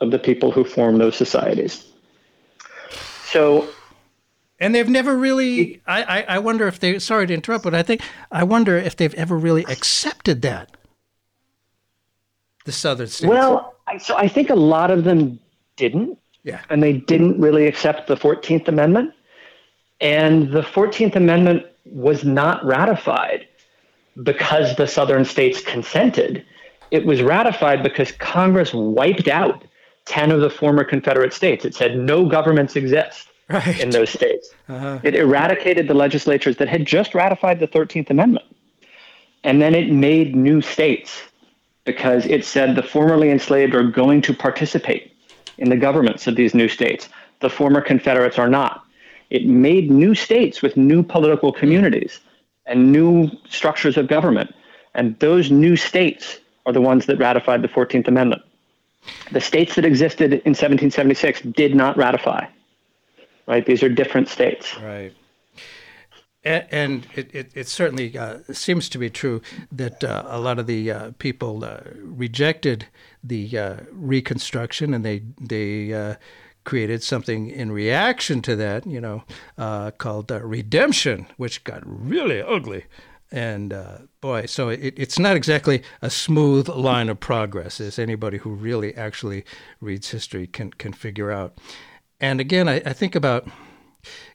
of 0.00 0.10
the 0.10 0.18
people 0.18 0.50
who 0.50 0.64
form 0.64 0.98
those 0.98 1.16
societies. 1.16 1.86
So 3.26 3.68
and 4.62 4.72
they've 4.72 4.88
never 4.88 5.16
really. 5.16 5.82
I, 5.86 6.02
I, 6.02 6.24
I 6.36 6.38
wonder 6.38 6.68
if 6.68 6.78
they. 6.78 6.98
Sorry 7.00 7.26
to 7.26 7.34
interrupt, 7.34 7.64
but 7.64 7.74
I 7.74 7.82
think 7.82 8.00
I 8.30 8.44
wonder 8.44 8.76
if 8.78 8.96
they've 8.96 9.12
ever 9.14 9.36
really 9.36 9.64
accepted 9.64 10.40
that. 10.42 10.76
The 12.64 12.72
southern 12.72 13.08
states. 13.08 13.28
Well, 13.28 13.74
I, 13.88 13.98
so 13.98 14.16
I 14.16 14.28
think 14.28 14.50
a 14.50 14.54
lot 14.54 14.92
of 14.92 15.02
them 15.02 15.40
didn't. 15.74 16.16
Yeah. 16.44 16.60
And 16.70 16.80
they 16.80 16.92
didn't 16.92 17.40
really 17.40 17.66
accept 17.66 18.06
the 18.06 18.16
Fourteenth 18.16 18.68
Amendment, 18.68 19.12
and 20.00 20.52
the 20.52 20.62
Fourteenth 20.62 21.16
Amendment 21.16 21.66
was 21.84 22.24
not 22.24 22.64
ratified 22.64 23.48
because 24.22 24.76
the 24.76 24.86
southern 24.86 25.24
states 25.24 25.60
consented. 25.60 26.46
It 26.92 27.04
was 27.04 27.20
ratified 27.20 27.82
because 27.82 28.12
Congress 28.12 28.72
wiped 28.72 29.26
out 29.26 29.64
10 30.04 30.30
of 30.30 30.40
the 30.40 30.50
former 30.50 30.84
Confederate 30.84 31.32
states. 31.32 31.64
It 31.64 31.74
said 31.74 31.96
no 31.96 32.28
governments 32.28 32.76
exist 32.76 33.28
right. 33.52 33.80
in 33.80 33.90
those 33.90 34.10
states. 34.10 34.50
Uh-huh. 34.68 34.98
It 35.02 35.14
eradicated 35.14 35.88
the 35.88 35.94
legislatures 35.94 36.56
that 36.56 36.68
had 36.68 36.86
just 36.86 37.14
ratified 37.14 37.60
the 37.60 37.68
13th 37.68 38.10
Amendment. 38.10 38.46
And 39.44 39.60
then 39.60 39.74
it 39.74 39.90
made 39.90 40.36
new 40.36 40.60
states 40.60 41.22
because 41.84 42.26
it 42.26 42.44
said 42.44 42.76
the 42.76 42.82
formerly 42.82 43.30
enslaved 43.30 43.74
are 43.74 43.82
going 43.82 44.22
to 44.22 44.34
participate 44.34 45.12
in 45.58 45.68
the 45.68 45.76
governments 45.76 46.26
of 46.26 46.36
these 46.36 46.54
new 46.54 46.68
states. 46.68 47.08
The 47.40 47.50
former 47.50 47.80
Confederates 47.80 48.38
are 48.38 48.48
not. 48.48 48.84
It 49.30 49.46
made 49.46 49.90
new 49.90 50.14
states 50.14 50.62
with 50.62 50.76
new 50.76 51.02
political 51.02 51.52
communities 51.52 52.20
and 52.66 52.92
new 52.92 53.30
structures 53.48 53.96
of 53.96 54.06
government. 54.06 54.54
And 54.94 55.18
those 55.18 55.50
new 55.50 55.74
states 55.74 56.38
are 56.66 56.72
the 56.72 56.80
ones 56.80 57.06
that 57.06 57.18
ratified 57.18 57.62
the 57.62 57.68
14th 57.68 58.06
Amendment. 58.06 58.42
The 59.32 59.40
states 59.40 59.74
that 59.74 59.84
existed 59.84 60.32
in 60.32 60.54
1776 60.54 61.40
did 61.40 61.74
not 61.74 61.96
ratify 61.96 62.46
right? 63.52 63.66
These 63.66 63.82
are 63.82 63.88
different 63.90 64.28
states. 64.28 64.78
Right. 64.78 65.12
And, 66.44 67.06
it, 67.14 67.32
it, 67.32 67.52
it, 67.54 67.68
certainly 67.68 68.18
uh, 68.18 68.38
seems 68.50 68.88
to 68.88 68.98
be 68.98 69.10
true 69.10 69.42
that 69.70 70.02
uh, 70.02 70.24
a 70.26 70.40
lot 70.40 70.58
of 70.58 70.66
the 70.66 70.90
uh, 70.90 71.10
people 71.18 71.64
uh, 71.64 71.82
rejected 71.98 72.86
the 73.22 73.56
uh, 73.56 73.76
Reconstruction 73.92 74.92
and 74.92 75.04
they, 75.04 75.22
they 75.40 75.92
uh, 75.92 76.16
created 76.64 77.04
something 77.04 77.48
in 77.48 77.70
reaction 77.70 78.42
to 78.42 78.56
that, 78.56 78.84
you 78.86 79.00
know, 79.00 79.22
called 79.98 80.32
redemption, 80.32 81.28
which 81.36 81.62
got 81.62 81.82
really 81.84 82.42
ugly. 82.42 82.86
And 83.30 83.72
boy, 84.20 84.46
so 84.46 84.68
it, 84.68 84.94
it's 84.96 85.20
not 85.20 85.36
exactly 85.36 85.82
a 86.00 86.10
smooth 86.10 86.68
line 86.68 87.08
of 87.08 87.20
progress, 87.20 87.80
as 87.80 88.00
anybody 88.00 88.38
who 88.38 88.50
really 88.50 88.96
actually 88.96 89.44
reads 89.80 90.10
history 90.10 90.48
can, 90.48 90.72
can 90.72 90.92
figure 90.92 91.30
out. 91.30 91.56
And 92.22 92.40
again, 92.40 92.68
I, 92.68 92.76
I 92.76 92.92
think 92.92 93.16
about 93.16 93.48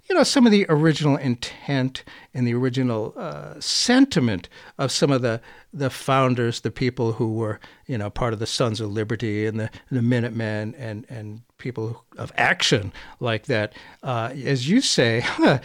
you 0.10 0.16
know 0.16 0.24
some 0.24 0.46
of 0.46 0.52
the 0.52 0.66
original 0.68 1.16
intent 1.16 2.04
and 2.34 2.46
the 2.46 2.54
original 2.54 3.14
uh, 3.16 3.60
sentiment 3.60 4.50
of 4.78 4.92
some 4.92 5.10
of 5.10 5.22
the 5.22 5.42
the 5.74 5.90
founders, 5.90 6.62
the 6.62 6.70
people 6.70 7.14
who 7.14 7.34
were 7.34 7.62
you 7.88 7.98
know 7.98 8.10
part 8.10 8.34
of 8.34 8.40
the 8.40 8.46
Sons 8.46 8.82
of 8.82 8.92
Liberty 8.92 9.46
and 9.46 9.58
the 9.58 9.70
the 9.90 10.02
Minutemen 10.02 10.76
and 10.78 11.06
and 11.10 11.42
people 11.58 12.04
of 12.18 12.32
action 12.36 12.92
like 13.22 13.46
that. 13.46 13.74
Uh, 14.04 14.34
as 14.44 14.70
you 14.70 14.82
say, 14.82 15.26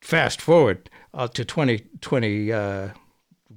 fast 0.00 0.40
forward 0.40 0.88
uh, 1.12 1.28
to 1.28 1.44
2020. 1.44 2.52
Uh, 2.52 2.88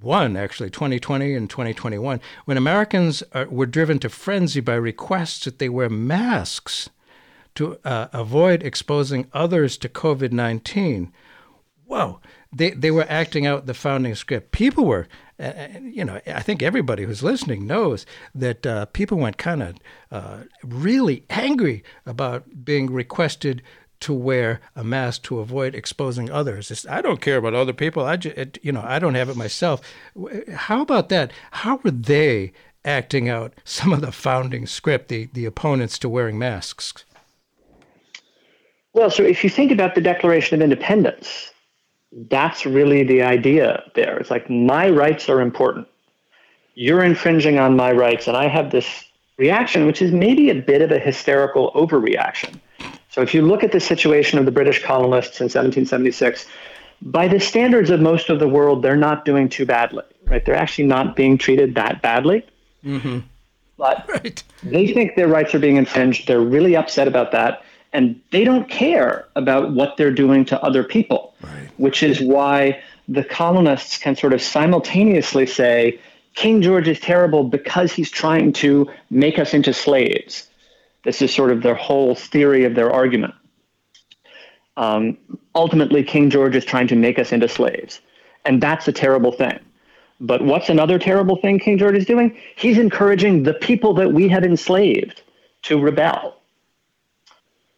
one 0.01 0.35
actually 0.35 0.69
2020 0.69 1.33
and 1.33 1.49
2021 1.49 2.19
when 2.43 2.57
americans 2.57 3.23
are, 3.31 3.47
were 3.47 3.67
driven 3.67 3.99
to 3.99 4.09
frenzy 4.09 4.59
by 4.59 4.73
requests 4.73 5.45
that 5.45 5.59
they 5.59 5.69
wear 5.69 5.87
masks 5.87 6.89
to 7.55 7.77
uh, 7.83 8.07
avoid 8.13 8.63
exposing 8.63 9.27
others 9.33 9.77
to 9.77 9.89
COVID 9.89 10.31
19. 10.31 11.11
Whoa, 11.85 12.19
they, 12.51 12.71
they 12.71 12.91
were 12.91 13.05
acting 13.09 13.45
out 13.45 13.65
the 13.65 13.73
founding 13.73 14.15
script. 14.15 14.51
People 14.51 14.85
were, 14.85 15.07
uh, 15.39 15.43
uh 15.43 15.67
you 15.81 16.05
know, 16.05 16.19
I 16.27 16.41
think 16.41 16.63
everybody 16.63 17.03
who's 17.03 17.23
listening 17.23 17.67
knows 17.67 18.05
that 18.33 18.65
uh, 18.65 18.85
people 18.87 19.17
went 19.17 19.37
kind 19.37 19.61
of 19.61 19.75
uh, 20.11 20.37
really 20.63 21.25
angry 21.29 21.83
about 22.05 22.65
being 22.65 22.91
requested 22.91 23.61
to 24.03 24.13
wear 24.13 24.59
a 24.75 24.83
mask 24.83 25.23
to 25.23 25.39
avoid 25.39 25.73
exposing 25.73 26.29
others. 26.29 26.69
It's, 26.69 26.85
I 26.87 27.01
don't 27.01 27.21
care 27.21 27.37
about 27.37 27.53
other 27.53 27.71
people. 27.71 28.03
I 28.05 28.17
just, 28.17 28.37
it, 28.37 28.57
you 28.61 28.71
know, 28.71 28.83
I 28.85 28.99
don't 28.99 29.15
have 29.15 29.29
it 29.29 29.37
myself. 29.37 29.79
How 30.53 30.81
about 30.81 31.07
that? 31.09 31.31
How 31.51 31.77
were 31.77 31.91
they 31.91 32.51
acting 32.83 33.29
out 33.29 33.53
some 33.63 33.93
of 33.93 34.01
the 34.01 34.11
founding 34.11 34.67
script, 34.67 35.07
the, 35.07 35.29
the 35.31 35.45
opponents 35.45 35.97
to 35.99 36.09
wearing 36.09 36.37
masks? 36.37 37.05
Well, 38.93 39.09
so 39.09 39.23
if 39.23 39.43
you 39.43 39.49
think 39.49 39.71
about 39.71 39.95
the 39.95 40.01
Declaration 40.01 40.55
of 40.55 40.61
Independence, 40.61 41.51
that's 42.29 42.65
really 42.65 43.03
the 43.03 43.23
idea 43.23 43.83
there. 43.95 44.17
It's 44.17 44.29
like 44.29 44.49
my 44.49 44.89
rights 44.89 45.29
are 45.29 45.41
important. 45.41 45.87
You're 46.75 47.03
infringing 47.03 47.57
on 47.57 47.75
my 47.75 47.91
rights, 47.91 48.27
and 48.27 48.37
I 48.37 48.47
have 48.47 48.71
this 48.71 49.05
reaction, 49.37 49.85
which 49.85 50.01
is 50.01 50.11
maybe 50.11 50.49
a 50.49 50.55
bit 50.55 50.81
of 50.81 50.91
a 50.91 50.99
hysterical 50.99 51.71
overreaction. 51.73 52.59
So 53.09 53.21
if 53.21 53.33
you 53.33 53.41
look 53.41 53.63
at 53.63 53.71
the 53.71 53.79
situation 53.79 54.39
of 54.39 54.45
the 54.45 54.51
British 54.51 54.83
colonists 54.83 55.39
in 55.39 55.45
1776, 55.45 56.45
by 57.01 57.27
the 57.27 57.39
standards 57.39 57.89
of 57.89 57.99
most 57.99 58.29
of 58.29 58.39
the 58.39 58.47
world, 58.47 58.81
they're 58.81 58.95
not 58.95 59.25
doing 59.25 59.49
too 59.49 59.65
badly, 59.65 60.03
right? 60.25 60.43
They're 60.45 60.55
actually 60.55 60.85
not 60.85 61.15
being 61.15 61.37
treated 61.37 61.75
that 61.75 62.01
badly. 62.01 62.45
Mm-hmm. 62.85 63.19
But 63.77 64.07
right. 64.09 64.43
they 64.63 64.93
think 64.93 65.15
their 65.15 65.27
rights 65.27 65.53
are 65.53 65.59
being 65.59 65.77
infringed. 65.77 66.27
They're 66.27 66.39
really 66.39 66.75
upset 66.75 67.07
about 67.07 67.31
that. 67.33 67.63
And 67.93 68.19
they 68.31 68.43
don't 68.43 68.67
care 68.67 69.27
about 69.35 69.71
what 69.71 69.97
they're 69.97 70.11
doing 70.11 70.45
to 70.45 70.61
other 70.63 70.83
people, 70.83 71.35
right. 71.41 71.69
which 71.77 72.01
is 72.01 72.19
why 72.19 72.81
the 73.07 73.23
colonists 73.23 73.97
can 73.97 74.15
sort 74.15 74.33
of 74.33 74.41
simultaneously 74.41 75.45
say, 75.45 75.99
King 76.33 76.61
George 76.63 76.87
is 76.87 76.99
terrible 76.99 77.43
because 77.43 77.93
he's 77.93 78.09
trying 78.09 78.53
to 78.53 78.89
make 79.11 79.37
us 79.37 79.53
into 79.53 79.73
slaves. 79.73 80.47
This 81.03 81.21
is 81.21 81.33
sort 81.33 81.51
of 81.51 81.61
their 81.61 81.75
whole 81.75 82.15
theory 82.15 82.65
of 82.65 82.75
their 82.75 82.91
argument. 82.91 83.35
Um, 84.75 85.17
ultimately, 85.53 86.03
King 86.03 86.31
George 86.31 86.55
is 86.55 86.65
trying 86.65 86.87
to 86.87 86.95
make 86.95 87.19
us 87.19 87.31
into 87.31 87.47
slaves. 87.47 88.01
And 88.45 88.61
that's 88.61 88.87
a 88.87 88.91
terrible 88.91 89.31
thing. 89.31 89.59
But 90.19 90.43
what's 90.43 90.69
another 90.69 90.97
terrible 90.97 91.35
thing 91.35 91.59
King 91.59 91.77
George 91.77 91.95
is 91.95 92.05
doing? 92.05 92.37
He's 92.55 92.77
encouraging 92.77 93.43
the 93.43 93.53
people 93.53 93.93
that 93.95 94.13
we 94.13 94.27
have 94.29 94.43
enslaved 94.43 95.21
to 95.63 95.79
rebel. 95.79 96.39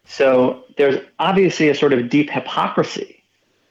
So 0.06 0.64
there's 0.78 1.04
obviously 1.20 1.70
a 1.70 1.76
sort 1.76 1.94
of 1.94 2.10
deep 2.10 2.30
hypocrisy 2.30 3.24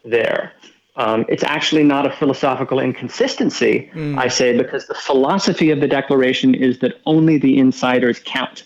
there. 0.04 0.52
Um, 0.96 1.24
it's 1.28 1.42
actually 1.42 1.82
not 1.82 2.06
a 2.06 2.10
philosophical 2.10 2.78
inconsistency, 2.78 3.90
mm. 3.94 4.18
I 4.18 4.28
say, 4.28 4.56
because 4.56 4.86
the 4.86 4.94
philosophy 4.94 5.70
of 5.70 5.80
the 5.80 5.88
Declaration 5.88 6.54
is 6.54 6.78
that 6.80 7.00
only 7.04 7.36
the 7.36 7.58
insiders 7.58 8.20
count. 8.24 8.62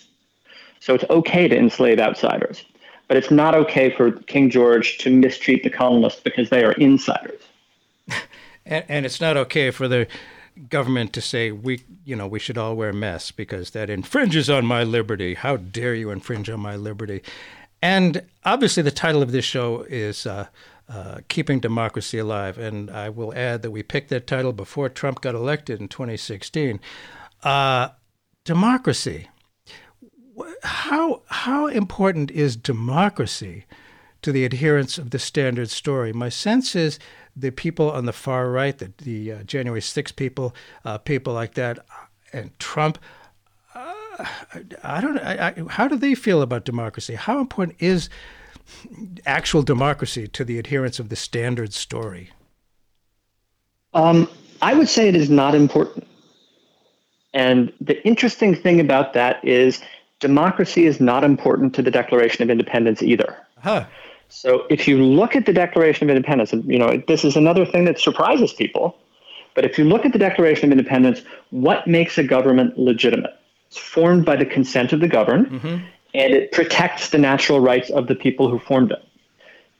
So 0.81 0.95
it's 0.95 1.05
okay 1.09 1.49
to 1.49 1.57
enslave 1.57 1.99
outsiders, 1.99 2.65
but 3.09 3.17
it's 3.17 3.31
not 3.31 3.55
okay 3.55 3.91
for 3.91 4.13
King 4.13 4.51
George 4.51 4.99
to 4.99 5.11
mistreat 5.11 5.63
the 5.65 5.71
colonists 5.71 6.21
because 6.21 6.51
they 6.51 6.65
are 6.65 6.73
insiders. 6.73 7.41
and, 8.67 8.85
and 8.89 9.07
it's 9.07 9.21
not 9.21 9.37
okay 9.39 9.71
for 9.71 9.89
the 9.89 10.07
government 10.69 11.13
to 11.13 11.21
say 11.21 11.53
we 11.53 11.83
you 12.05 12.17
know 12.17 12.27
we 12.27 12.41
should 12.41 12.59
all 12.59 12.75
wear 12.75 12.93
masks 12.93 13.31
because 13.31 13.71
that 13.71 13.89
infringes 13.89 14.51
on 14.51 14.67
my 14.67 14.83
liberty 14.83 15.35
how 15.35 15.57
dare 15.57 15.95
you 15.95 16.11
infringe 16.11 16.51
on 16.51 16.59
my 16.59 16.75
liberty 16.75 17.23
and 17.81 18.23
obviously 18.45 18.83
the 18.83 18.91
title 18.91 19.23
of 19.23 19.33
this 19.33 19.45
show 19.45 19.83
is 19.89 20.27
uh, 20.27 20.47
uh, 20.89 21.19
keeping 21.29 21.61
democracy 21.61 22.19
alive. 22.19 22.59
And 22.59 22.91
i 22.91 23.09
will 23.09 23.35
add 23.35 23.63
that 23.63 23.71
we 23.71 23.83
picked 23.83 24.11
that 24.11 24.27
title 24.27 24.53
before 24.53 24.89
trump 24.89 25.21
got 25.21 25.35
elected 25.35 25.81
in 25.81 25.89
2016 25.89 26.81
uh, 27.43 27.89
democracy. 28.45 29.29
How 30.63 31.23
how 31.27 31.67
important 31.67 32.31
is 32.31 32.57
democracy 32.57 33.65
to 34.23 34.33
the 34.33 34.45
adherence 34.45 34.99
of 34.99 35.11
the 35.11 35.19
standard 35.19 35.71
story? 35.71 36.13
My 36.13 36.29
sense 36.29 36.75
is 36.75 36.99
the 37.37 37.51
people 37.51 37.91
on 37.91 38.07
the 38.07 38.13
far 38.13 38.51
right, 38.51 38.77
the, 38.77 38.93
the 38.99 39.33
uh, 39.33 39.43
January 39.45 39.81
6 39.81 40.13
people, 40.13 40.55
uh, 40.85 40.99
people 40.99 41.33
like 41.35 41.55
that, 41.55 41.79
and 42.33 42.57
Trump. 42.59 42.99
I 44.83 45.01
don't. 45.01 45.19
I, 45.19 45.49
I, 45.49 45.63
how 45.69 45.89
do 45.89 45.97
they 45.97 46.15
feel 46.15 46.43
about 46.43 46.65
democracy? 46.65 47.15
How 47.15 47.41
important 47.41 47.77
is 47.79 48.09
actual 49.27 49.63
democracy 49.63 50.27
to 50.29 50.45
the 50.45 50.59
adherence 50.59 50.99
of 50.99 51.09
the 51.09 51.17
standard 51.17 51.73
story? 51.73 52.31
Um, 53.95 54.29
I 54.61 54.75
would 54.75 54.89
say 54.89 55.09
it 55.09 55.17
is 55.17 55.31
not 55.31 55.55
important. 55.55 56.07
And 57.35 57.73
the 57.81 58.05
interesting 58.07 58.55
thing 58.55 58.81
about 58.81 59.13
that 59.13 59.45
is 59.45 59.81
democracy 60.21 60.87
is 60.87 61.01
not 61.01 61.25
important 61.25 61.75
to 61.75 61.83
the 61.83 61.91
Declaration 61.91 62.43
of 62.43 62.51
Independence 62.51 63.03
either. 63.03 63.37
Huh. 63.63 63.87
So 64.29 64.67
if 64.69 64.87
you 64.87 65.03
look 65.03 65.37
at 65.37 65.47
the 65.47 65.53
Declaration 65.53 66.09
of 66.09 66.15
Independence, 66.15 66.53
and 66.53 66.65
you 66.65 66.79
know 66.79 67.03
this 67.07 67.25
is 67.25 67.37
another 67.37 67.65
thing 67.65 67.85
that 67.85 67.99
surprises 67.99 68.53
people, 68.53 68.99
but 69.55 69.65
if 69.65 69.79
you 69.79 69.85
look 69.85 70.05
at 70.05 70.13
the 70.13 70.19
Declaration 70.19 70.67
of 70.67 70.79
Independence, 70.79 71.23
what 71.51 71.87
makes 71.87 72.19
a 72.19 72.25
government 72.25 72.79
legitimate? 72.79 73.38
It's 73.69 73.79
formed 73.79 74.25
by 74.25 74.37
the 74.37 74.47
consent 74.47 74.93
of 74.93 75.01
the 75.01 75.09
governed, 75.09 75.47
mm-hmm. 75.47 75.85
and 76.15 76.35
it 76.35 76.53
protects 76.53 77.11
the 77.11 77.19
natural 77.19 77.61
rights 77.61 77.91
of 77.91 78.07
the 78.07 78.15
people 78.15 78.49
who 78.49 78.59
formed 78.59 78.93
it. 78.93 79.05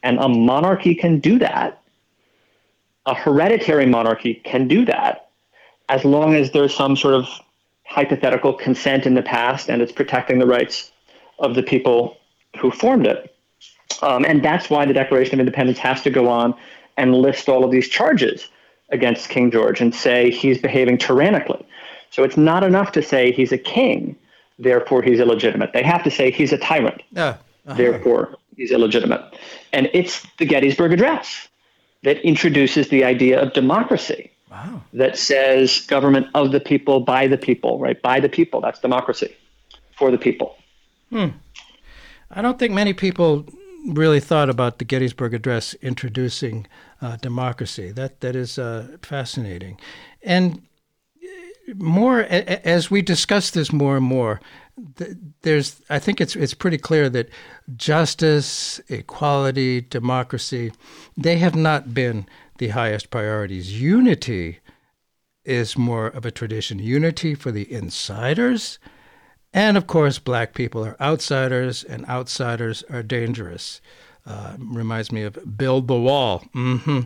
And 0.03 0.19
a 0.19 0.29
monarchy 0.29 0.95
can 0.95 1.19
do 1.19 1.39
that. 1.39 1.83
A 3.07 3.15
hereditary 3.15 3.87
monarchy 3.87 4.35
can 4.35 4.69
do 4.69 4.85
that 4.85 5.29
as 5.89 6.05
long 6.05 6.35
as 6.35 6.51
there's 6.53 6.75
some 6.75 6.97
sort 6.97 7.15
of 7.15 7.29
hypothetical 7.85 8.53
consent 8.53 9.07
in 9.07 9.15
the 9.15 9.23
past 9.23 9.71
and 9.71 9.81
it's 9.81 9.93
protecting 9.93 10.39
the 10.39 10.47
rights 10.47 10.93
of 11.39 11.55
the 11.55 11.63
people 11.63 12.19
who 12.61 12.71
formed 12.71 13.07
it. 13.07 13.35
Um, 14.03 14.25
and 14.25 14.45
that's 14.45 14.69
why 14.69 14.85
the 14.85 14.93
Declaration 14.93 15.35
of 15.35 15.41
Independence 15.41 15.79
has 15.79 16.03
to 16.03 16.11
go 16.11 16.29
on 16.29 16.55
and 16.97 17.15
list 17.15 17.49
all 17.49 17.65
of 17.65 17.71
these 17.71 17.89
charges 17.89 18.49
against 18.91 19.31
King 19.31 19.51
George 19.51 19.81
and 19.81 19.95
say 19.95 20.31
he's 20.31 20.59
behaving 20.59 20.99
tyrannically. 20.99 21.65
So 22.11 22.25
it's 22.25 22.37
not 22.37 22.65
enough 22.65 22.93
to 22.93 23.03
say 23.03 23.33
he's 23.33 23.53
a 23.53 23.59
king, 23.59 24.17
therefore 24.59 25.03
he's 25.03 25.21
illegitimate. 25.21 25.73
They 25.73 25.83
have 25.83 26.03
to 26.05 26.11
say 26.11 26.31
he's 26.31 26.53
a 26.53 26.59
tyrant, 26.59 27.03
uh, 27.17 27.21
uh-huh. 27.21 27.75
therefore 27.75 28.37
he's 28.57 28.71
illegitimate. 28.71 29.23
And 29.73 29.89
it's 29.93 30.27
the 30.39 30.47
Gettysburg 30.47 30.93
Address 30.93 31.49
that 32.03 32.19
introduces 32.19 32.89
the 32.89 33.05
idea 33.05 33.41
of 33.41 33.53
democracy. 33.53 34.31
Wow. 34.51 34.83
That 34.95 35.19
says 35.19 35.81
government 35.81 36.29
of 36.35 36.53
the 36.53 36.61
people, 36.61 37.01
by 37.01 37.27
the 37.27 37.37
people, 37.37 37.79
right? 37.79 38.01
By 38.01 38.19
the 38.19 38.31
people. 38.31 38.61
That's 38.63 38.81
democracy 38.81 39.37
for 39.97 40.11
the 40.11 40.17
people. 40.17 40.57
Hmm. 41.11 41.29
I 42.31 42.41
don't 42.41 42.59
think 42.59 42.73
many 42.73 42.95
people 42.95 43.47
really 43.87 44.21
thought 44.21 44.49
about 44.49 44.79
the 44.79 44.85
Gettysburg 44.85 45.35
Address 45.35 45.75
introducing 45.75 46.67
uh, 47.01 47.17
democracy. 47.17 47.93
That 47.93 48.21
that 48.21 48.37
is 48.37 48.59
uh, 48.59 48.97
fascinating, 49.03 49.79
and 50.23 50.63
more 51.77 52.21
as 52.21 52.91
we 52.91 53.03
discuss 53.03 53.51
this 53.51 53.73
more 53.73 53.97
and 53.97 54.07
more, 54.07 54.41
there's 55.43 55.81
I 55.91 55.99
think 55.99 56.21
it's 56.21 56.37
it's 56.37 56.55
pretty 56.55 56.79
clear 56.79 57.09
that 57.11 57.29
justice, 57.77 58.81
equality, 58.89 59.81
democracy, 59.83 60.73
they 61.17 61.39
have 61.39 61.55
not 61.55 61.95
been 61.95 62.27
the 62.59 62.69
highest 62.69 63.11
priorities. 63.11 63.81
Unity 63.81 64.61
is 65.45 65.79
more 65.79 66.09
of 66.09 66.27
a 66.27 66.31
tradition. 66.31 66.79
Unity 66.79 67.35
for 67.35 67.51
the 67.51 67.71
insiders 67.73 68.79
and 69.53 69.77
of 69.77 69.87
course, 69.87 70.19
black 70.19 70.55
people 70.55 70.85
are 70.85 70.97
outsiders, 71.01 71.83
and 71.83 72.05
outsiders 72.07 72.85
are 72.91 73.03
dangerous. 73.03 73.81
Uh, 74.27 74.57
reminds 74.59 75.11
me 75.11 75.23
of 75.23 75.57
Build 75.57 75.89
the 75.89 75.99
Wall. 75.99 76.45
Mm-hmm. 76.55 77.01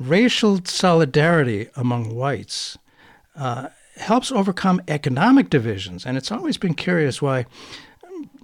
Racial 0.00 0.60
solidarity 0.64 1.68
among 1.76 2.14
whites 2.14 2.76
uh, 3.36 3.68
helps 3.96 4.32
overcome 4.32 4.82
economic 4.88 5.50
divisions. 5.50 6.04
And 6.04 6.16
it's 6.16 6.32
always 6.32 6.56
been 6.56 6.74
curious 6.74 7.22
why, 7.22 7.46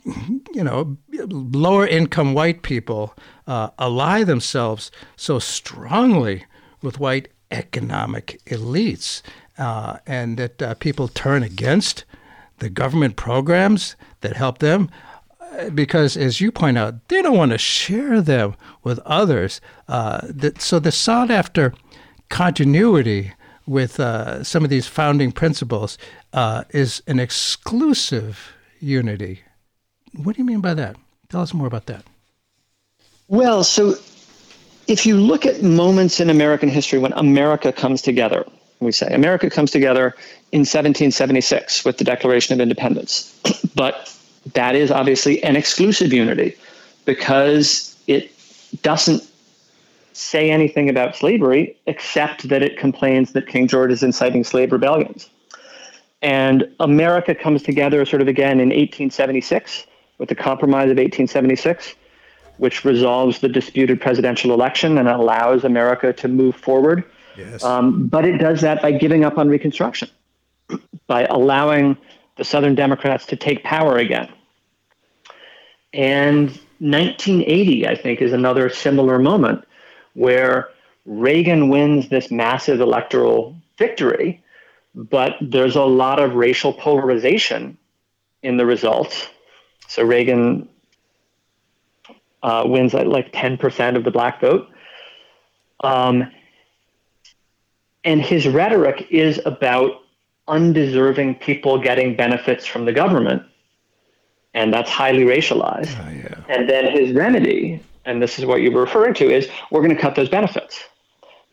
you 0.05 0.64
know, 0.64 0.96
lower 1.12 1.86
income 1.86 2.34
white 2.34 2.62
people 2.62 3.14
uh, 3.46 3.70
ally 3.78 4.24
themselves 4.24 4.90
so 5.16 5.38
strongly 5.38 6.44
with 6.82 7.01
white 7.01 7.28
economic 7.51 8.40
elites. 8.46 9.22
Uh, 9.59 9.98
and 10.07 10.38
that 10.38 10.62
uh, 10.62 10.74
people 10.74 11.09
turn 11.09 11.42
against 11.42 12.05
the 12.59 12.70
government 12.70 13.16
programs 13.16 13.94
that 14.20 14.36
help 14.36 14.59
them 14.59 14.88
because 15.74 16.16
as 16.16 16.40
you 16.40 16.53
point 16.53 16.78
out 16.78 17.09
they 17.09 17.20
don't 17.22 17.36
want 17.36 17.53
to 17.53 17.59
share 17.59 18.20
them 18.20 18.55
with 18.82 18.98
others 19.01 19.61
uh, 19.88 20.20
that, 20.22 20.61
so 20.61 20.78
the 20.78 20.92
sought 20.92 21.30
after 21.30 21.74
continuity 22.28 23.32
with 23.70 24.00
uh, 24.00 24.42
some 24.42 24.64
of 24.64 24.70
these 24.70 24.88
founding 24.88 25.30
principles 25.30 25.96
uh, 26.32 26.64
is 26.70 27.02
an 27.06 27.20
exclusive 27.20 28.52
unity. 28.80 29.42
What 30.12 30.34
do 30.34 30.42
you 30.42 30.44
mean 30.44 30.60
by 30.60 30.74
that? 30.74 30.96
Tell 31.28 31.40
us 31.40 31.54
more 31.54 31.68
about 31.68 31.86
that. 31.86 32.04
Well 33.28 33.62
so 33.62 33.94
if 34.88 35.06
you 35.06 35.16
look 35.16 35.46
at 35.46 35.62
moments 35.62 36.18
in 36.18 36.28
american 36.30 36.68
history 36.68 36.98
when 36.98 37.12
america 37.12 37.70
comes 37.70 38.02
together 38.02 38.44
we 38.80 38.90
say 38.90 39.06
america 39.14 39.48
comes 39.48 39.70
together 39.70 40.16
in 40.50 40.60
1776 40.60 41.84
with 41.84 41.98
the 41.98 42.04
Declaration 42.04 42.54
of 42.54 42.60
Independence. 42.60 43.38
but 43.76 44.12
that 44.54 44.74
is 44.74 44.90
obviously 44.90 45.40
an 45.44 45.54
exclusive 45.54 46.12
unity 46.12 46.56
because 47.04 47.96
it 48.08 48.32
doesn't 48.82 49.22
say 50.20 50.50
anything 50.50 50.88
about 50.88 51.16
slavery 51.16 51.76
except 51.86 52.48
that 52.48 52.62
it 52.62 52.78
complains 52.78 53.32
that 53.32 53.46
King 53.46 53.66
George 53.66 53.90
is 53.90 54.02
inciting 54.02 54.44
slave 54.44 54.72
rebellions. 54.72 55.30
And 56.22 56.68
America 56.80 57.34
comes 57.34 57.62
together 57.62 58.04
sort 58.04 58.20
of 58.20 58.28
again 58.28 58.60
in 58.60 58.68
1876 58.68 59.86
with 60.18 60.28
the 60.28 60.34
Compromise 60.34 60.90
of 60.90 60.98
1876, 60.98 61.94
which 62.58 62.84
resolves 62.84 63.40
the 63.40 63.48
disputed 63.48 64.00
presidential 64.00 64.52
election 64.52 64.98
and 64.98 65.08
allows 65.08 65.64
America 65.64 66.12
to 66.12 66.28
move 66.28 66.54
forward. 66.54 67.04
Yes. 67.36 67.64
Um, 67.64 68.06
but 68.06 68.26
it 68.26 68.36
does 68.36 68.60
that 68.60 68.82
by 68.82 68.92
giving 68.92 69.24
up 69.24 69.38
on 69.38 69.48
Reconstruction 69.48 70.10
by 71.06 71.24
allowing 71.24 71.96
the 72.36 72.44
Southern 72.44 72.74
Democrats 72.74 73.24
to 73.26 73.36
take 73.36 73.64
power 73.64 73.96
again. 73.96 74.28
And 75.92 76.48
1980, 76.80 77.88
I 77.88 77.96
think, 77.96 78.20
is 78.20 78.32
another 78.32 78.68
similar 78.68 79.18
moment 79.18 79.64
where 80.14 80.68
Reagan 81.06 81.68
wins 81.68 82.08
this 82.08 82.30
massive 82.30 82.80
electoral 82.80 83.56
victory, 83.78 84.42
but 84.94 85.36
there's 85.40 85.76
a 85.76 85.82
lot 85.82 86.18
of 86.18 86.34
racial 86.34 86.72
polarization 86.72 87.78
in 88.42 88.56
the 88.56 88.66
results. 88.66 89.28
So 89.88 90.02
Reagan 90.02 90.68
uh, 92.42 92.64
wins 92.66 92.94
at 92.94 93.06
like 93.06 93.32
10% 93.32 93.96
of 93.96 94.04
the 94.04 94.11
black 94.11 94.40
vote. 94.40 94.68
Um, 95.82 96.30
and 98.04 98.20
his 98.22 98.46
rhetoric 98.46 99.06
is 99.11 99.40
about 99.44 100.02
undeserving 100.48 101.36
people 101.36 101.78
getting 101.78 102.16
benefits 102.16 102.66
from 102.66 102.84
the 102.84 102.92
government. 102.92 103.42
And 104.52 104.72
that's 104.72 104.90
highly 104.90 105.24
racialized. 105.24 105.96
Oh, 106.04 106.11
yeah. 106.11 106.42
And 106.48 106.68
then 106.68 106.90
his 106.90 107.12
remedy, 107.12 107.80
and 108.05 108.22
this 108.22 108.38
is 108.38 108.46
what 108.46 108.62
you 108.62 108.70
were 108.70 108.80
referring 108.80 109.14
to, 109.14 109.30
is 109.30 109.48
we're 109.70 109.82
going 109.82 109.94
to 109.94 110.01
cut 110.01 110.14
those 110.14 110.28
benefits. 110.28 110.80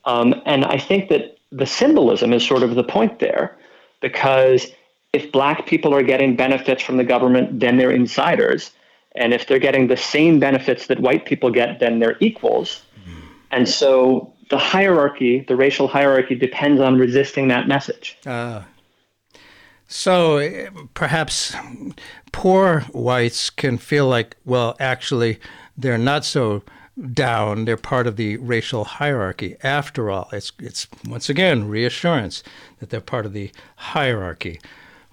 Um, 0.06 0.41
and 0.45 0.66
I 0.66 0.78
think 0.78 1.10
that 1.10 1.38
the 1.52 1.66
symbolism 1.66 2.34
is 2.34 2.45
sort 2.45 2.64
of 2.64 2.76
the 2.76 2.84
point 2.84 3.20
there, 3.20 3.58
because 4.02 4.68
if 5.14 5.32
black 5.32 5.66
people 5.66 5.93
are 5.93 6.04
getting 6.04 6.36
benefits 6.36 6.84
from 6.84 6.98
the 6.98 7.04
government, 7.04 7.60
then 7.60 7.78
they're 7.78 7.91
insiders. 7.91 8.72
And 9.16 9.34
if 9.34 9.48
they're 9.48 9.60
getting 9.60 9.88
the 9.88 9.98
same 9.98 10.39
benefits 10.39 10.88
that 10.88 11.00
white 11.00 11.26
people 11.26 11.50
get, 11.50 11.80
then 11.80 12.00
they're 12.00 12.18
equals. 12.20 12.84
Mm-hmm. 13.00 13.28
And 13.52 13.68
so 13.68 14.34
the 14.50 14.58
hierarchy, 14.58 15.45
the 15.48 15.56
racial 15.56 15.88
hierarchy, 15.88 16.36
depends 16.36 16.80
on 16.80 16.98
resisting 16.98 17.48
that 17.48 17.68
message. 17.68 18.18
Uh, 18.26 18.62
so 19.88 20.68
perhaps 20.93 21.56
poor 22.32 22.82
whites 22.91 23.50
can 23.50 23.78
feel 23.78 24.08
like, 24.08 24.36
well, 24.45 24.76
actually, 24.80 25.39
they're 25.78 25.98
not 25.98 26.26
so 26.26 26.64
down. 27.14 27.66
They're 27.66 27.78
part 27.78 28.08
of 28.08 28.16
the 28.16 28.38
racial 28.38 28.84
hierarchy. 28.84 29.56
After 29.64 30.10
all, 30.10 30.30
it's 30.34 30.52
it's 30.60 30.88
once 31.08 31.30
again 31.30 31.68
reassurance 31.68 32.44
that 32.80 32.90
they're 32.90 33.02
part 33.02 33.26
of 33.26 33.34
the 33.34 33.52
hierarchy. 33.76 34.60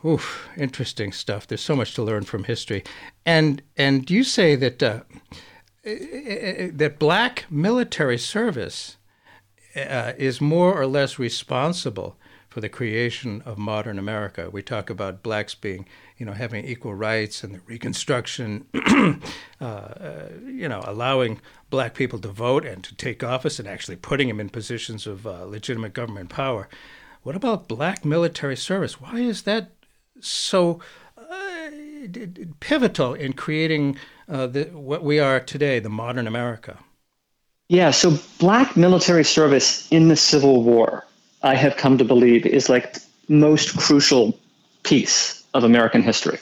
Oof, 0.04 0.48
interesting 0.56 1.12
stuff. 1.12 1.46
There's 1.46 1.60
so 1.60 1.76
much 1.76 1.94
to 1.94 2.02
learn 2.02 2.24
from 2.24 2.44
history, 2.44 2.84
and 3.24 3.62
and 3.76 4.10
you 4.10 4.24
say 4.24 4.56
that 4.56 4.82
uh, 4.82 5.00
that 5.84 6.96
black 6.98 7.44
military 7.50 8.18
service 8.18 8.96
uh, 9.76 10.12
is 10.16 10.40
more 10.40 10.78
or 10.78 10.86
less 10.86 11.18
responsible 11.18 12.16
for 12.48 12.60
the 12.60 12.68
creation 12.68 13.42
of 13.44 13.58
modern 13.58 13.98
America. 13.98 14.48
We 14.50 14.62
talk 14.62 14.88
about 14.88 15.22
blacks 15.22 15.54
being, 15.54 15.86
you 16.24 16.30
know, 16.30 16.36
having 16.36 16.64
equal 16.64 16.94
rights 16.94 17.44
and 17.44 17.54
the 17.54 17.60
Reconstruction, 17.66 18.64
uh, 19.60 19.64
uh, 19.64 20.28
you 20.46 20.66
know, 20.66 20.82
allowing 20.86 21.38
black 21.68 21.92
people 21.92 22.18
to 22.20 22.28
vote 22.28 22.64
and 22.64 22.82
to 22.82 22.94
take 22.94 23.22
office 23.22 23.58
and 23.58 23.68
actually 23.68 23.96
putting 23.96 24.28
them 24.28 24.40
in 24.40 24.48
positions 24.48 25.06
of 25.06 25.26
uh, 25.26 25.44
legitimate 25.44 25.92
government 25.92 26.30
power. 26.30 26.66
What 27.24 27.36
about 27.36 27.68
black 27.68 28.06
military 28.06 28.56
service? 28.56 28.98
Why 28.98 29.18
is 29.18 29.42
that 29.42 29.72
so 30.18 30.80
uh, 31.18 31.68
pivotal 32.60 33.12
in 33.12 33.34
creating 33.34 33.98
uh, 34.26 34.46
the, 34.46 34.64
what 34.72 35.04
we 35.04 35.18
are 35.18 35.40
today, 35.40 35.78
the 35.78 35.90
modern 35.90 36.26
America? 36.26 36.78
Yeah, 37.68 37.90
so 37.90 38.18
black 38.38 38.78
military 38.78 39.24
service 39.24 39.86
in 39.90 40.08
the 40.08 40.16
Civil 40.16 40.62
War, 40.62 41.04
I 41.42 41.54
have 41.54 41.76
come 41.76 41.98
to 41.98 42.04
believe, 42.04 42.46
is 42.46 42.70
like 42.70 42.96
most 43.28 43.76
crucial 43.76 44.40
piece 44.84 45.43
of 45.54 45.64
American 45.64 46.02
history. 46.02 46.38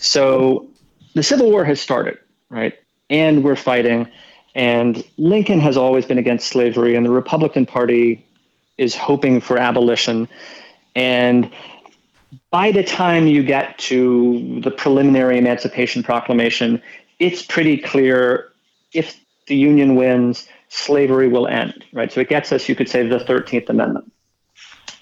So 0.00 0.68
the 1.14 1.22
Civil 1.22 1.50
War 1.50 1.64
has 1.64 1.80
started, 1.80 2.18
right? 2.50 2.74
And 3.08 3.42
we're 3.42 3.56
fighting. 3.56 4.08
And 4.54 5.04
Lincoln 5.16 5.60
has 5.60 5.76
always 5.76 6.04
been 6.04 6.18
against 6.18 6.48
slavery, 6.48 6.96
and 6.96 7.06
the 7.06 7.10
Republican 7.10 7.64
Party 7.64 8.26
is 8.76 8.94
hoping 8.94 9.40
for 9.40 9.56
abolition. 9.56 10.28
And 10.94 11.50
by 12.50 12.72
the 12.72 12.82
time 12.82 13.26
you 13.26 13.42
get 13.42 13.78
to 13.78 14.60
the 14.62 14.70
preliminary 14.70 15.38
Emancipation 15.38 16.02
Proclamation, 16.02 16.82
it's 17.18 17.42
pretty 17.42 17.78
clear 17.78 18.52
if 18.92 19.18
the 19.46 19.56
Union 19.56 19.94
wins, 19.94 20.48
slavery 20.68 21.28
will 21.28 21.46
end, 21.46 21.84
right? 21.92 22.12
So 22.12 22.20
it 22.20 22.28
gets 22.28 22.52
us, 22.52 22.68
you 22.68 22.74
could 22.74 22.88
say, 22.88 23.06
the 23.06 23.18
13th 23.18 23.68
Amendment. 23.68 24.12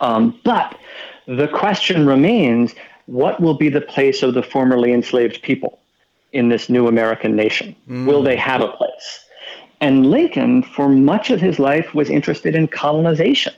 Um, 0.00 0.38
but 0.44 0.78
the 1.26 1.48
question 1.48 2.06
remains 2.06 2.74
what 3.06 3.40
will 3.40 3.54
be 3.54 3.68
the 3.68 3.80
place 3.80 4.22
of 4.22 4.34
the 4.34 4.42
formerly 4.42 4.92
enslaved 4.92 5.42
people 5.42 5.80
in 6.32 6.48
this 6.48 6.68
new 6.68 6.86
American 6.86 7.34
nation? 7.34 7.74
Mm. 7.88 8.06
Will 8.06 8.22
they 8.22 8.36
have 8.36 8.60
a 8.60 8.68
place? 8.68 9.24
And 9.80 10.06
Lincoln, 10.06 10.62
for 10.62 10.88
much 10.88 11.30
of 11.30 11.40
his 11.40 11.58
life, 11.58 11.94
was 11.94 12.10
interested 12.10 12.54
in 12.54 12.68
colonization. 12.68 13.54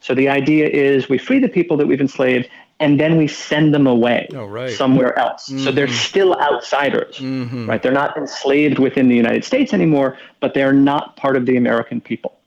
So 0.00 0.14
the 0.14 0.28
idea 0.28 0.68
is 0.68 1.08
we 1.08 1.18
free 1.18 1.38
the 1.38 1.48
people 1.48 1.76
that 1.76 1.86
we've 1.86 2.00
enslaved 2.00 2.48
and 2.80 2.98
then 2.98 3.18
we 3.18 3.28
send 3.28 3.74
them 3.74 3.86
away 3.86 4.26
oh, 4.34 4.46
right. 4.46 4.70
somewhere 4.70 5.16
else. 5.18 5.48
Mm-hmm. 5.48 5.64
So 5.64 5.70
they're 5.70 5.86
mm-hmm. 5.86 5.94
still 5.94 6.34
outsiders, 6.40 7.18
mm-hmm. 7.18 7.68
right? 7.68 7.82
They're 7.82 7.92
not 7.92 8.16
enslaved 8.16 8.78
within 8.78 9.08
the 9.08 9.16
United 9.16 9.44
States 9.44 9.74
anymore, 9.74 10.16
but 10.40 10.54
they're 10.54 10.72
not 10.72 11.16
part 11.16 11.36
of 11.36 11.44
the 11.44 11.58
American 11.58 12.00
people. 12.00 12.38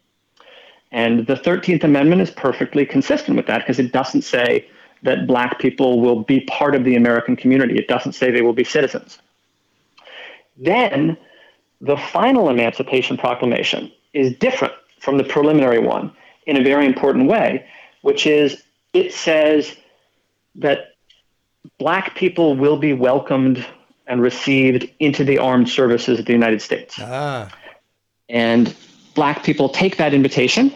And 0.92 1.28
the 1.28 1.36
13th 1.36 1.84
Amendment 1.84 2.22
is 2.22 2.32
perfectly 2.32 2.86
consistent 2.86 3.38
with 3.38 3.46
that 3.46 3.60
because 3.60 3.78
it 3.78 3.92
doesn't 3.92 4.24
say 4.24 4.68
that 5.04 5.28
black 5.28 5.60
people 5.60 6.00
will 6.00 6.24
be 6.24 6.42
part 6.42 6.76
of 6.76 6.84
the 6.84 6.96
American 6.96 7.36
community. 7.36 7.78
It 7.78 7.88
doesn't 7.88 8.14
say 8.14 8.32
they 8.32 8.42
will 8.42 8.54
be 8.54 8.64
citizens. 8.64 9.20
Then 10.58 11.18
the 11.82 11.98
final 11.98 12.50
Emancipation 12.50 13.18
Proclamation 13.18 13.92
is 14.14 14.34
different 14.38 14.74
from 15.00 15.18
the 15.18 15.24
preliminary 15.24 15.80
one 15.80 16.12
in 16.46 16.58
a 16.58 16.64
very 16.64 16.86
important 16.86 17.28
way, 17.28 17.66
which 18.02 18.26
is 18.26 18.64
it 18.94 19.14
says 19.14 19.76
that 20.56 20.96
black 21.78 22.16
people 22.16 22.56
will 22.56 22.78
be 22.78 22.94
welcomed 22.94 23.66
and 24.08 24.22
received 24.22 24.90
into 25.00 25.24
the 25.24 25.38
armed 25.38 25.70
services 25.70 26.20
of 26.20 26.26
the 26.26 26.34
United 26.34 26.62
States. 26.62 26.98
Ah. 27.00 27.50
And 28.30 28.76
black 29.16 29.44
people 29.44 29.70
take 29.70 29.98
that 29.98 30.14
invitation, 30.14 30.74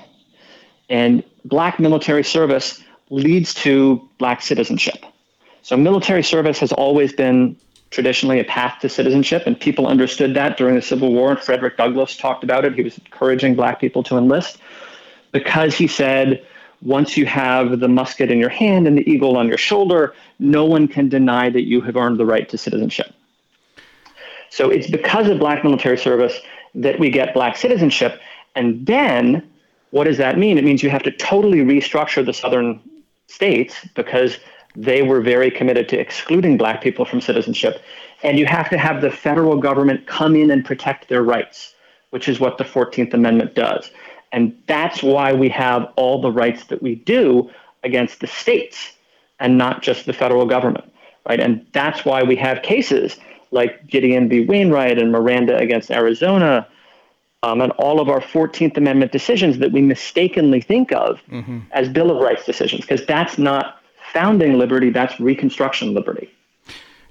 and 0.89 1.23
black 1.45 1.79
military 1.79 2.23
service 2.23 2.83
leads 3.09 3.53
to 3.53 4.07
black 4.17 4.41
citizenship. 4.41 5.05
So, 5.61 5.75
military 5.77 6.23
service 6.23 6.59
has 6.59 6.71
always 6.71 7.13
been 7.13 7.57
traditionally 7.89 8.39
a 8.39 8.43
path 8.43 8.79
to 8.81 8.89
citizenship, 8.89 9.43
and 9.45 9.59
people 9.59 9.87
understood 9.87 10.33
that 10.33 10.57
during 10.57 10.75
the 10.75 10.81
Civil 10.81 11.13
War. 11.13 11.31
And 11.31 11.39
Frederick 11.39 11.77
Douglass 11.77 12.17
talked 12.17 12.43
about 12.43 12.65
it. 12.65 12.73
He 12.73 12.83
was 12.83 12.97
encouraging 12.97 13.55
black 13.55 13.79
people 13.79 14.03
to 14.03 14.17
enlist 14.17 14.57
because 15.31 15.75
he 15.75 15.87
said, 15.87 16.45
once 16.81 17.17
you 17.17 17.25
have 17.25 17.79
the 17.79 17.87
musket 17.87 18.29
in 18.31 18.37
your 18.37 18.49
hand 18.49 18.87
and 18.87 18.97
the 18.97 19.09
eagle 19.09 19.37
on 19.37 19.47
your 19.47 19.57
shoulder, 19.57 20.13
no 20.39 20.65
one 20.65 20.87
can 20.87 21.09
deny 21.09 21.49
that 21.49 21.63
you 21.63 21.81
have 21.81 21.95
earned 21.95 22.19
the 22.19 22.25
right 22.25 22.47
to 22.49 22.57
citizenship. 22.57 23.13
So 24.49 24.69
it's 24.69 24.89
because 24.89 25.27
of 25.27 25.39
black 25.39 25.63
military 25.63 25.97
service 25.97 26.39
that 26.75 26.99
we 26.99 27.09
get 27.09 27.33
black 27.33 27.57
citizenship. 27.57 28.21
And 28.55 28.85
then 28.85 29.49
what 29.91 30.03
does 30.03 30.17
that 30.17 30.37
mean? 30.37 30.57
It 30.57 30.63
means 30.63 30.83
you 30.83 30.89
have 30.89 31.03
to 31.03 31.11
totally 31.11 31.59
restructure 31.59 32.25
the 32.25 32.33
southern 32.33 32.79
states 33.27 33.75
because 33.95 34.37
they 34.75 35.01
were 35.01 35.21
very 35.21 35.49
committed 35.49 35.89
to 35.89 35.99
excluding 35.99 36.57
black 36.57 36.81
people 36.81 37.05
from 37.05 37.21
citizenship. 37.21 37.81
And 38.23 38.37
you 38.37 38.45
have 38.45 38.69
to 38.69 38.77
have 38.77 39.01
the 39.01 39.11
federal 39.11 39.57
government 39.57 40.07
come 40.07 40.35
in 40.35 40.51
and 40.51 40.63
protect 40.63 41.09
their 41.09 41.23
rights, 41.23 41.73
which 42.11 42.27
is 42.27 42.39
what 42.39 42.57
the 42.57 42.63
14th 42.63 43.13
Amendment 43.13 43.55
does. 43.55 43.89
And 44.31 44.57
that's 44.67 45.01
why 45.01 45.33
we 45.33 45.49
have 45.49 45.91
all 45.95 46.21
the 46.21 46.31
rights 46.31 46.65
that 46.65 46.81
we 46.81 46.95
do 46.95 47.49
against 47.83 48.19
the 48.19 48.27
states 48.27 48.93
and 49.39 49.57
not 49.57 49.81
just 49.81 50.05
the 50.05 50.13
federal 50.13 50.45
government, 50.45 50.91
right? 51.27 51.39
And 51.39 51.65
that's 51.73 52.05
why 52.05 52.23
we 52.23 52.35
have 52.35 52.61
cases 52.61 53.17
like 53.51 53.87
Gideon 53.87 54.27
v. 54.27 54.45
Wainwright 54.45 54.99
and 54.99 55.11
Miranda 55.11 55.57
against 55.57 55.89
Arizona, 55.89 56.67
um, 57.43 57.61
and 57.61 57.71
all 57.73 57.99
of 57.99 58.09
our 58.09 58.21
14th 58.21 58.77
Amendment 58.77 59.11
decisions 59.11 59.59
that 59.59 59.71
we 59.71 59.81
mistakenly 59.81 60.61
think 60.61 60.91
of 60.91 61.19
mm-hmm. 61.29 61.59
as 61.71 61.89
Bill 61.89 62.11
of 62.11 62.21
Rights 62.21 62.45
decisions, 62.45 62.81
because 62.81 63.05
that's 63.05 63.37
not 63.37 63.81
founding 64.11 64.57
liberty, 64.57 64.89
that's 64.89 65.19
Reconstruction 65.19 65.93
liberty. 65.93 66.31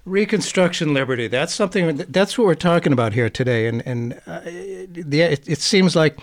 Reconstruction 0.05 0.95
liberty. 0.95 1.27
That's 1.27 1.53
something. 1.53 1.97
That's 1.97 2.39
what 2.39 2.47
we're 2.47 2.55
talking 2.55 2.93
about 2.93 3.13
here 3.13 3.29
today, 3.29 3.67
and 3.67 3.83
and 3.85 4.21
uh, 4.25 4.41
it, 4.45 5.49
it 5.49 5.59
seems 5.59 5.97
like 5.97 6.17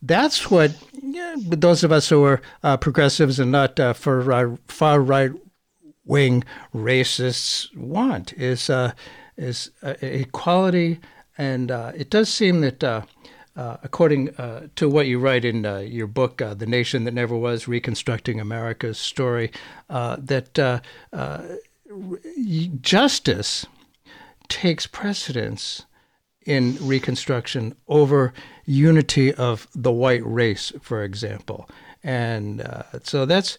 that's 0.00 0.52
what 0.52 0.72
yeah, 1.02 1.34
those 1.38 1.82
of 1.82 1.90
us 1.90 2.08
who 2.08 2.22
are 2.22 2.40
uh, 2.62 2.76
progressives 2.76 3.40
and 3.40 3.50
not 3.50 3.80
uh, 3.80 3.92
for 3.92 4.32
uh, 4.32 4.56
far 4.68 5.00
right 5.00 5.32
wing 6.04 6.44
racists 6.72 7.74
want 7.76 8.32
is 8.34 8.70
uh, 8.70 8.92
is 9.36 9.70
uh, 9.82 9.94
equality, 10.00 11.00
and 11.36 11.72
uh, 11.72 11.90
it 11.96 12.10
does 12.10 12.28
seem 12.28 12.60
that. 12.60 13.04
Uh, 13.56 13.76
according 13.84 14.34
uh, 14.36 14.66
to 14.74 14.88
what 14.88 15.06
you 15.06 15.18
write 15.20 15.44
in 15.44 15.64
uh, 15.64 15.78
your 15.78 16.08
book, 16.08 16.38
"The 16.38 16.66
Nation 16.66 17.04
That 17.04 17.14
Never 17.14 17.36
Was: 17.36 17.68
Reconstructing 17.68 18.40
America's 18.40 18.98
Story," 18.98 19.52
that 19.88 20.82
justice 22.80 23.66
takes 24.48 24.86
precedence 24.86 25.86
in 26.44 26.76
Reconstruction 26.80 27.74
over 27.88 28.32
unity 28.66 29.32
of 29.32 29.66
the 29.74 29.92
white 29.92 30.24
race, 30.24 30.72
for 30.80 31.02
example. 31.02 31.68
And 32.02 32.60
uh, 32.60 32.82
so 33.02 33.24
that's 33.24 33.58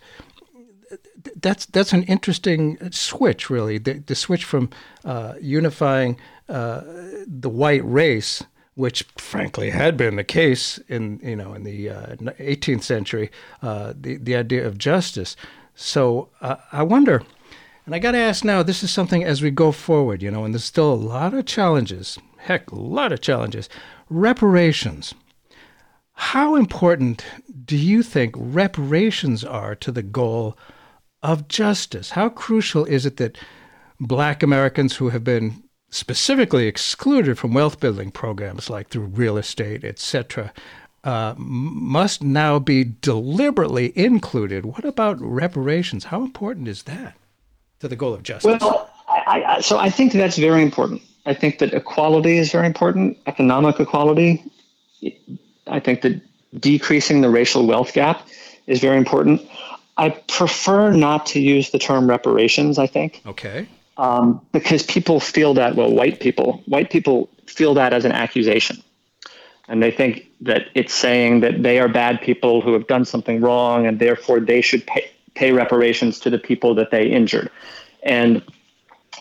that's 1.41 1.65
that's 1.65 1.93
an 1.93 2.03
interesting 2.03 2.77
switch, 2.91 3.49
really. 3.49 3.77
The, 3.77 3.93
the 3.93 4.15
switch 4.15 4.43
from 4.43 4.69
uh, 5.03 5.33
unifying 5.41 6.19
uh, 6.47 6.81
the 7.25 7.49
white 7.49 7.83
race, 7.83 8.43
which 8.75 9.03
frankly 9.17 9.69
had 9.69 9.97
been 9.97 10.17
the 10.17 10.23
case 10.23 10.77
in 10.89 11.19
you 11.23 11.35
know 11.35 11.53
in 11.53 11.63
the 11.63 11.87
18th 11.87 12.79
uh, 12.79 12.81
century, 12.81 13.31
uh, 13.61 13.93
the 13.99 14.17
the 14.17 14.35
idea 14.35 14.65
of 14.65 14.77
justice. 14.77 15.35
So 15.73 16.29
uh, 16.41 16.57
I 16.71 16.83
wonder, 16.83 17.23
and 17.85 17.95
I 17.95 17.99
got 17.99 18.11
to 18.11 18.17
ask 18.17 18.43
now. 18.43 18.63
This 18.63 18.83
is 18.83 18.91
something 18.91 19.23
as 19.23 19.41
we 19.41 19.51
go 19.51 19.71
forward, 19.71 20.21
you 20.21 20.31
know, 20.31 20.43
and 20.45 20.53
there's 20.53 20.63
still 20.63 20.93
a 20.93 20.95
lot 20.95 21.33
of 21.33 21.45
challenges. 21.45 22.17
Heck, 22.37 22.71
a 22.71 22.75
lot 22.75 23.11
of 23.11 23.21
challenges. 23.21 23.69
Reparations. 24.09 25.13
How 26.13 26.55
important 26.55 27.25
do 27.65 27.75
you 27.75 28.01
think 28.01 28.35
reparations 28.37 29.43
are 29.43 29.75
to 29.75 29.91
the 29.91 30.03
goal 30.03 30.57
of 31.21 31.49
justice? 31.49 32.11
How 32.11 32.29
crucial 32.29 32.85
is 32.85 33.05
it 33.05 33.17
that 33.17 33.37
black 33.99 34.41
Americans 34.41 34.95
who 34.95 35.09
have 35.09 35.25
been 35.25 35.64
specifically 35.95 36.67
excluded 36.67 37.37
from 37.37 37.53
wealth 37.53 37.79
building 37.79 38.11
programs 38.11 38.69
like 38.69 38.89
through 38.89 39.05
real 39.05 39.37
estate, 39.37 39.83
etc., 39.83 40.51
uh, 41.03 41.35
must 41.37 42.23
now 42.23 42.59
be 42.59 42.83
deliberately 42.83 43.93
included. 43.97 44.65
What 44.65 44.83
about 44.83 45.21
reparations? 45.21 46.05
How 46.05 46.23
important 46.23 46.67
is 46.67 46.83
that 46.83 47.15
to 47.79 47.87
the 47.87 47.95
goal 47.95 48.13
of 48.13 48.23
justice? 48.23 48.59
Well, 48.59 48.89
I, 49.07 49.43
I, 49.43 49.61
so 49.61 49.77
I 49.77 49.89
think 49.89 50.13
that's 50.13 50.37
very 50.37 50.61
important. 50.61 51.01
I 51.25 51.33
think 51.33 51.59
that 51.59 51.73
equality 51.73 52.37
is 52.37 52.51
very 52.51 52.67
important, 52.67 53.17
economic 53.27 53.79
equality. 53.79 54.43
I 55.67 55.79
think 55.79 56.01
that 56.01 56.21
decreasing 56.59 57.21
the 57.21 57.29
racial 57.29 57.65
wealth 57.65 57.93
gap 57.93 58.27
is 58.67 58.79
very 58.79 58.97
important. 58.97 59.41
I 59.97 60.09
prefer 60.09 60.91
not 60.91 61.25
to 61.27 61.39
use 61.39 61.69
the 61.69 61.79
term 61.79 62.09
reparations, 62.09 62.77
I 62.77 62.87
think. 62.87 63.21
Okay. 63.25 63.67
Um, 63.97 64.45
because 64.51 64.83
people 64.83 65.19
feel 65.21 65.53
that, 65.53 65.75
well, 65.75 65.89
white 65.89 66.19
people, 66.19 66.61
white 66.65 66.89
people 66.89 67.29
feel 67.45 67.73
that 67.75 67.93
as 67.93 68.03
an 68.03 68.11
accusation. 68.11 68.83
And 69.67 69.81
they 69.81 69.91
think 69.91 70.27
that 70.41 70.67
it's 70.75 70.93
saying 70.93 71.39
that 71.39 71.63
they 71.63 71.79
are 71.79 71.87
bad 71.87 72.21
people 72.21 72.61
who 72.61 72.73
have 72.73 72.87
done 72.87 73.05
something 73.05 73.41
wrong 73.41 73.87
and 73.87 73.97
therefore 73.99 74.39
they 74.39 74.61
should 74.61 74.85
pay, 74.85 75.09
pay 75.33 75.51
reparations 75.51 76.19
to 76.19 76.29
the 76.29 76.37
people 76.37 76.75
that 76.75 76.91
they 76.91 77.07
injured. 77.07 77.49
And 78.03 78.43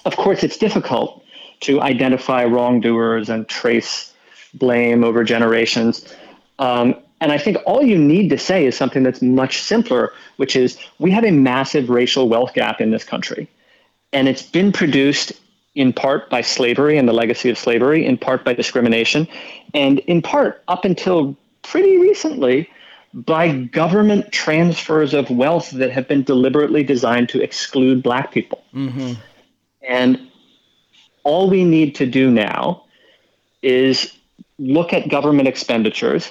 of 0.04 0.16
course, 0.16 0.42
it's 0.42 0.58
difficult 0.58 1.24
to 1.60 1.80
identify 1.80 2.44
wrongdoers 2.44 3.28
and 3.28 3.48
trace 3.48 4.12
blame 4.54 5.02
over 5.02 5.24
generations. 5.24 6.14
Um, 6.58 6.94
and 7.20 7.32
I 7.32 7.38
think 7.38 7.56
all 7.64 7.82
you 7.82 7.96
need 7.96 8.28
to 8.30 8.38
say 8.38 8.66
is 8.66 8.76
something 8.76 9.02
that's 9.02 9.22
much 9.22 9.62
simpler, 9.62 10.12
which 10.36 10.56
is 10.56 10.78
we 10.98 11.10
have 11.10 11.24
a 11.24 11.30
massive 11.30 11.88
racial 11.88 12.28
wealth 12.28 12.52
gap 12.54 12.80
in 12.80 12.90
this 12.90 13.04
country. 13.04 13.48
And 14.14 14.28
it's 14.28 14.42
been 14.42 14.72
produced 14.72 15.32
in 15.74 15.92
part 15.92 16.30
by 16.30 16.40
slavery 16.40 16.96
and 16.96 17.08
the 17.08 17.12
legacy 17.12 17.50
of 17.50 17.58
slavery, 17.58 18.06
in 18.06 18.16
part 18.16 18.44
by 18.44 18.54
discrimination, 18.54 19.26
and 19.74 19.98
in 20.00 20.22
part 20.22 20.62
up 20.68 20.84
until 20.84 21.36
pretty 21.62 21.98
recently 21.98 22.70
by 23.12 23.50
government 23.52 24.32
transfers 24.32 25.14
of 25.14 25.30
wealth 25.30 25.70
that 25.70 25.90
have 25.90 26.08
been 26.08 26.22
deliberately 26.22 26.82
designed 26.82 27.28
to 27.28 27.42
exclude 27.42 28.02
black 28.02 28.32
people. 28.32 28.62
Mm-hmm. 28.74 29.14
And 29.86 30.28
all 31.24 31.50
we 31.50 31.64
need 31.64 31.96
to 31.96 32.06
do 32.06 32.30
now 32.30 32.84
is 33.62 34.16
look 34.58 34.92
at 34.92 35.08
government 35.08 35.48
expenditures 35.48 36.30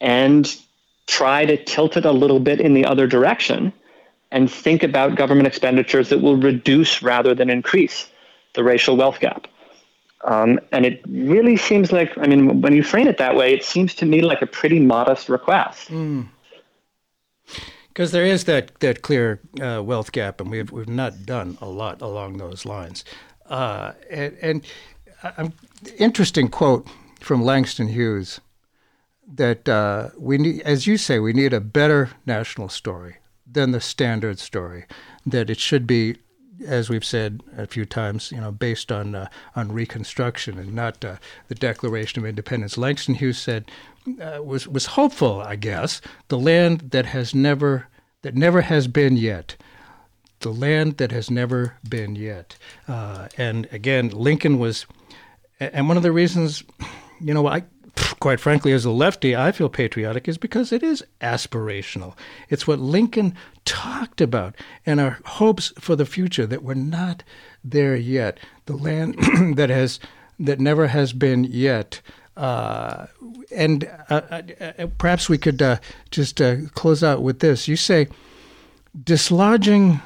and 0.00 0.54
try 1.06 1.44
to 1.44 1.62
tilt 1.62 1.96
it 1.96 2.04
a 2.04 2.12
little 2.12 2.40
bit 2.40 2.60
in 2.60 2.74
the 2.74 2.84
other 2.84 3.06
direction 3.06 3.72
and 4.30 4.50
think 4.50 4.82
about 4.82 5.14
government 5.14 5.46
expenditures 5.46 6.10
that 6.10 6.20
will 6.20 6.36
reduce 6.36 7.02
rather 7.02 7.34
than 7.34 7.50
increase 7.50 8.08
the 8.54 8.62
racial 8.62 8.96
wealth 8.96 9.20
gap. 9.20 9.46
Um, 10.24 10.60
and 10.72 10.84
it 10.84 11.00
really 11.08 11.56
seems 11.56 11.92
like, 11.92 12.16
I 12.18 12.26
mean, 12.26 12.60
when 12.60 12.74
you 12.74 12.82
frame 12.82 13.08
it 13.08 13.18
that 13.18 13.36
way, 13.36 13.54
it 13.54 13.64
seems 13.64 13.94
to 13.96 14.06
me 14.06 14.20
like 14.20 14.42
a 14.42 14.46
pretty 14.46 14.80
modest 14.80 15.28
request. 15.28 15.88
Because 15.88 18.10
mm. 18.10 18.12
there 18.12 18.24
is 18.24 18.44
that, 18.44 18.78
that 18.80 19.02
clear 19.02 19.40
uh, 19.60 19.82
wealth 19.82 20.12
gap, 20.12 20.40
and 20.40 20.50
we've, 20.50 20.72
we've 20.72 20.88
not 20.88 21.24
done 21.24 21.56
a 21.60 21.68
lot 21.68 22.02
along 22.02 22.38
those 22.38 22.66
lines. 22.66 23.04
Uh, 23.46 23.92
and, 24.10 24.36
and 24.42 24.66
uh, 25.22 25.48
interesting 25.98 26.48
quote 26.48 26.86
from 27.20 27.42
Langston 27.42 27.88
Hughes 27.88 28.40
that 29.34 29.68
uh, 29.68 30.08
we 30.18 30.36
need, 30.36 30.62
as 30.62 30.86
you 30.86 30.96
say, 30.96 31.18
we 31.18 31.32
need 31.32 31.52
a 31.52 31.60
better 31.60 32.10
national 32.26 32.68
story 32.68 33.18
than 33.50 33.72
the 33.72 33.80
standard 33.80 34.38
story. 34.38 34.86
That 35.26 35.50
it 35.50 35.58
should 35.58 35.86
be, 35.86 36.16
as 36.66 36.88
we've 36.88 37.04
said 37.04 37.42
a 37.56 37.66
few 37.66 37.84
times, 37.84 38.32
you 38.32 38.40
know, 38.40 38.52
based 38.52 38.90
on 38.92 39.14
uh, 39.14 39.28
on 39.56 39.72
Reconstruction 39.72 40.58
and 40.58 40.74
not 40.74 41.04
uh, 41.04 41.16
the 41.48 41.54
Declaration 41.54 42.22
of 42.22 42.28
Independence. 42.28 42.78
Langston 42.78 43.14
Hughes 43.14 43.38
said 43.38 43.70
uh, 44.20 44.42
was 44.42 44.66
was 44.66 44.86
hopeful, 44.86 45.40
I 45.40 45.56
guess, 45.56 46.00
the 46.28 46.38
land 46.38 46.90
that 46.90 47.06
has 47.06 47.34
never 47.34 47.88
that 48.22 48.34
never 48.34 48.62
has 48.62 48.88
been 48.88 49.16
yet. 49.16 49.56
The 50.40 50.52
land 50.52 50.98
that 50.98 51.10
has 51.10 51.30
never 51.30 51.76
been 51.88 52.14
yet. 52.14 52.56
Uh, 52.86 53.28
and 53.36 53.68
again, 53.72 54.10
Lincoln 54.10 54.58
was, 54.58 54.86
and 55.58 55.88
one 55.88 55.96
of 55.96 56.04
the 56.04 56.12
reasons, 56.12 56.62
you 57.20 57.34
know, 57.34 57.48
I 57.48 57.64
quite 58.20 58.40
frankly, 58.40 58.72
as 58.72 58.84
a 58.84 58.90
lefty, 58.90 59.36
I 59.36 59.52
feel 59.52 59.68
patriotic 59.68 60.28
is 60.28 60.38
because 60.38 60.72
it 60.72 60.82
is 60.82 61.04
aspirational. 61.20 62.16
It's 62.48 62.66
what 62.66 62.78
Lincoln 62.78 63.34
talked 63.64 64.20
about 64.20 64.54
and 64.86 65.00
our 65.00 65.18
hopes 65.24 65.72
for 65.78 65.96
the 65.96 66.06
future 66.06 66.46
that 66.46 66.62
we're 66.62 66.74
not 66.74 67.22
there 67.64 67.96
yet. 67.96 68.38
The 68.66 68.76
land 68.76 69.16
that 69.56 69.70
has 69.70 70.00
that 70.38 70.60
never 70.60 70.88
has 70.88 71.12
been 71.12 71.44
yet. 71.44 72.00
Uh, 72.36 73.06
and 73.50 73.84
uh, 74.10 74.20
uh, 74.30 74.42
uh, 74.60 74.86
perhaps 74.98 75.28
we 75.28 75.38
could 75.38 75.60
uh, 75.60 75.78
just 76.10 76.40
uh, 76.40 76.56
close 76.74 77.02
out 77.02 77.22
with 77.22 77.40
this. 77.40 77.66
You 77.66 77.76
say 77.76 78.08
dislodging 79.04 80.00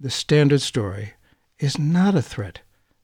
the 0.00 0.10
standard 0.10 0.60
story 0.60 1.14
is 1.58 1.78
not 1.78 2.14
a 2.14 2.22
threat 2.22 2.60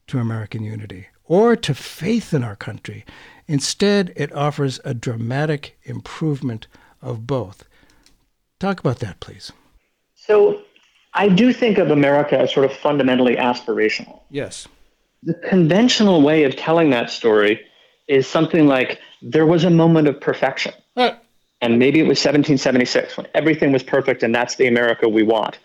to 0.07 0.19
American 0.19 0.63
unity 0.63 1.07
or 1.23 1.55
to 1.55 1.73
faith 1.73 2.33
in 2.33 2.43
our 2.43 2.55
country. 2.55 3.05
Instead, 3.47 4.13
it 4.15 4.31
offers 4.33 4.79
a 4.85 4.93
dramatic 4.93 5.77
improvement 5.83 6.67
of 7.01 7.27
both. 7.27 7.65
Talk 8.59 8.79
about 8.79 8.99
that, 8.99 9.19
please. 9.19 9.51
So, 10.15 10.61
I 11.13 11.29
do 11.29 11.53
think 11.53 11.77
of 11.77 11.91
America 11.91 12.39
as 12.39 12.53
sort 12.53 12.65
of 12.65 12.75
fundamentally 12.75 13.35
aspirational. 13.35 14.21
Yes. 14.29 14.67
The 15.21 15.35
conventional 15.47 16.21
way 16.21 16.43
of 16.43 16.55
telling 16.55 16.89
that 16.89 17.09
story 17.09 17.61
is 18.07 18.27
something 18.27 18.67
like 18.67 18.99
there 19.21 19.45
was 19.45 19.63
a 19.63 19.69
moment 19.69 20.07
of 20.07 20.19
perfection. 20.19 20.73
Uh. 20.95 21.11
And 21.61 21.79
maybe 21.79 21.99
it 21.99 22.03
was 22.03 22.19
1776 22.19 23.15
when 23.15 23.27
everything 23.33 23.71
was 23.71 23.83
perfect 23.83 24.21
and 24.23 24.35
that's 24.35 24.55
the 24.55 24.67
America 24.67 25.07
we 25.07 25.23
want. 25.23 25.57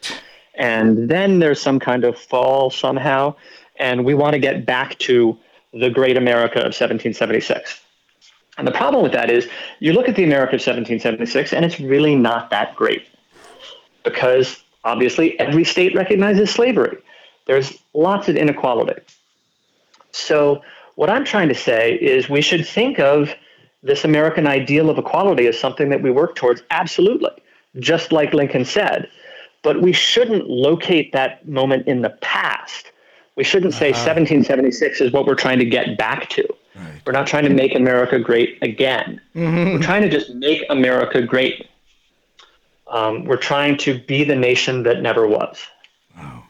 And 0.54 1.08
then 1.08 1.38
there's 1.38 1.60
some 1.60 1.80
kind 1.80 2.04
of 2.04 2.18
fall 2.18 2.70
somehow, 2.70 3.36
and 3.76 4.04
we 4.04 4.14
want 4.14 4.34
to 4.34 4.40
get 4.40 4.66
back 4.66 4.98
to 5.00 5.38
the 5.72 5.90
great 5.90 6.16
America 6.16 6.58
of 6.58 6.74
1776. 6.74 7.80
And 8.56 8.66
the 8.66 8.72
problem 8.72 9.02
with 9.02 9.12
that 9.12 9.30
is 9.30 9.48
you 9.78 9.92
look 9.92 10.08
at 10.08 10.16
the 10.16 10.24
America 10.24 10.56
of 10.56 10.60
1776 10.60 11.52
and 11.52 11.64
it's 11.64 11.78
really 11.78 12.16
not 12.16 12.50
that 12.50 12.74
great 12.74 13.06
because 14.02 14.62
obviously 14.84 15.38
every 15.38 15.64
state 15.64 15.94
recognizes 15.94 16.50
slavery. 16.50 16.98
There's 17.46 17.78
lots 17.94 18.28
of 18.28 18.36
inequality. 18.36 19.00
So, 20.10 20.62
what 20.96 21.08
I'm 21.08 21.24
trying 21.24 21.48
to 21.48 21.54
say 21.54 21.94
is 21.94 22.28
we 22.28 22.42
should 22.42 22.66
think 22.66 22.98
of 22.98 23.32
this 23.82 24.04
American 24.04 24.48
ideal 24.48 24.90
of 24.90 24.98
equality 24.98 25.46
as 25.46 25.58
something 25.58 25.90
that 25.90 26.02
we 26.02 26.10
work 26.10 26.34
towards, 26.34 26.62
absolutely, 26.70 27.30
just 27.78 28.10
like 28.10 28.34
Lincoln 28.34 28.64
said. 28.64 29.08
But 29.62 29.80
we 29.80 29.92
shouldn't 29.92 30.48
locate 30.48 31.12
that 31.12 31.46
moment 31.46 31.86
in 31.86 32.02
the 32.02 32.10
past 32.10 32.90
we 33.38 33.44
shouldn't 33.44 33.72
say 33.72 33.90
uh-huh. 33.90 34.04
1776 34.04 35.00
is 35.00 35.12
what 35.12 35.24
we're 35.24 35.36
trying 35.36 35.60
to 35.60 35.64
get 35.64 35.96
back 35.96 36.28
to. 36.30 36.42
Right. 36.74 37.00
We're 37.06 37.12
not 37.12 37.28
trying 37.28 37.44
to 37.44 37.50
make 37.50 37.72
America 37.76 38.18
great 38.18 38.58
again. 38.62 39.20
Mm-hmm. 39.36 39.74
We're 39.74 39.82
trying 39.82 40.02
to 40.02 40.08
just 40.08 40.34
make 40.34 40.64
America 40.68 41.22
great. 41.22 41.68
Um, 42.88 43.24
we're 43.24 43.36
trying 43.36 43.76
to 43.78 44.00
be 44.00 44.24
the 44.24 44.34
nation 44.34 44.82
that 44.82 45.02
never 45.02 45.28
was. 45.28 45.56
Wow. 46.16 46.42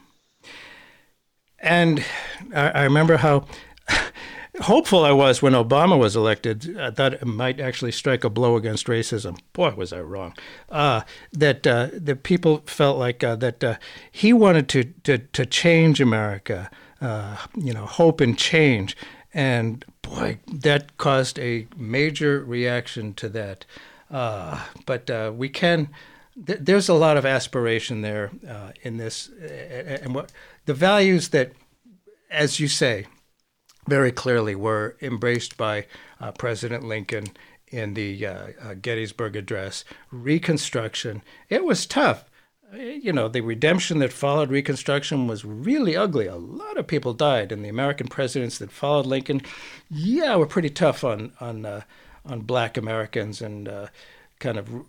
And 1.59 2.03
I, 2.55 2.69
I 2.69 2.83
remember 2.85 3.17
how 3.17 3.45
hopeful 4.61 5.03
I 5.03 5.11
was 5.11 5.41
when 5.41 5.53
Obama 5.53 5.97
was 5.97 6.15
elected. 6.15 6.77
I 6.77 6.91
thought 6.91 7.13
it 7.13 7.25
might 7.25 7.59
actually 7.59 7.91
strike 7.91 8.23
a 8.23 8.29
blow 8.29 8.55
against 8.55 8.87
racism. 8.87 9.39
Boy, 9.53 9.71
was 9.71 9.93
I 9.93 10.01
wrong. 10.01 10.33
Uh, 10.69 11.01
that 11.33 11.65
uh, 11.65 11.89
people 12.23 12.63
felt 12.65 12.97
like 12.97 13.23
uh, 13.23 13.35
that 13.37 13.63
uh, 13.63 13.75
he 14.11 14.33
wanted 14.33 14.69
to, 14.69 14.83
to 15.03 15.17
to 15.17 15.45
change 15.45 16.01
America. 16.01 16.69
Uh, 17.01 17.37
you 17.55 17.73
know, 17.73 17.85
hope 17.85 18.19
and 18.19 18.37
change. 18.37 18.97
And 19.33 19.85
boy, 20.01 20.39
that 20.47 20.97
caused 20.97 21.39
a 21.39 21.67
major 21.77 22.43
reaction 22.43 23.13
to 23.15 23.29
that. 23.29 23.65
Uh, 24.11 24.65
but 24.85 25.09
we 25.35 25.49
can 25.49 25.89
th- 26.45 26.59
there's 26.61 26.89
a 26.89 26.93
lot 26.93 27.15
of 27.15 27.25
aspiration 27.25 28.01
there 28.01 28.31
in 28.81 28.97
this, 28.97 29.29
and 29.29 30.13
what 30.15 30.31
the 30.65 30.73
values 30.73 31.29
that, 31.29 31.53
as 32.29 32.59
you 32.59 32.67
say, 32.67 33.05
very 33.89 34.11
clearly 34.11 34.55
were 34.55 34.95
embraced 35.01 35.57
by 35.57 35.85
uh, 36.19 36.31
President 36.31 36.83
Lincoln 36.83 37.27
in 37.67 37.93
the 37.93 38.25
uh, 38.25 38.47
uh, 38.61 38.73
Gettysburg 38.75 39.35
Address. 39.35 39.83
Reconstruction, 40.11 41.21
it 41.49 41.63
was 41.63 41.85
tough. 41.85 42.25
You 42.73 43.11
know, 43.11 43.27
the 43.27 43.41
redemption 43.41 43.97
that 43.99 44.13
followed 44.13 44.51
Reconstruction 44.51 45.27
was 45.27 45.43
really 45.43 45.95
ugly. 45.95 46.27
A 46.27 46.35
lot 46.35 46.77
of 46.77 46.85
people 46.85 47.13
died, 47.13 47.51
and 47.51 47.65
the 47.65 47.69
American 47.69 48.07
presidents 48.07 48.59
that 48.59 48.71
followed 48.71 49.07
Lincoln, 49.07 49.41
yeah, 49.89 50.35
were 50.35 50.45
pretty 50.45 50.69
tough 50.69 51.03
on 51.03 51.33
on 51.39 51.65
uh, 51.65 51.81
on 52.25 52.41
Black 52.41 52.77
Americans 52.77 53.41
and 53.41 53.67
uh, 53.67 53.87
kind 54.37 54.59
of 54.59 54.85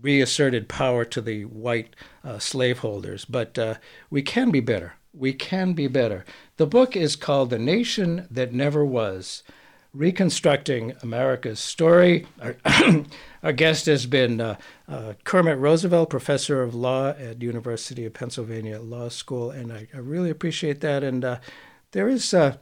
reasserted 0.00 0.70
power 0.70 1.04
to 1.04 1.20
the 1.20 1.44
white 1.44 1.94
uh, 2.24 2.38
slaveholders. 2.38 3.26
But 3.26 3.58
we 4.08 4.22
can 4.22 4.50
be 4.50 4.60
better. 4.60 4.94
We 5.12 5.34
can 5.34 5.74
be 5.74 5.88
better. 5.88 6.24
The 6.56 6.66
book 6.66 6.96
is 6.96 7.16
called 7.16 7.50
The 7.50 7.58
Nation 7.58 8.26
That 8.30 8.52
Never 8.52 8.84
Was 8.84 9.42
Reconstructing 9.92 10.94
America's 11.02 11.60
Story. 11.60 12.26
Our, 12.40 12.56
our 13.42 13.52
guest 13.52 13.84
has 13.86 14.06
been 14.06 14.40
uh, 14.40 14.56
uh, 14.88 15.14
Kermit 15.24 15.58
Roosevelt, 15.58 16.08
professor 16.08 16.62
of 16.62 16.74
law 16.74 17.10
at 17.10 17.42
University 17.42 18.06
of 18.06 18.14
Pennsylvania 18.14 18.80
Law 18.80 19.10
School, 19.10 19.50
and 19.50 19.70
I, 19.70 19.86
I 19.92 19.98
really 19.98 20.30
appreciate 20.30 20.80
that. 20.80 21.04
And 21.04 21.24
uh, 21.26 21.40
there 21.90 22.08
is 22.08 22.32
uh, 22.32 22.56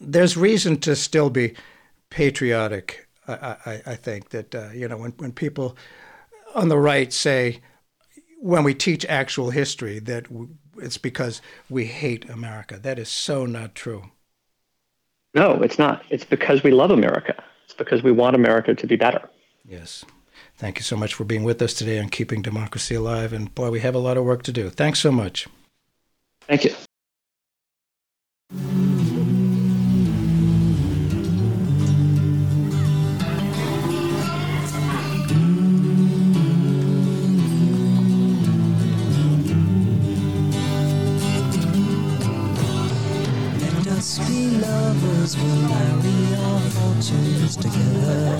there's 0.00 0.36
reason 0.36 0.78
to 0.80 0.96
still 0.96 1.28
be 1.28 1.54
patriotic. 2.08 3.06
I, 3.28 3.56
I, 3.66 3.82
I 3.86 3.96
think 3.96 4.30
that 4.30 4.54
uh, 4.54 4.70
you 4.72 4.88
know 4.88 4.96
when 4.96 5.12
when 5.12 5.32
people 5.32 5.76
on 6.54 6.70
the 6.70 6.78
right 6.78 7.12
say 7.12 7.60
when 8.40 8.64
we 8.64 8.74
teach 8.74 9.04
actual 9.06 9.50
history 9.50 9.98
that 9.98 10.26
it's 10.78 10.98
because 10.98 11.40
we 11.68 11.86
hate 11.86 12.28
America. 12.28 12.78
That 12.78 12.98
is 12.98 13.08
so 13.08 13.46
not 13.46 13.74
true. 13.74 14.10
No, 15.34 15.62
it's 15.62 15.78
not. 15.78 16.04
It's 16.10 16.24
because 16.24 16.62
we 16.62 16.70
love 16.70 16.90
America. 16.90 17.34
It's 17.64 17.74
because 17.74 18.02
we 18.02 18.12
want 18.12 18.36
America 18.36 18.74
to 18.74 18.86
be 18.86 18.96
better. 18.96 19.28
Yes. 19.66 20.04
Thank 20.56 20.78
you 20.78 20.82
so 20.82 20.96
much 20.96 21.14
for 21.14 21.24
being 21.24 21.42
with 21.42 21.60
us 21.60 21.74
today 21.74 21.98
on 21.98 22.08
Keeping 22.08 22.42
Democracy 22.42 22.94
Alive. 22.94 23.32
And 23.32 23.52
boy, 23.54 23.70
we 23.70 23.80
have 23.80 23.94
a 23.94 23.98
lot 23.98 24.16
of 24.16 24.24
work 24.24 24.42
to 24.44 24.52
do. 24.52 24.70
Thanks 24.70 25.00
so 25.00 25.10
much. 25.10 25.48
Thank 26.46 26.64
you. 26.64 26.74
Lovers 45.24 45.36
will 45.36 45.56
marry 45.68 46.36
our 46.36 46.60
fortunes 46.70 47.56
together. 47.56 48.38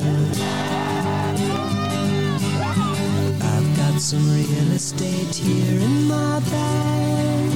I've 3.41 3.76
got 3.76 4.01
some 4.01 4.30
real 4.30 4.72
estate 4.72 5.35
here 5.35 5.80
in 5.80 6.05
my 6.07 6.41
bag. 6.41 7.51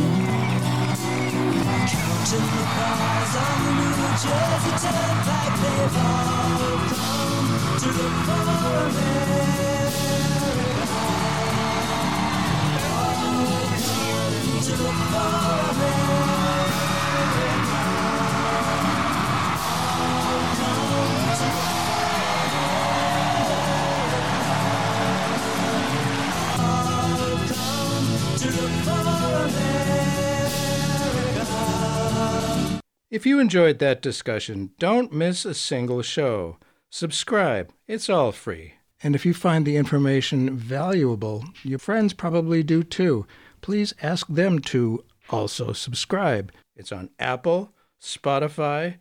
Counting 1.89 2.49
the 2.57 2.65
cars 2.75 3.37
on 3.45 3.65
the 3.65 3.73
New 3.79 3.97
Jersey 4.23 4.73
Turnpike, 4.83 5.57
they've 5.63 5.99
all 5.99 6.79
come 6.89 7.49
to 7.81 7.89
look 7.97 8.15
for 8.25 8.41
come 14.45 14.61
to 14.63 14.73
look 14.83 14.99
for 15.13 15.68
If 33.11 33.25
you 33.25 33.41
enjoyed 33.41 33.79
that 33.79 34.03
discussion, 34.03 34.73
don't 34.79 35.15
miss 35.15 35.47
a 35.47 35.55
single 35.55 36.03
show. 36.03 36.59
Subscribe, 36.91 37.73
it's 37.87 38.11
all 38.11 38.33
free. 38.33 38.75
And 39.03 39.15
if 39.15 39.25
you 39.25 39.33
find 39.33 39.65
the 39.65 39.79
information 39.79 40.55
valuable, 40.55 41.47
your 41.63 41.79
friends 41.79 42.13
probably 42.13 42.63
do 42.63 42.83
too. 42.83 43.27
Please 43.63 43.95
ask 44.03 44.27
them 44.27 44.59
to 44.59 45.05
also 45.31 45.73
subscribe. 45.73 46.53
It's 46.77 46.93
on 46.93 47.09
Apple, 47.19 47.73
Spotify, 47.99 48.97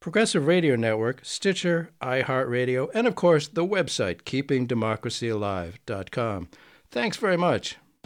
Progressive 0.00 0.48
Radio 0.48 0.74
Network, 0.74 1.24
Stitcher, 1.24 1.90
iHeartRadio, 2.02 2.88
and 2.92 3.06
of 3.06 3.14
course 3.14 3.46
the 3.46 3.64
website 3.64 4.22
keepingdemocracyalive.com. 4.22 6.48
Thanks 6.90 7.16
very 7.16 7.36
much. 7.36 7.76